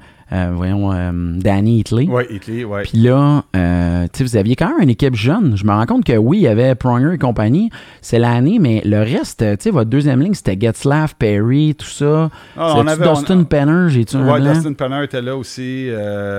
[0.54, 2.06] voyons, euh, Danny Hitley.
[2.08, 2.82] Oui, Hitley, oui.
[2.84, 5.56] Puis là, euh, vous aviez quand même une équipe jeune.
[5.56, 7.70] Je me rends compte que oui, il y avait Pronger et compagnie.
[8.00, 12.30] C'est l'année, mais le reste, tu sais, votre deuxième ligne, c'était Getzlaff, Perry, tout ça.
[12.56, 15.90] Ah, on avait, Dustin Penner, j'ai-tu Oui, Dustin Penner était là aussi.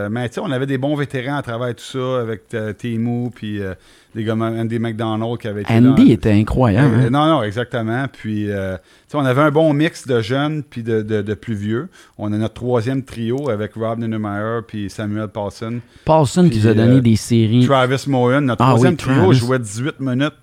[0.09, 2.43] mais tu sais, on avait des bons vétérans à travers tout ça avec
[2.77, 3.61] Timu, puis
[4.15, 6.95] des gars, Andy McDonald qui avait été Andy était incroyable.
[6.95, 7.09] Hein?
[7.09, 8.05] Non, non, exactement.
[8.11, 8.77] Puis, euh,
[9.13, 11.89] on avait un bon mix de jeunes puis de, de, plus vieux.
[12.17, 15.79] On a notre troisième trio avec Rob Niedermeyer puis Samuel Paulson.
[16.05, 17.65] Paulson qui nous a donné euh, des séries.
[17.65, 20.33] Travis Mohan, notre ah troisième trio, jouait 18 minutes.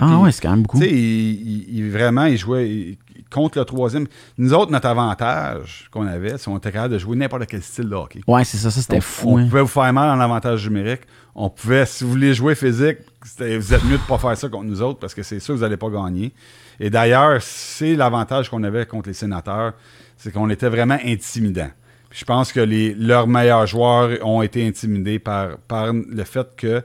[0.00, 0.82] Ah ouais, c'est quand même beaucoup.
[0.82, 2.98] Il, il, vraiment, il jouait
[3.30, 4.06] contre le troisième.
[4.38, 7.88] Nous autres, notre avantage qu'on avait, c'est qu'on était capable de jouer n'importe quel style
[7.88, 8.20] de hockey.
[8.26, 9.30] Ouais, c'est ça, ça c'était fou.
[9.30, 9.44] On hein.
[9.48, 11.02] pouvait vous faire mal en avantage numérique.
[11.34, 12.98] On pouvait, si vous voulez jouer physique,
[13.38, 15.54] vous êtes mieux de ne pas faire ça contre nous autres parce que c'est sûr
[15.54, 16.32] que vous n'allez pas gagner.
[16.80, 19.74] Et d'ailleurs, c'est l'avantage qu'on avait contre les sénateurs,
[20.16, 21.70] c'est qu'on était vraiment intimidants.
[22.10, 26.82] je pense que les, leurs meilleurs joueurs ont été intimidés par, par le fait que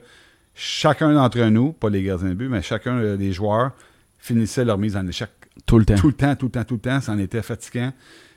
[0.54, 3.72] chacun d'entre nous, pas les gardiens de but, mais chacun des joueurs
[4.18, 5.30] finissait leur mise en échec.
[5.66, 5.94] Tout le temps.
[5.94, 7.00] Tout le temps, tout le temps, tout le temps.
[7.00, 7.92] Ça en était fatigant.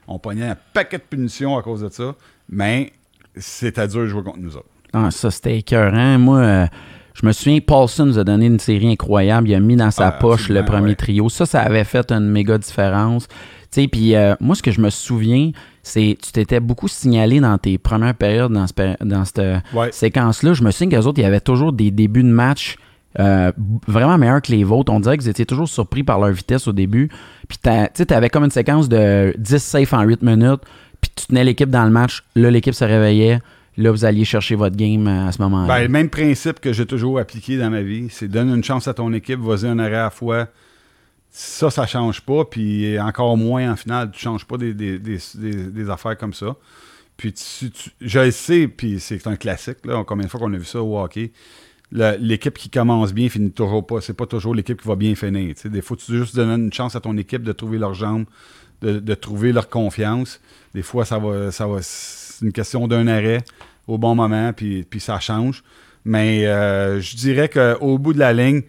[0.08, 2.16] On pognait un paquet de punitions à cause de ça.
[2.50, 2.94] Mais
[3.36, 4.70] c'était dur de jouer contre nous autres.
[4.94, 6.18] Ah, ça, c'était écœurant.
[6.18, 6.66] Moi, euh,
[7.14, 9.50] Je me souviens, Paulson nous a donné une série incroyable.
[9.50, 11.28] Il a mis dans sa poche le premier trio.
[11.30, 13.28] Ça, ça avait fait une méga différence.
[13.28, 13.36] Tu
[13.82, 15.52] sais, puis moi, ce que je me souviens,
[15.84, 18.66] c'est tu t'étais beaucoup signalé dans tes premières périodes dans,
[19.02, 19.42] dans cette
[19.92, 20.54] séquence-là.
[20.54, 22.78] Je me souviens qu'eux autres, il y avait toujours des débuts de match
[23.20, 23.52] euh,
[23.88, 24.92] vraiment meilleurs que les vôtres.
[24.92, 27.10] On dirait que vous étiez toujours surpris par leur vitesse au début.
[27.48, 30.62] Puis tu avais comme une séquence de 10 safe en 8 minutes.
[31.02, 32.24] Puis tu tenais l'équipe dans le match.
[32.36, 33.40] Là, l'équipe se réveillait.
[33.78, 35.68] Là, vous alliez chercher votre game euh, à ce moment-là.
[35.68, 38.88] Ben, le même principe que j'ai toujours appliqué dans ma vie, c'est donne une chance
[38.88, 40.48] à ton équipe, vas-y un arrêt à fois.
[41.30, 42.46] Ça, ça change pas.
[42.46, 46.56] Puis encore moins en finale, tu changes pas des, des, affaires comme ça.
[47.18, 47.72] Puis tu,
[48.02, 49.78] je le sais, puis c'est un classique.
[49.86, 51.32] Là, combien de fois qu'on a vu ça au hockey
[51.92, 54.02] l'équipe qui commence bien finit toujours pas.
[54.02, 55.56] C'est pas toujours l'équipe qui va bien finir.
[55.66, 58.26] Des fois, tu juste donner une chance à ton équipe de trouver leurs jambes,
[58.82, 60.40] de, trouver leur confiance.
[60.74, 63.44] Des fois, ça va, ça va c'est une question d'un arrêt
[63.88, 65.64] au bon moment, puis, puis ça change.
[66.06, 68.68] Mais euh, je dirais qu'au bout de la ligne, tu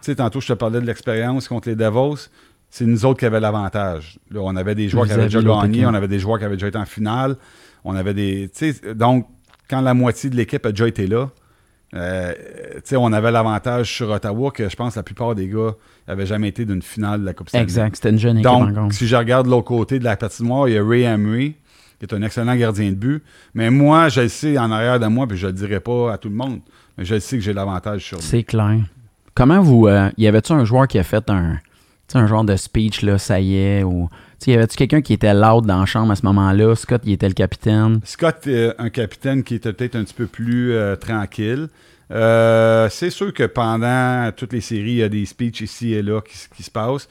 [0.00, 2.28] sais, tantôt, je te parlais de l'expérience contre les Devils.
[2.68, 4.18] C'est nous autres qui avaient l'avantage.
[4.34, 6.68] on avait des joueurs qui avaient déjà gagné, on avait des joueurs qui avaient déjà
[6.68, 7.36] été en finale.
[7.84, 8.50] On avait des.
[8.94, 9.28] Donc,
[9.70, 11.30] quand la moitié de l'équipe a déjà été là,
[11.94, 12.32] euh,
[12.92, 15.74] on avait l'avantage sur Ottawa que je pense la plupart des gars
[16.08, 17.62] n'avaient jamais été d'une finale de la Coupe Stanley.
[17.62, 20.74] Exact, c'était une jeune équipe Donc, si je regarde l'autre côté de la patinoire, il
[20.74, 21.54] y a Ray Emery,
[21.98, 23.22] qui est un excellent gardien de but.
[23.54, 26.18] Mais moi, je le sais en arrière de moi, puis je le dirai pas à
[26.18, 26.60] tout le monde,
[26.98, 28.24] mais je le sais que j'ai l'avantage sur lui.
[28.24, 28.80] C'est clair.
[29.34, 29.86] Comment vous.
[29.86, 31.58] Euh, y avait-tu un joueur qui a fait un,
[32.14, 34.08] un genre de speech, là, ça y est, ou.
[34.46, 36.74] Y avait-tu quelqu'un qui était loud dans la chambre à ce moment-là?
[36.74, 38.00] Scott, il était le capitaine.
[38.04, 38.48] Scott,
[38.78, 41.68] un capitaine qui était peut-être un petit peu plus euh, tranquille.
[42.10, 46.02] Euh, c'est sûr que pendant toutes les séries, il y a des speeches ici et
[46.02, 47.08] là qui, se passent.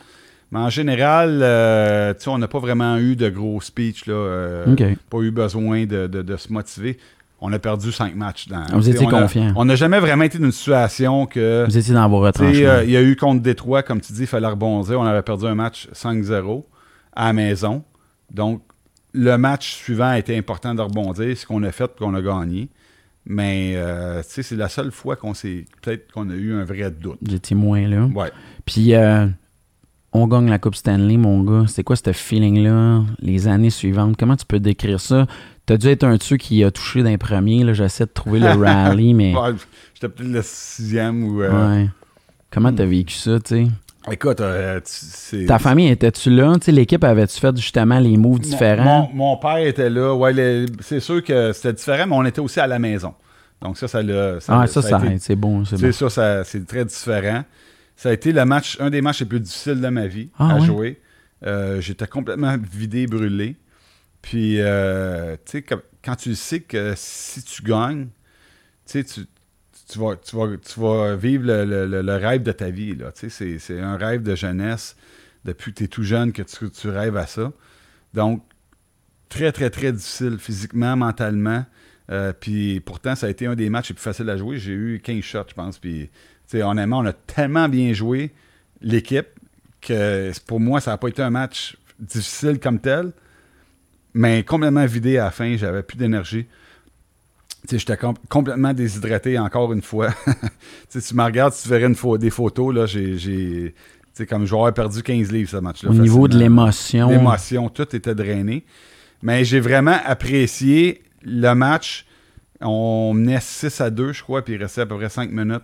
[0.52, 4.06] Mais en général, euh, on n'a pas vraiment eu de gros speeches.
[4.06, 4.66] Là,
[5.10, 6.98] Pas eu besoin de, se motiver.
[7.42, 8.48] On a perdu cinq matchs.
[8.48, 9.52] Dans, Vous étiez confiant.
[9.56, 11.66] On n'a jamais vraiment été dans une situation que.
[11.66, 12.82] Vous étiez dans vos retranchements.
[12.84, 15.00] Il y a eu contre Détroit, comme tu dis, il fallait rebondir.
[15.00, 16.64] On avait perdu un match 5-0
[17.16, 17.84] à la maison.
[18.32, 18.62] Donc,
[19.14, 22.70] le match suivant a été important de rebondir, ce qu'on a fait qu'on a gagné.
[23.26, 25.66] Mais euh, c'est la seule fois qu'on s'est.
[25.82, 27.20] Peut-être qu'on a eu un vrai doute.
[27.26, 28.06] J'étais moins là.
[28.06, 28.32] Ouais.
[28.66, 29.28] Puis euh,
[30.12, 31.66] on gagne la Coupe Stanley, mon gars.
[31.68, 34.18] C'est quoi ce feeling-là, les années suivantes?
[34.18, 35.26] Comment tu peux décrire ça?
[35.66, 37.74] T'as dû être un de qui a touché d'un premier.
[37.74, 39.34] J'essaie de trouver le rallye, mais.
[39.94, 41.42] J'étais peut-être le sixième ou.
[41.42, 41.90] Euh, ouais.
[42.52, 43.68] Comment t'as vécu ça, tu sais?
[44.12, 44.82] Écoute, euh.
[45.48, 46.56] Ta famille était-tu là?
[46.68, 49.10] l'équipe avait-tu fait justement les moves différents?
[49.14, 50.14] Mon, père était là.
[50.14, 53.14] Ouais, c'est sûr que c'était différent, mais on était aussi à la maison.
[53.62, 54.40] Donc ça, ça l'a...
[54.50, 55.64] ah, ça, ça, c'est bon.
[55.64, 56.10] C'est bon.
[56.10, 57.44] ça, c'est très différent.
[57.96, 60.56] Ça a été le match, un des matchs les plus difficiles de ma vie ah,
[60.56, 61.00] à jouer.
[61.46, 63.56] Euh, j'étais complètement vidé, brûlé.
[64.22, 65.66] Puis, euh, tu sais,
[66.04, 68.08] quand tu sais que si tu gagnes,
[68.86, 69.22] tu sais, tu
[69.88, 72.98] tu vas, vivre le, rêve de ta vie.
[73.14, 74.96] C'est un rêve de jeunesse
[75.46, 77.52] depuis que tu es tout jeune que tu, rêves à ça.
[78.14, 78.44] Donc,
[79.30, 81.66] très, très, très difficile physiquement, mentalement.
[82.12, 84.58] Euh, puis pourtant, ça a été un des matchs les plus faciles à jouer.
[84.58, 85.80] J'ai eu 15 shots, je pense.
[85.80, 86.10] Puis,
[86.54, 88.32] honnêtement, on a tellement bien joué,
[88.82, 89.28] l'équipe,
[89.82, 93.12] que pour moi, ça n'a pas été un match difficile comme tel,
[94.14, 95.58] mais complètement vidé à la fin.
[95.58, 96.46] J'avais plus d'énergie
[97.70, 97.98] j'étais
[98.30, 100.10] complètement déshydraté encore une fois.
[100.90, 103.74] tu me regardes, tu verrais une des photos, là, j'ai,
[104.30, 105.90] comme j'aurais perdu 15 livres ce match-là.
[105.90, 107.10] Au niveau de l'émotion.
[107.10, 108.66] L'émotion, tout était drainé.
[109.22, 112.06] Mais j'ai vraiment apprécié le match.
[112.60, 115.64] On menait 6 à 2, je crois, puis il restait à peu près 5 minutes.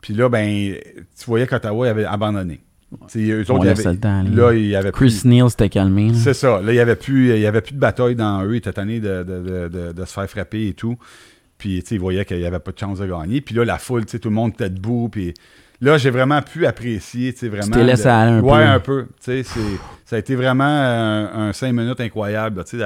[0.00, 0.74] Puis là, ben,
[1.18, 2.60] tu voyais qu'Ottawa avait abandonné.
[2.92, 6.12] Eux autres, là, il y avait Chris Neal s'était calmé.
[6.14, 6.60] C'est ça.
[6.62, 8.54] Là, il n'y avait, plus, il y avait plus de bataille dans eux.
[8.54, 10.96] Ils étaient tannés de, de, se faire frapper et tout.
[11.58, 13.40] Puis, ils voyaient qu'il n'y avait pas de chance de gagner.
[13.40, 15.08] Puis là, la foule, tout le monde était debout.
[15.08, 15.34] Puis
[15.80, 17.66] là, j'ai vraiment pu apprécier, tu sais, vraiment.
[17.66, 18.46] Tu t'es laissé aller un peu.
[18.46, 19.06] Ouais, un peu.
[19.22, 19.58] Tu sais,
[20.04, 22.84] ça a été vraiment un, un cinq minutes incroyable, tu sais,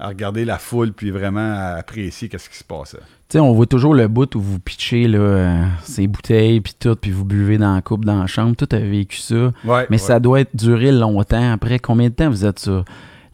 [0.00, 2.98] à, regarder la foule puis vraiment à apprécier qu'est-ce qui se passait.
[2.98, 6.74] Tu sais, on voit toujours le bout où vous pitchez là, euh, ces bouteilles puis
[6.78, 8.56] tout, puis vous buvez dans la coupe, dans la chambre.
[8.56, 9.52] Tout a vécu ça.
[9.88, 11.52] Mais ça doit être duré longtemps.
[11.52, 12.84] Après, combien de temps vous êtes sur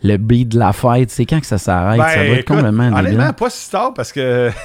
[0.03, 1.11] le beat de la fête?
[1.11, 2.01] C'est quand que ça s'arrête?
[2.01, 4.51] ça ben, doit être complètement Honnêtement, pas si tard parce que...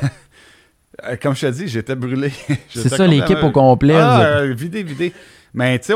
[1.21, 2.31] Comme je te dis, j'étais brûlé.
[2.69, 3.95] C'est ça, l'équipe au complet.
[3.97, 5.13] Ah, euh, vidé, vidé.
[5.53, 5.93] Mais tu sais,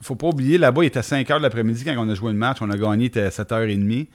[0.00, 2.38] faut pas oublier, là-bas, il était 5 h de l'après-midi quand on a joué le
[2.38, 2.58] match.
[2.60, 4.06] On a gagné, il était 7h30.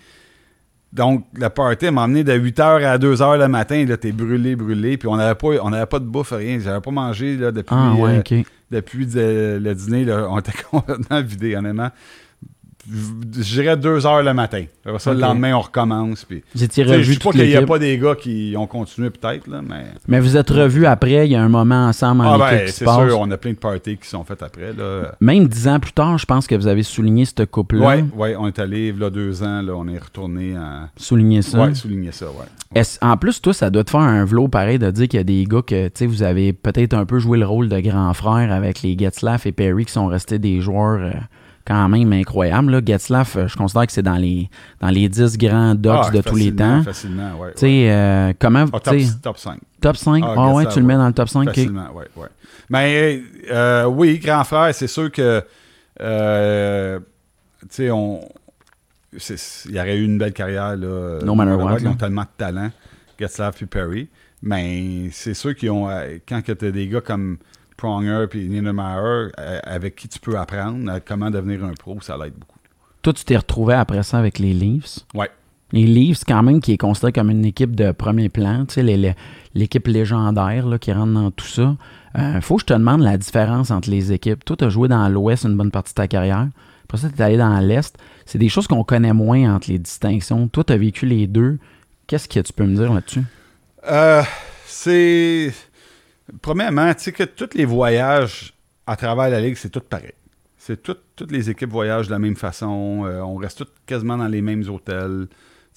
[0.94, 3.84] Donc, le party m'a emmené de 8h à 2h le matin.
[3.86, 4.98] Là, t'es brûlé, brûlé.
[4.98, 6.60] Puis on n'avait pas, on pas de bouffe, rien.
[6.60, 8.22] J'avais pas mangé là, depuis, ah, euh,
[8.70, 10.06] depuis le dîner.
[10.06, 11.90] Là, on était complètement vidé, honnêtement.
[12.90, 14.66] Je dirais deux heures le matin.
[14.86, 16.26] Après ça, le lendemain, on recommence.
[16.26, 18.68] Puis, vous étiez revu Je sais pas qu'il n'y a pas des gars qui ont
[18.68, 19.86] continué peut-être, là, mais...
[20.08, 22.84] Mais vous êtes revus après, il y a un moment ensemble en ah, ben, c'est
[22.84, 24.74] sûr, on a plein de parties qui sont faites après.
[24.74, 25.16] Là.
[25.22, 27.88] Même dix ans plus tard, je pense que vous avez souligné cette couple-là.
[27.88, 30.90] Oui, ouais, on est allé, là, deux ans, là, on est retourné à...
[30.98, 31.66] Souligner ça?
[31.66, 32.82] Oui, souligner ça, oui.
[33.02, 35.24] En plus, toi, ça doit te faire un vlog pareil de dire qu'il y a
[35.24, 38.14] des gars que, tu sais, vous avez peut-être un peu joué le rôle de grand
[38.14, 41.02] frère avec les Getzlaff et Perry qui sont restés des joueurs...
[41.02, 41.12] Euh,
[41.66, 42.72] quand même incroyable.
[42.72, 42.82] Là.
[42.86, 44.50] Getzlaff, euh, je considère que c'est dans les,
[44.80, 46.84] dans les 10 grands docs ah, de tous les temps.
[46.84, 47.50] Facilement, oui.
[47.54, 48.66] Tu sais, euh, comment.
[48.74, 49.60] Ah, top, top, 5.
[49.82, 50.24] Top 5?
[50.26, 51.46] Ah, ah ouais, tu le mets dans le top 5?
[51.46, 52.28] Facilement, oui, oui.
[52.70, 53.22] Mais
[53.52, 55.44] euh, oui, grand frère, c'est sûr que.
[56.00, 56.06] tu
[57.70, 58.28] sais, on.
[59.70, 60.76] Il y aurait eu une belle carrière.
[60.76, 61.78] Là, no matter what.
[61.80, 62.72] Ils ont tellement de talent,
[63.20, 64.10] Getzlaff et Perry.
[64.42, 65.88] Mais c'est sûr qu'ils ont.
[66.28, 67.38] Quand tu as des gars comme
[67.84, 72.34] Pronger puis Niedermayer euh, avec qui tu peux apprendre comment devenir un pro, ça l'aide
[72.34, 72.58] beaucoup.
[73.02, 75.00] Toi, tu t'es retrouvé après ça avec les Leafs?
[75.14, 75.26] Oui.
[75.74, 79.16] Les Leafs, quand même, qui est considéré comme une équipe de premier plan, tu sais,
[79.54, 81.76] l'équipe légendaire là, qui rentre dans tout ça.
[82.16, 84.46] Il euh, faut que je te demande la différence entre les équipes.
[84.46, 86.48] Toi, tu as joué dans l'Ouest une bonne partie de ta carrière.
[86.86, 87.98] Après ça, tu es allé dans l'Est.
[88.26, 90.48] C'est des choses qu'on connaît moins entre les distinctions.
[90.48, 91.58] Toi, tu as vécu les deux.
[92.08, 93.24] Qu'est-ce que tu peux me dire là-dessus?
[93.90, 94.24] Euh,
[94.68, 95.52] c'est
[96.42, 98.54] Premièrement, tu sais que tous les voyages
[98.86, 100.14] à travers la Ligue, c'est tout pareil.
[100.58, 103.04] C'est toutes les équipes voyagent de la même façon.
[103.06, 105.28] Euh, on reste tous quasiment dans les mêmes hôtels.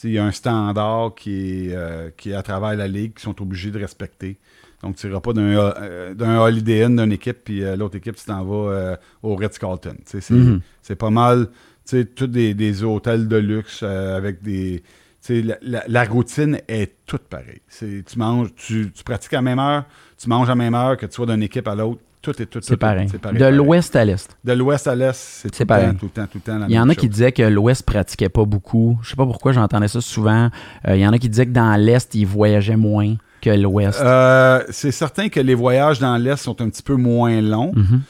[0.04, 3.22] Il y a un standard qui est, euh, qui est à travers la Ligue, qui
[3.22, 4.36] sont obligés de respecter.
[4.82, 8.44] Donc, tu n'iras pas d'un euh, Holiday Inn d'une équipe, puis l'autre équipe, tu t'en
[8.44, 9.96] vas au Ritz-Carlton.
[10.12, 10.60] Mm-hmm.
[10.82, 11.46] C'est pas mal,
[11.84, 14.82] tu sais, tous des, des, hôtels de luxe avec des...
[15.28, 17.60] La, la, routine est toute pareille.
[17.78, 19.84] Tu manges, tu, tu pratiques à la même heure,
[20.18, 22.46] tu manges à la même heure, que tu sois d'une équipe à l'autre, tout est
[22.46, 23.08] tout, c'est pareil.
[23.34, 24.36] De l'ouest à l'est.
[24.44, 25.94] De l'ouest à l'est, c'est tout, pareil.
[25.94, 26.66] tout le temps, tout le temps.
[26.68, 28.98] il y en a qui disaient que l'ouest pratiquait pas beaucoup.
[29.02, 30.50] Je sais pas pourquoi j'entendais ça souvent.
[30.88, 34.00] Euh, il y en a qui disaient que dans l'est, ils voyageaient moins que l'ouest.
[34.00, 37.72] Euh, c'est certain que les voyages dans l'est sont un petit peu moins longs.
[37.76, 38.00] Mm-hmm.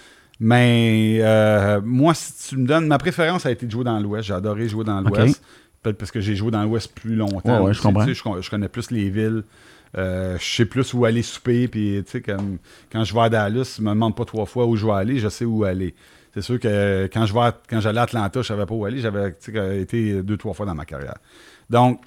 [0.40, 4.28] Mais euh, moi, si tu me donnes, ma préférence a été de jouer dans l'ouest.
[4.28, 5.42] J'ai adoré jouer dans l'ouest.
[5.86, 7.72] Peut-être parce que j'ai joué dans l'ouest plus longtemps.
[7.72, 8.40] je comprends.
[8.40, 9.44] je connais plus les villes.
[9.96, 11.68] Euh, je sais plus où aller souper.
[11.68, 12.20] Puis, tu sais,
[12.90, 15.20] quand je vais à Dallas, je me demande pas trois fois où je vais aller,
[15.20, 15.94] je sais où aller.
[16.34, 18.98] C'est sûr que quand je vais quand j'allais à Atlanta, je savais pas où aller.
[18.98, 19.36] J'avais
[19.80, 21.18] été deux, trois fois dans ma carrière.
[21.70, 22.00] Donc,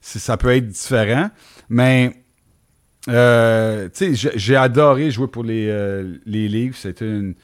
[0.00, 1.28] ça peut être différent.
[1.68, 2.16] Mais,
[3.10, 6.74] euh, tu sais, j'ai adoré jouer pour les, euh, les livres.
[6.74, 7.34] C'était une,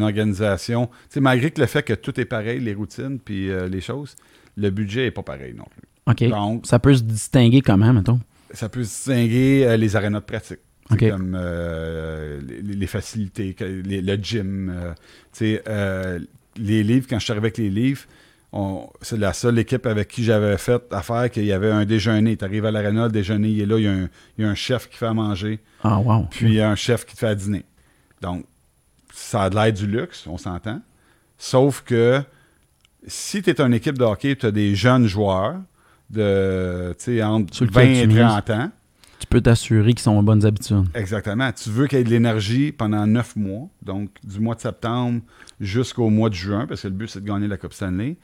[0.00, 0.86] organisation.
[0.86, 4.16] Tu sais, malgré que le fait que tout est pareil, les routines puis les choses,
[4.56, 5.82] le budget est pas pareil non plus.
[6.06, 6.30] OK.
[6.30, 8.20] Donc, ça peut se distinguer comment, mettons?
[8.52, 10.58] ça peut distinguer euh, les arénas de pratique.
[10.88, 14.94] Comme euh, les, facilités, le gym.
[15.42, 16.18] Euh,
[16.56, 18.02] les livres, quand je suis arrivé avec les livres,
[19.02, 22.36] c'est la seule équipe avec qui j'avais fait affaire qu'il y avait un déjeuner.
[22.36, 24.08] Tu arrives à l'aréna, le déjeuner, il est là, il
[24.38, 25.58] y, a un, chef qui fait à manger.
[25.82, 26.28] Ah, wow.
[26.30, 27.64] Puis il y a un chef qui te fait à dîner.
[28.22, 28.44] Donc,
[29.12, 30.80] ça a de l'aide du luxe, on s'entend.
[31.36, 32.22] Sauf que
[33.06, 35.56] si tu es une équipe de hockey, tu as des jeunes joueurs,
[36.10, 38.70] de entre 20 et 30 ans.
[39.18, 40.84] Tu peux t'assurer qu'ils sont en bonnes habitudes.
[40.94, 41.50] Exactement.
[41.50, 45.22] Tu veux qu'il y ait de l'énergie pendant 9 mois, donc du mois de septembre
[45.58, 48.16] jusqu'au mois de juin, parce que le but, c'est de gagner la Coupe Stanley.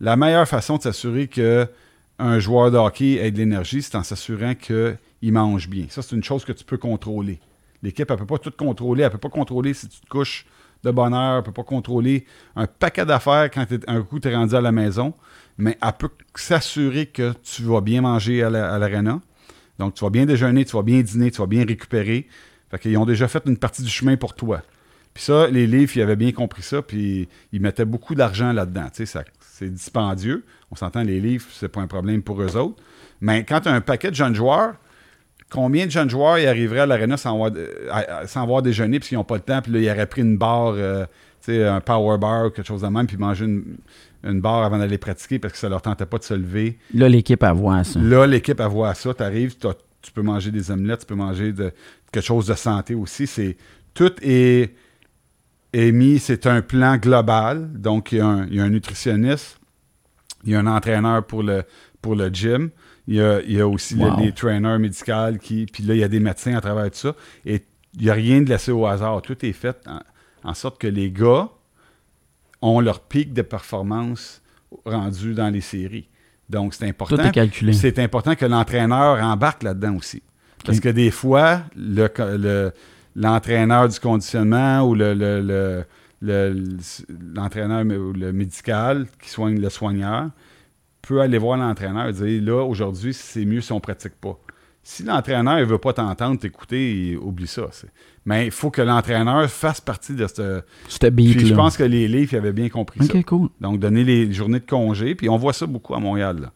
[0.00, 4.54] La meilleure façon de s'assurer qu'un joueur de hockey ait de l'énergie, c'est en s'assurant
[4.54, 4.98] qu'il
[5.32, 5.84] mange bien.
[5.90, 7.40] Ça, c'est une chose que tu peux contrôler.
[7.82, 9.02] L'équipe, elle ne peut pas tout contrôler.
[9.02, 10.46] Elle ne peut pas contrôler si tu te couches
[10.84, 11.32] de bonne heure.
[11.32, 12.26] Elle ne peut pas contrôler
[12.56, 15.14] un paquet d'affaires quand un coup, tu es rendu à la maison
[15.58, 19.20] mais elle peut s'assurer que tu vas bien manger à l'arena.
[19.78, 22.28] Donc, tu vas bien déjeuner, tu vas bien dîner, tu vas bien récupérer.
[22.70, 24.62] Fait qu'ils ont déjà fait une partie du chemin pour toi.
[25.14, 28.88] Puis ça, les livres, ils avaient bien compris ça, puis ils mettaient beaucoup d'argent là-dedans.
[28.92, 30.44] C'est dispendieux.
[30.70, 32.80] On s'entend, les livres, c'est pas un problème pour eux autres.
[33.20, 34.74] Mais quand tu as un paquet de jeunes joueurs,
[35.50, 37.50] combien de jeunes joueurs y arriveraient à l'arena sans avoir,
[38.26, 40.36] sans avoir déjeuné, puis qu'ils n'ont pas le temps, puis là, ils auraient pris une
[40.36, 41.06] barre, euh,
[41.48, 43.78] un power bar ou quelque chose de même, puis manger une,
[44.24, 46.78] une barre avant d'aller pratiquer parce que ça leur tentait pas de se lever?
[46.94, 48.00] Là, l'équipe a voit ça.
[48.00, 49.14] Là, l'équipe a voit ça.
[49.14, 51.72] Tu arrives, tu peux manger des omelettes, tu peux manger de,
[52.12, 53.26] quelque chose de santé aussi.
[53.26, 53.56] C'est
[53.94, 54.74] Tout est,
[55.72, 57.70] est mis, c'est un plan global.
[57.72, 59.58] Donc, il y, a un, nutritionniste,
[60.44, 61.64] il y a un entraîneur pour le,
[62.02, 62.70] pour le gym.
[63.10, 65.64] Il y a, aussi les, trainers médicaux qui.
[65.64, 67.14] Puis là, il y a des médecins à travers tout ça.
[67.46, 67.64] Et
[67.96, 69.22] il n'y a rien de laissé au hasard.
[69.22, 69.88] Tout est fait
[70.44, 71.48] en sorte que les gars
[72.60, 74.42] ont leur pic de performance
[74.84, 76.06] rendu dans les séries.
[76.50, 77.16] Donc, c'est important.
[77.16, 77.72] Tout est calculé.
[77.72, 80.22] C'est important que l'entraîneur embarque là-dedans aussi.
[80.66, 81.62] Parce que des fois,
[83.16, 85.84] l'entraîneur du conditionnement ou le,
[86.20, 90.28] l'entraîneur le, le médical qui soigne le soigneur
[91.08, 94.38] peut aller voir l'entraîneur et dire là, aujourd'hui, c'est mieux si on ne pratique pas.
[94.82, 97.68] Si l'entraîneur ne veut pas t'entendre, t'écouter, oublie ça.
[98.26, 100.60] Mais il faut que l'entraîneur fasse partie de ce.
[101.10, 103.22] Puis je pense que les livres avaient bien compris ça.
[103.22, 103.48] Cool.
[103.60, 105.14] Donc, donner les journées de congé.
[105.14, 106.50] Puis on voit ça beaucoup à Montréal.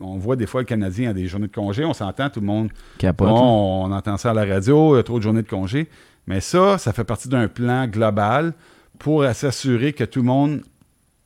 [0.00, 1.86] on voit des fois le Canadien a des journées de congé.
[1.86, 2.70] On s'entend, tout le monde.
[2.98, 5.88] Capote, on entend ça à la radio, il y a trop de journées de congé.
[6.26, 8.52] Mais ça, ça fait partie d'un plan global
[8.98, 10.62] pour s'assurer que tout le monde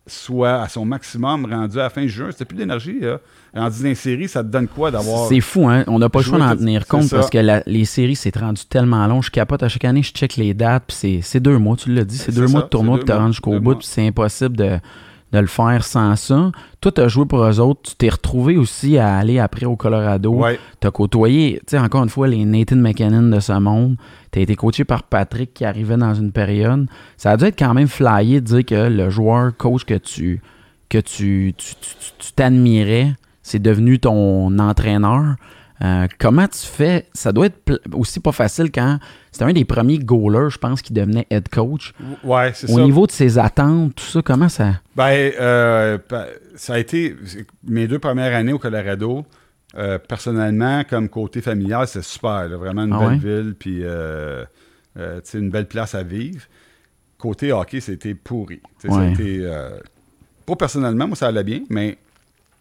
[0.07, 2.31] soit à son maximum rendu à la fin jeu.
[2.31, 3.01] C'était plus d'énergie.
[3.55, 5.29] Rendu dans les séries, ça te donne quoi d'avoir.
[5.29, 5.85] C'est fou, hein?
[5.87, 9.07] On n'a pas le choix d'en tenir compte parce que les séries, c'est rendu tellement
[9.07, 9.23] long.
[9.23, 12.05] Je capote à chaque année, je check les dates, puis c'est deux mois, tu l'as
[12.05, 12.19] dit.
[12.19, 14.79] C'est deux mois de tournoi, puis tu rendu jusqu'au bout, puis c'est impossible de
[15.33, 16.53] de le faire sans ça.
[16.81, 17.81] Toi, tu as joué pour eux autres.
[17.83, 20.33] Tu t'es retrouvé aussi à aller après au Colorado.
[20.33, 20.59] Ouais.
[20.81, 23.97] Tu as côtoyé, tu sais, encore une fois, les Nathan McKinnon de ce monde.
[24.31, 26.87] Tu as été coaché par Patrick qui arrivait dans une période.
[27.17, 30.41] Ça a dû être quand même flyé de dire que le joueur, coach que tu
[30.89, 35.35] que tu, tu t'admirais, c'est devenu ton entraîneur.
[35.85, 37.07] Euh, comment tu fais?
[37.13, 38.99] Ça doit être aussi pas facile quand
[39.31, 41.93] c'était un des premiers goalers, je pense, qui devenait head coach.
[42.25, 44.81] Ouais, c'est Au niveau de ses attentes, tout ça, comment ça?
[44.95, 45.99] Ben, euh,
[46.55, 47.15] ça a été
[47.65, 49.27] mes deux premières années au Colorado.
[49.77, 52.49] Euh, personnellement, comme côté familial, c'est super.
[52.49, 53.83] vraiment une ah belle ville, puis
[55.35, 56.45] une belle place à vivre.
[57.19, 58.61] Côté hockey, c'était pourri.
[60.47, 61.99] pas personnellement, moi, ça allait bien, mais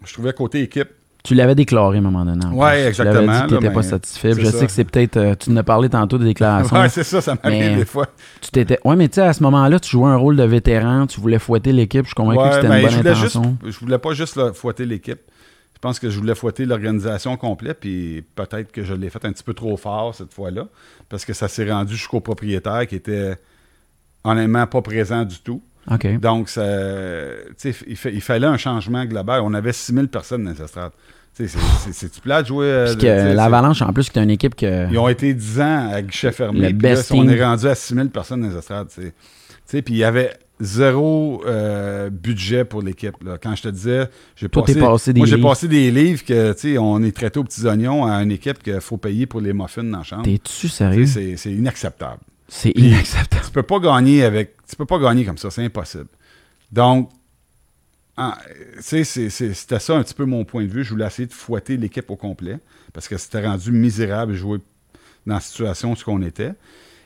[0.04, 0.90] je trouvais côté équipe,
[1.26, 2.46] tu l'avais déclaré à un moment donné.
[2.54, 3.22] Oui, exactement.
[3.22, 4.34] Tu dit que tu n'étais pas satisfait.
[4.34, 5.18] Je sais que c'est peut-être.
[5.18, 6.78] Euh, tu nous as parlé tantôt de déclaration.
[6.80, 8.08] Oui, c'est ça, ça m'arrive des fois.
[8.42, 8.80] Tu t'étais.
[8.86, 11.40] Oui, mais tu sais, à ce moment-là, tu jouais un rôle de vétéran, tu voulais
[11.40, 12.04] fouetter l'équipe.
[12.04, 13.58] Je suis convaincu que c'était une bonne je intention.
[13.66, 15.20] je voulais pas juste fouetter l'équipe.
[15.74, 19.32] Je pense que je voulais fouetter l'organisation complète, puis peut-être que je l'ai fait un
[19.32, 20.68] petit peu trop fort cette fois-là,
[21.10, 23.36] parce que ça s'est rendu jusqu'au propriétaire qui était
[24.24, 25.62] honnêtement pas présent du tout.
[26.20, 26.66] Donc, ça,
[27.64, 29.42] il, il, fallait un changement global.
[29.44, 30.94] On avait 6000 personnes dans cette strate.
[31.34, 32.66] C'est-tu plat de jouer.
[32.66, 34.90] Euh, l'Avalanche, en plus, c'est une équipe que.
[34.90, 36.74] Ils ont été 10 ans à guichet fermé.
[37.12, 38.88] on est rendu à 6000 personnes dans les estrades.
[38.88, 43.16] Puis il y avait zéro euh, budget pour l'équipe.
[43.42, 47.04] Quand je te disais, j'ai passé, passé, des moi, j'ai passé des livres que on
[47.04, 49.98] est traité aux petits oignons à une équipe qu'il faut payer pour les muffins dans
[49.98, 50.24] la chambre.
[50.24, 51.06] T'es-tu sérieux?
[51.06, 52.22] C'est, inacceptable.
[52.48, 53.46] C'est inacceptable.
[53.46, 54.56] Tu peux pas gagner avec.
[54.68, 56.08] Tu peux pas gagner comme ça, c'est impossible.
[56.72, 57.10] Donc,
[58.18, 58.38] ah,
[58.80, 60.84] c'était ça un petit peu mon point de vue.
[60.84, 62.58] Je voulais essayer de fouetter l'équipe au complet
[62.94, 64.60] parce que c'était rendu misérable de jouer
[65.26, 66.54] dans la situation où on était.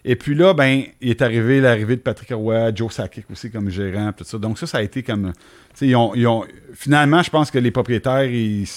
[0.06, 3.70] Et puis là, ben, il est arrivé l'arrivée de Patrick Roy, Joe Sakic aussi comme
[3.70, 4.38] gérant, tout ça.
[4.38, 5.34] Donc ça, ça a été comme...
[5.82, 8.68] Ils ont, ils ont, finalement, je pense que les propriétaires, ils...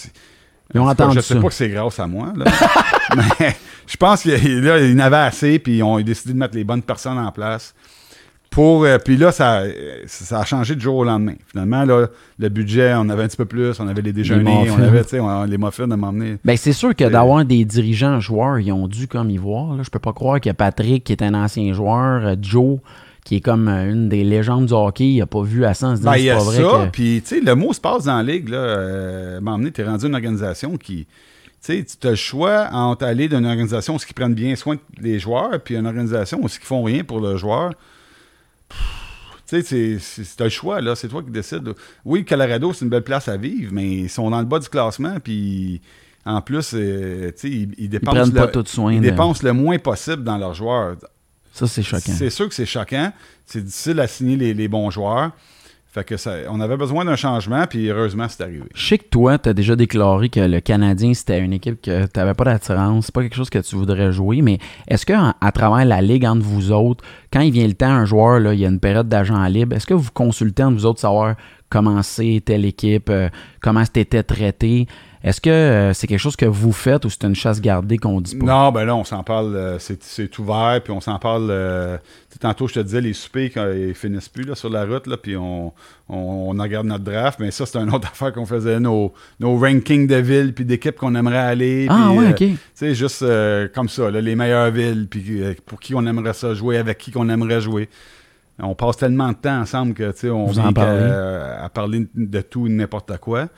[0.74, 2.44] Ils ont entendu Je sais pas que c'est grâce à moi, là.
[3.16, 6.82] mais je pense qu'ils en avaient assez, puis ils ont décidé de mettre les bonnes
[6.82, 7.74] personnes en place.
[8.50, 9.62] Pour, euh, puis là, ça,
[10.06, 11.36] ça a changé du jour au lendemain.
[11.50, 12.08] Finalement, là,
[12.38, 15.44] le budget, on avait un petit peu plus, on avait les déjeuners, on avait on,
[15.44, 16.36] les muffins à m'emmener.
[16.44, 19.76] Ben, c'est sûr que d'avoir des dirigeants joueurs, ils ont dû comme y voir.
[19.76, 19.82] Là.
[19.82, 22.78] Je peux pas croire qu'il a Patrick, qui est un ancien joueur, euh, Joe,
[23.24, 26.00] qui est comme euh, une des légendes du hockey, il a pas vu à sens
[26.00, 26.62] ben, c'est pas vrai.
[26.62, 28.48] Ça, puis tu sais, le mot se passe dans la ligue.
[28.48, 31.06] Là, m'emmener, tu es rendu une organisation qui.
[31.64, 34.76] Tu sais, tu as le choix entre aller d'une organisation où ils prennent bien soin
[35.00, 37.72] des joueurs, puis une organisation où ils font rien pour le joueur.
[39.46, 40.96] Tu sais, c'est un choix, là.
[40.96, 41.72] C'est toi qui décides.
[42.04, 44.68] Oui, Colorado, c'est une belle place à vivre, mais ils sont dans le bas du
[44.68, 45.80] classement, puis
[46.24, 50.54] en plus, euh, tu sais, ils, dépensent, le, ils dépensent le moins possible dans leurs
[50.54, 50.96] joueurs.
[51.52, 52.12] Ça, c'est choquant.
[52.12, 53.12] C'est sûr que c'est choquant.
[53.46, 55.32] C'est difficile à signer les bons joueurs.
[55.92, 58.62] Fait que ça, on avait besoin d'un changement, puis heureusement, c'est arrivé.
[58.74, 62.06] Je sais que toi, tu as déjà déclaré que le Canadien, c'était une équipe que
[62.06, 64.58] tu n'avais pas d'attirance, c'est pas quelque chose que tu voudrais jouer, mais
[64.88, 68.06] est-ce qu'à à travers la ligue entre vous autres, quand il vient le temps, un
[68.06, 70.86] joueur, là, il y a une période d'agent libre, est-ce que vous consultez entre vous
[70.86, 71.34] autres savoir
[71.68, 73.28] comment c'était l'équipe, euh,
[73.60, 74.86] comment c'était traité?
[75.24, 78.20] Est-ce que euh, c'est quelque chose que vous faites ou c'est une chasse gardée qu'on
[78.20, 78.44] dit pas?
[78.44, 81.48] Non, ben là, on s'en parle, euh, c'est ouvert, puis on s'en parle.
[81.50, 81.96] Euh,
[82.40, 85.16] tantôt, je te disais, les soupers, quand ils finissent plus là, sur la route, là,
[85.16, 85.72] puis on,
[86.08, 90.08] on, regarde notre draft, mais ça, c'est une autre affaire qu'on faisait, nos, nos rankings
[90.08, 91.86] de villes, puis d'équipes qu'on aimerait aller.
[91.88, 92.38] Ah, ouais, ok.
[92.38, 93.24] tu sais, juste
[93.74, 97.28] comme ça, les meilleures villes, puis pour qui on aimerait ça jouer, avec qui qu'on
[97.28, 97.88] aimerait jouer.
[98.58, 102.40] On passe tellement de temps ensemble que, tu sais, on vient à, à parler de
[102.40, 103.48] tout et n'importe quoi.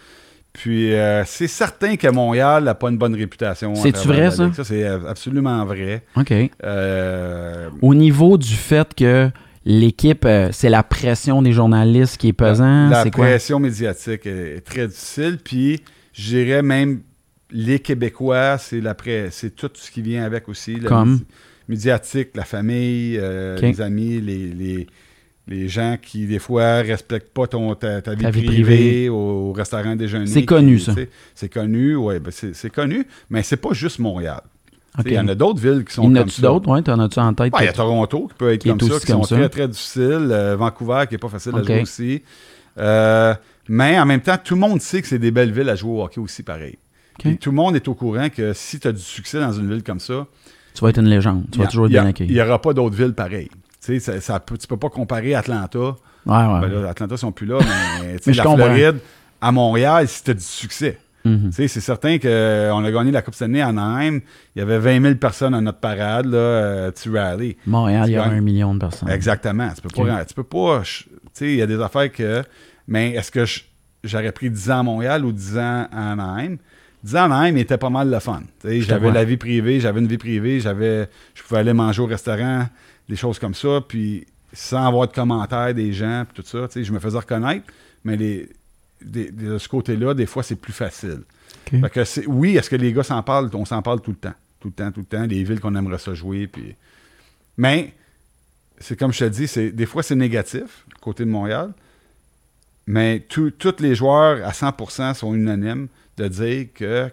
[0.54, 3.74] Puis euh, c'est certain que Montréal n'a pas une bonne réputation.
[3.74, 4.50] C'est-tu vrai, ça?
[4.54, 6.04] Ça, c'est absolument vrai.
[6.16, 6.32] OK.
[6.62, 9.30] Euh, Au niveau du fait que
[9.64, 12.92] l'équipe, euh, c'est la pression des journalistes qui est pesante.
[12.92, 15.38] La, pression médiatique est, très difficile.
[15.42, 15.82] Puis,
[16.12, 17.00] je dirais même,
[17.50, 18.94] les Québécois, c'est la
[19.30, 20.78] c'est tout ce qui vient avec aussi.
[20.78, 21.20] Comme?
[21.66, 23.18] médiatique, la famille,
[23.60, 24.86] les amis, les, les,
[25.68, 30.26] gens qui, des fois, respectent pas ton, ta, vie, privée, Au, restaurant déjeuner.
[30.26, 30.94] C'est connu, ça.
[31.34, 34.40] C'est connu, oui, ben c'est connu, mais c'est pas juste Montréal.
[35.04, 36.22] Il y en a d'autres villes qui sont comme ça.
[36.38, 36.82] Il y en a d'autres, oui?
[36.82, 37.52] Tu en as-tu en tête?
[37.58, 40.54] Il y a Toronto qui peut être comme ça, qui sont très, très difficiles.
[40.56, 42.22] Vancouver qui n'est pas facile à jouer aussi.
[42.76, 45.90] mais en même temps, tout le monde sait que c'est des belles villes à jouer
[45.90, 46.78] au hockey aussi, pareil
[47.40, 49.82] tout le monde est au courant que si tu as du succès dans une ville
[49.82, 50.26] comme ça,
[50.74, 51.44] tu vas être une légende.
[51.52, 52.30] Tu vas toujours être bien accueilli.
[52.30, 53.50] Il n'y aura pas d'autres villes pareilles.
[53.84, 55.78] Tu sais, ça, tu peux pas comparer Atlanta.
[55.78, 56.60] Ouais, ouais.
[56.60, 58.98] Ben Atlanta, sont plus là, mais, mais la Floride,
[59.40, 60.98] à Montréal, as du succès.
[61.24, 61.50] Mhm.
[61.52, 64.20] C'est certain qu'on a gagné la Coupe Stanley à Anaheim.
[64.54, 67.56] Il y avait 20 000 personnes à notre parade, là, euh, tu rallye.
[67.66, 69.08] Montréal, il y a un million de personnes.
[69.08, 69.70] Exactement.
[69.74, 70.24] Tu peux pas.
[70.24, 70.82] Tu peux pas.
[70.84, 72.42] Tu sais, il y a des affaires que.
[72.86, 73.44] Mais est-ce que
[74.02, 76.58] j'aurais pris 10 ans à Montréal ou 10 ans à Anaheim?
[77.04, 78.42] il était pas mal le fun.
[78.62, 82.66] J'avais la vie privée, j'avais une vie privée, j'avais, je pouvais aller manger au restaurant,
[83.08, 86.68] des choses comme ça, puis sans avoir de commentaires des gens, puis tout ça.
[86.74, 87.66] Je me faisais reconnaître,
[88.04, 88.48] mais les,
[89.02, 91.22] de ce côté-là, des fois, c'est plus facile.
[91.70, 93.50] que oui, est-ce que les gars s'en parlent?
[93.54, 94.34] On s'en parle tout le temps.
[94.60, 95.26] Tout le temps, tout le temps.
[95.26, 96.46] Les villes qu'on aimerait ça jouer.
[96.46, 96.74] Puis...
[97.56, 97.92] Mais,
[98.78, 101.72] c'est comme je te dis, c'est, des fois, c'est négatif, côté de Montréal.
[102.86, 107.10] Mais tous les joueurs à 100% sont unanimes de dire que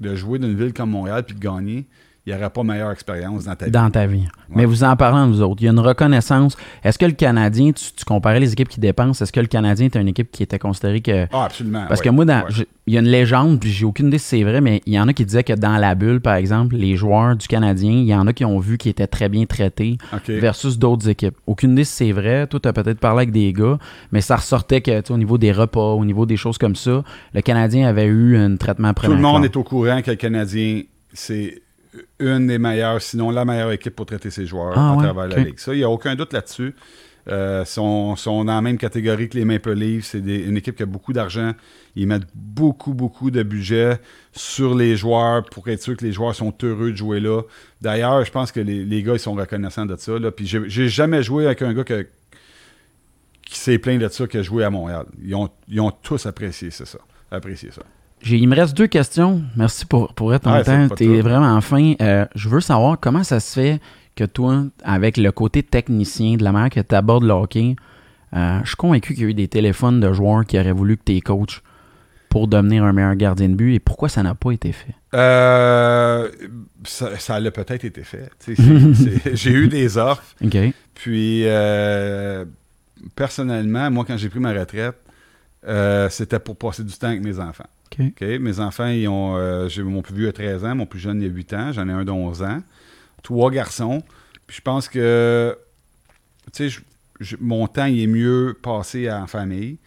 [0.00, 1.86] de jouer dans une ville comme Montréal puis de gagner,
[2.24, 3.70] il n'y aurait pas meilleure expérience dans ta vie.
[3.72, 4.28] Dans ta vie.
[4.48, 6.56] Mais vous en parlant, vous autres, il y a une reconnaissance.
[6.84, 9.96] Est-ce que le Canadien, tu, comparais les équipes qui dépensent, est-ce que le Canadien est
[9.96, 11.26] une équipe qui était considérée que.
[11.32, 11.84] Ah, absolument.
[11.88, 12.24] Parce que moi,
[12.86, 15.00] il y a une légende, puis j'ai aucune idée si c'est vrai, mais il y
[15.00, 18.06] en a qui disaient que dans la bulle, par exemple, les joueurs du Canadien, il
[18.06, 21.34] y en a qui ont vu qu'ils étaient très bien traités versus d'autres équipes.
[21.48, 22.46] Aucune idée si c'est vrai.
[22.46, 23.78] Toi, tu as peut-être parlé avec des gars,
[24.12, 27.02] mais ça ressortait que, au niveau des repas, au niveau des choses comme ça,
[27.34, 29.14] le Canadien avait eu un traitement premier.
[29.14, 30.82] Tout le monde est au courant que le Canadien,
[31.12, 31.61] c'est
[32.18, 35.36] une des meilleures, sinon la meilleure équipe pour traiter ses joueurs ah à travers la
[35.38, 35.58] Ligue.
[35.58, 36.74] Ça, il n'y a aucun doute là-dessus.
[37.28, 40.06] Euh, sont, sont, dans la même catégorie que les Maple Leafs.
[40.06, 41.52] C'est une équipe qui a beaucoup d'argent.
[41.94, 44.00] Ils mettent beaucoup, beaucoup de budget
[44.32, 47.42] sur les joueurs pour être sûr que les joueurs sont heureux de jouer là.
[47.80, 50.18] D'ailleurs, je pense que les, gars ils sont reconnaissants de ça.
[50.18, 50.32] Là.
[50.32, 54.64] Puis j'ai jamais joué avec un gars qui s'est plaint de ça qui a joué
[54.64, 55.06] à Montréal.
[55.22, 56.84] Ils ont, ils ont tous apprécié ça.
[57.30, 57.82] Apprécié ça
[58.30, 59.42] il me reste deux questions.
[59.56, 60.88] Merci pour, pour être en temps.
[60.96, 61.94] Tu es vraiment fin.
[62.00, 63.80] Euh, je veux savoir comment ça se fait
[64.14, 67.76] que toi, avec le côté technicien de la manière que tu abordes le hockey,
[68.34, 70.96] euh, je suis convaincu qu'il y a eu des téléphones de joueurs qui auraient voulu
[70.96, 71.62] que tu es coach
[72.28, 74.94] pour devenir un meilleur gardien de but et pourquoi ça n'a pas été fait?
[75.14, 76.30] Euh,
[76.84, 78.30] ça, ça a peut-être été fait.
[79.34, 80.34] J'ai eu des offres.
[80.94, 81.44] Puis,
[83.14, 84.96] personnellement, moi, quand j'ai pris ma retraite,
[86.10, 87.68] c'était pour passer du temps avec mes enfants.
[87.98, 91.26] Mes enfants, ils ont, euh, mon plus vieux a 13 ans, mon plus jeune il
[91.26, 92.62] a 8 ans, j'en ai un de 11 ans.
[93.22, 94.02] Trois garçons.
[94.46, 95.56] Puis je pense que,
[96.52, 96.78] tu sais,
[97.40, 99.78] mon temps, il est mieux passé en famille.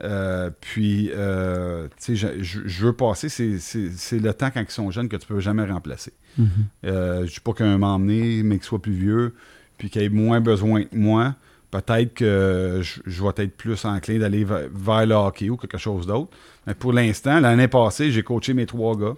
[0.00, 5.08] Euh, puis, euh, tu sais, je, veux passer, c'est le temps quand ils sont jeunes
[5.08, 6.12] que tu peux jamais remplacer.
[6.38, 6.44] Mm-hmm.
[6.84, 6.90] je
[7.22, 9.34] ne dis pas qu'un m'emmener, mais qu'il soit plus vieux,
[9.76, 11.34] puis qu'il ait moins besoin que moi
[11.70, 16.30] peut-être que je, vais être plus enclin d'aller vers, le hockey ou quelque chose d'autre.
[16.66, 19.14] Mais pour l'instant, l'année passée, j'ai coaché mes trois gars.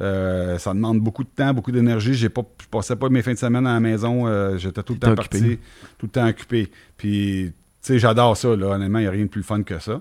[0.00, 2.14] Euh, ça demande beaucoup de temps, beaucoup d'énergie.
[2.14, 4.26] J'ai pas, je passais pas mes fins de semaine à la maison.
[4.26, 5.58] Euh, j'étais tout le temps parti,
[5.98, 6.70] tout le temps occupé.
[6.96, 8.54] Puis, tu sais, j'adore ça.
[8.54, 8.66] Là.
[8.68, 10.00] Honnêtement, il n'y a rien de plus fun que ça.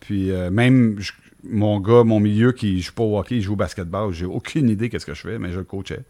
[0.00, 0.98] Puis, euh, même
[1.42, 4.12] mon gars, mon milieu qui joue pas au hockey, il joue au basketball.
[4.12, 6.00] J'ai aucune idée qu'est-ce que je fais, mais je le coachais.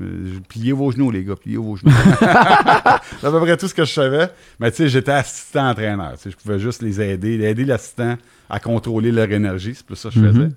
[0.00, 1.90] Euh, pliez vos genoux, les gars, pliez vos genoux.
[2.20, 4.28] c'est à peu près tout ce que je savais.
[4.58, 6.14] Mais tu sais, j'étais assistant entraîneur.
[6.24, 8.16] je pouvais juste les aider, aider l'assistant
[8.48, 9.74] à contrôler leur énergie.
[9.74, 10.38] C'est plus ça que je faisais.
[10.38, 10.54] Mm-hmm.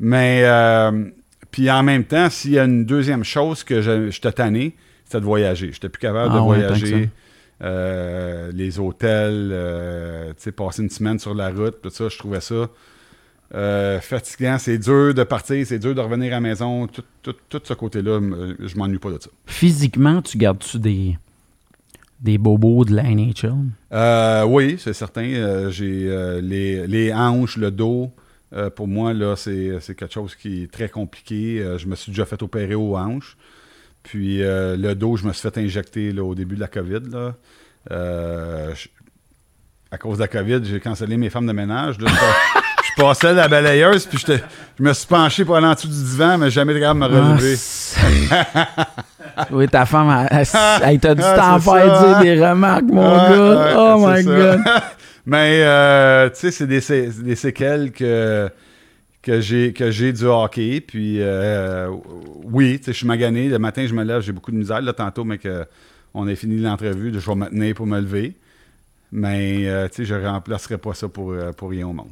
[0.00, 1.04] Mais, euh,
[1.50, 5.20] puis en même temps, s'il y a une deuxième chose que je, j'étais tanné, c'était
[5.20, 5.70] de voyager.
[5.72, 7.10] J'étais plus capable de ah voyager.
[7.60, 9.54] Euh, les hôtels,
[10.36, 12.68] tu sais, passer une semaine sur la route, tout ça, je trouvais ça
[13.54, 16.86] euh, fatigant, c'est dur de partir, c'est dur de revenir à la maison.
[16.86, 17.02] Tout,
[17.64, 18.20] ce côté-là,
[18.60, 19.30] je m'ennuie pas de ça.
[19.46, 21.16] Physiquement, tu gardes-tu des,
[22.20, 23.54] des bobos de la NHL?
[23.92, 25.24] Euh, oui, c'est certain.
[25.24, 28.10] Euh, j'ai les, hanches, le dos.
[28.76, 31.64] pour moi, là, c'est, quelque chose qui est très compliqué.
[31.78, 33.38] je me suis déjà fait opérer aux hanches.
[34.02, 37.32] Puis le dos, je me suis fait injecter au début de la COVID.
[39.90, 41.96] à cause de la COVID, j'ai cancellé mes femmes de ménage.
[43.02, 46.50] passais la balayeuse, puis je me suis penché pour aller en dessous du divan, mais
[46.50, 47.56] jamais de capable de me ah, relever.
[49.52, 53.74] oui, ta femme, elle, t'a dû ah, t'en faire dire des remarques, mon ah, gars.
[53.78, 54.60] oh my God.
[55.26, 56.80] mais, euh, tu sais, c'est des,
[57.22, 58.50] des, séquelles que,
[59.22, 60.80] que j'ai que j'ai du hockey.
[60.80, 61.88] Puis euh,
[62.44, 63.48] oui, je suis magané.
[63.48, 64.80] Le matin, je me lève, j'ai beaucoup de misère.
[64.80, 65.64] Là, tantôt, mais que
[66.14, 68.34] on a fini l'entrevue, je vais me tenir pour me lever.
[69.12, 72.10] Mais euh, je ne remplacerai pas ça pour, euh, pour rien au monde.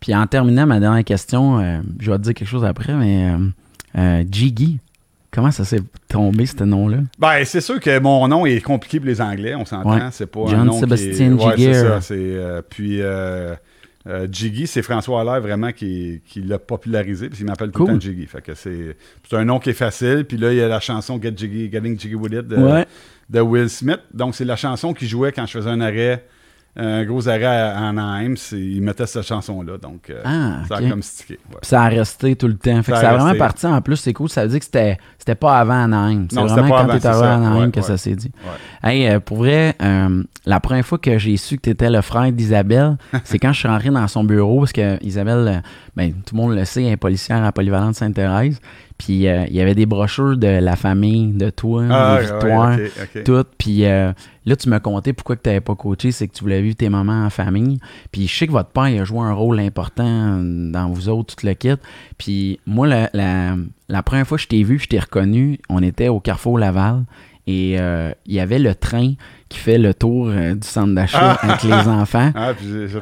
[0.00, 4.80] Puis en terminant, ma dernière question, je vais te dire quelque chose après, mais Jiggy,
[5.32, 6.98] Comment ça s'est tombé, ce nom-là?
[7.18, 10.10] Ben, c'est sûr que mon nom est compliqué pour les Anglais, on s'entend.
[10.10, 12.00] C'est pas John un nom Sébastien qui est...
[12.00, 12.62] c'est ça.
[12.68, 17.92] puis, euh, Jiggy, c'est François Allaire vraiment qui, l'a popularisé, parce qu'il m'appelle tout le
[17.92, 18.26] temps Jiggy.
[18.26, 18.96] Fait que c'est,
[19.32, 20.24] un nom qui est facile.
[20.26, 23.70] Puis là, il y a la chanson Get Jiggy, Getting Jiggy With It de Will
[23.70, 24.00] Smith.
[24.12, 26.24] Donc, c'est la chanson qu'il jouait quand je faisais un arrêt
[26.76, 29.76] un gros arrêt à Anaheim, il mettait cette chanson-là.
[29.78, 31.38] Donc, euh, ah, ça a comme stické.
[31.62, 32.82] Ça a resté tout le temps.
[32.82, 33.66] Fait ça, a, vraiment parti.
[33.66, 34.28] En plus, c'est cool.
[34.28, 36.26] Ça veut dire que c'était, c'était pas avant Anaheim.
[36.30, 38.30] C'est vraiment quand tu étais arrivé à Anaheim que ça s'est dit.
[38.84, 42.00] Hey, euh, pour vrai, euh, la première fois que j'ai su que tu étais le
[42.02, 45.62] frère d'Isabelle, c'est quand je suis rentré dans son bureau, parce que Isabelle,
[45.96, 48.60] ben, tout le monde le sait, elle est policière à Polyvalente Sainte-Thérèse.
[49.00, 52.76] Puis euh, il y avait des brochures de la famille, de toi, ah, de Victoire,
[53.24, 53.46] tout.
[53.56, 54.12] Puis euh,
[54.44, 56.90] là, tu me contais pourquoi tu n'avais pas coaché, c'est que tu voulais vivre tes
[56.90, 57.78] moments en famille.
[58.12, 61.46] Puis je sais que votre père a joué un rôle important dans vous autres, tout
[61.46, 61.76] le kit.
[62.18, 63.08] Puis moi, la,
[63.88, 67.04] la première fois que je t'ai vu, je t'ai reconnu, on était au Carrefour Laval
[67.50, 69.14] et euh, il y avait le train
[69.48, 71.38] qui fait le tour euh, du centre d'achat ah!
[71.42, 72.30] avec les enfants.
[72.42, 72.52] Ah,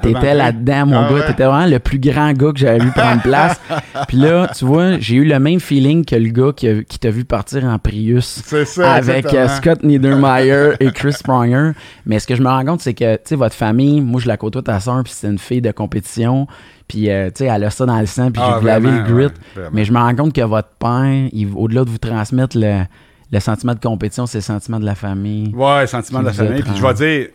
[0.03, 1.23] T'étais là-dedans, mon ah, gars.
[1.27, 3.61] T'étais vraiment le plus grand gars que j'avais vu prendre place.
[4.09, 7.11] puis là, tu vois, j'ai eu le même feeling que le gars qui, qui t'a
[7.11, 8.43] vu partir en Prius.
[8.79, 11.73] avec euh, Scott Niedermeyer et Chris Pronger.
[12.07, 14.29] Mais ce que je me rends compte, c'est que, tu sais, votre famille, moi, je
[14.29, 16.47] la côtoie ta soeur, puis c'est une fille de compétition.
[16.89, 19.33] Puis, tu sais, elle a ça dans le sang, puis j'ai lavé le grit.
[19.73, 22.85] mais je me rends compte que votre père, au-delà de vous transmettre le
[23.31, 25.55] le sentiment de compétition, c'est le sentiment de la famille.
[25.55, 26.63] Ouais, le sentiment de la famille.
[26.63, 27.29] Puis je vais dire,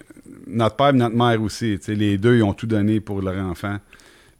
[0.47, 3.77] notre père et notre mère aussi, les deux, ils ont tout donné pour leur enfant.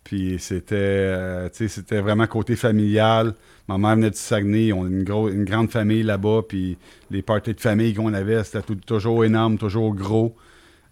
[0.03, 3.33] Puis c'était, euh, c'était vraiment côté familial.
[3.67, 6.77] Ma mère venait du Saguenay, on a une, une grande famille là-bas, puis
[7.09, 10.35] les parties de famille qu'on avait, c'était toujours énorme, toujours gros.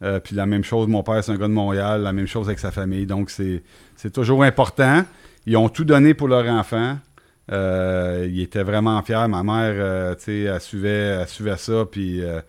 [0.04, 2.48] Euh, puis la même chose, mon père, c'est un gars de Montréal, la même chose
[2.48, 3.06] avec sa famille.
[3.06, 3.62] Donc c'est,
[3.98, 5.04] c'est toujours important.
[5.46, 6.98] Ils ont tout donné pour leur enfant.
[7.52, 9.28] Euh, il était vraiment fier.
[9.28, 12.40] Ma mère, euh, tu sais, elle suivait, suivait ça, puis euh,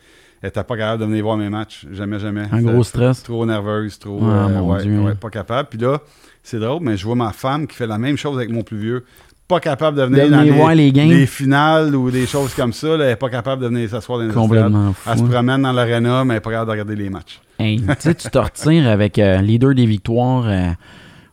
[0.42, 1.86] elle n'était pas capable de venir voir mes matchs.
[1.90, 2.44] Jamais, jamais.
[2.50, 3.22] Un gros stress.
[3.22, 4.20] Trop nerveuse, trop.
[4.22, 5.68] Ah, ouais, pas capable.
[5.70, 6.00] Puis là,
[6.42, 8.78] c'est drôle, mais je vois ma femme qui fait la même chose avec mon plus
[8.78, 9.04] vieux.
[9.48, 12.94] Pas capable de venir dans les, voir les, les, finales ou des choses comme ça.
[12.94, 15.10] elle n'est pas capable de venir s'asseoir dans les Complètement fou.
[15.10, 17.40] Elle se promène dans l'arena, mais elle n'est pas capable de regarder les matchs.
[17.58, 20.46] tu sais, tu te retires avec leader des victoires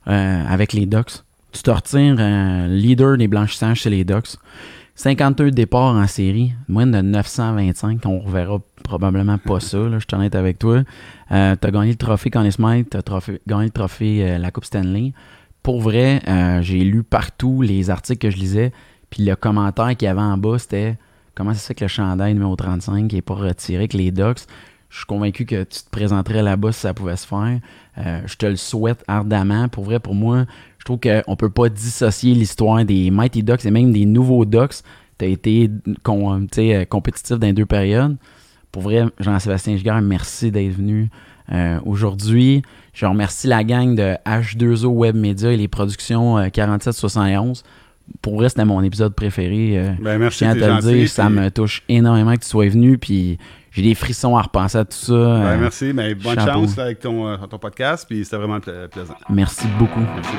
[0.06, 4.38] avec les Ducks tu te retires un leader des blanchissages chez les Ducks.
[5.00, 8.06] 52 départs en série, moins de 925.
[8.06, 10.84] On reverra probablement pas ça, là, je suis honnête avec toi.
[11.32, 14.52] Euh, tu as gagné le trophée Conn Smythe, tu as gagné le trophée euh, la
[14.52, 15.14] Coupe Stanley.
[15.64, 18.74] Pour vrai, euh, j'ai lu partout les articles que je lisais,
[19.10, 20.98] puis le commentaire qu'il y avait en bas, c'était
[21.34, 24.40] comment ça que le chandail numéro 35 n'est pas retiré que les Ducks.
[24.90, 27.60] Je suis convaincu que tu te présenterais là-bas si ça pouvait se faire.
[27.96, 29.70] je te le souhaite ardemment.
[29.70, 30.46] Pour vrai, pour moi,
[30.80, 34.46] je trouve qu'on ne peut pas dissocier l'histoire des Mighty Ducks et même des nouveaux
[34.46, 34.78] Ducks.
[35.20, 38.16] Tu as été euh, compétitif dans les deux périodes.
[38.72, 41.10] Pour vrai, Jean-Sébastien Giguère, merci d'être venu
[41.52, 42.62] euh, aujourd'hui.
[42.94, 47.60] Je remercie la gang de H2O Web Media et les productions 4771.
[47.60, 49.96] Euh, Pour vrai, c'était mon épisode préféré.
[50.00, 52.70] Ben, merci, je tiens à te le dire, ça me touche énormément que tu sois
[52.70, 52.98] venu.
[52.98, 53.38] Puis
[53.72, 55.14] j'ai des frissons à repenser à tout ça.
[55.14, 59.16] Euh, merci, mais bonne chance avec ton, euh, ton podcast, puis c'était vraiment plaisant.
[59.30, 60.00] Merci beaucoup.
[60.00, 60.36] Merci.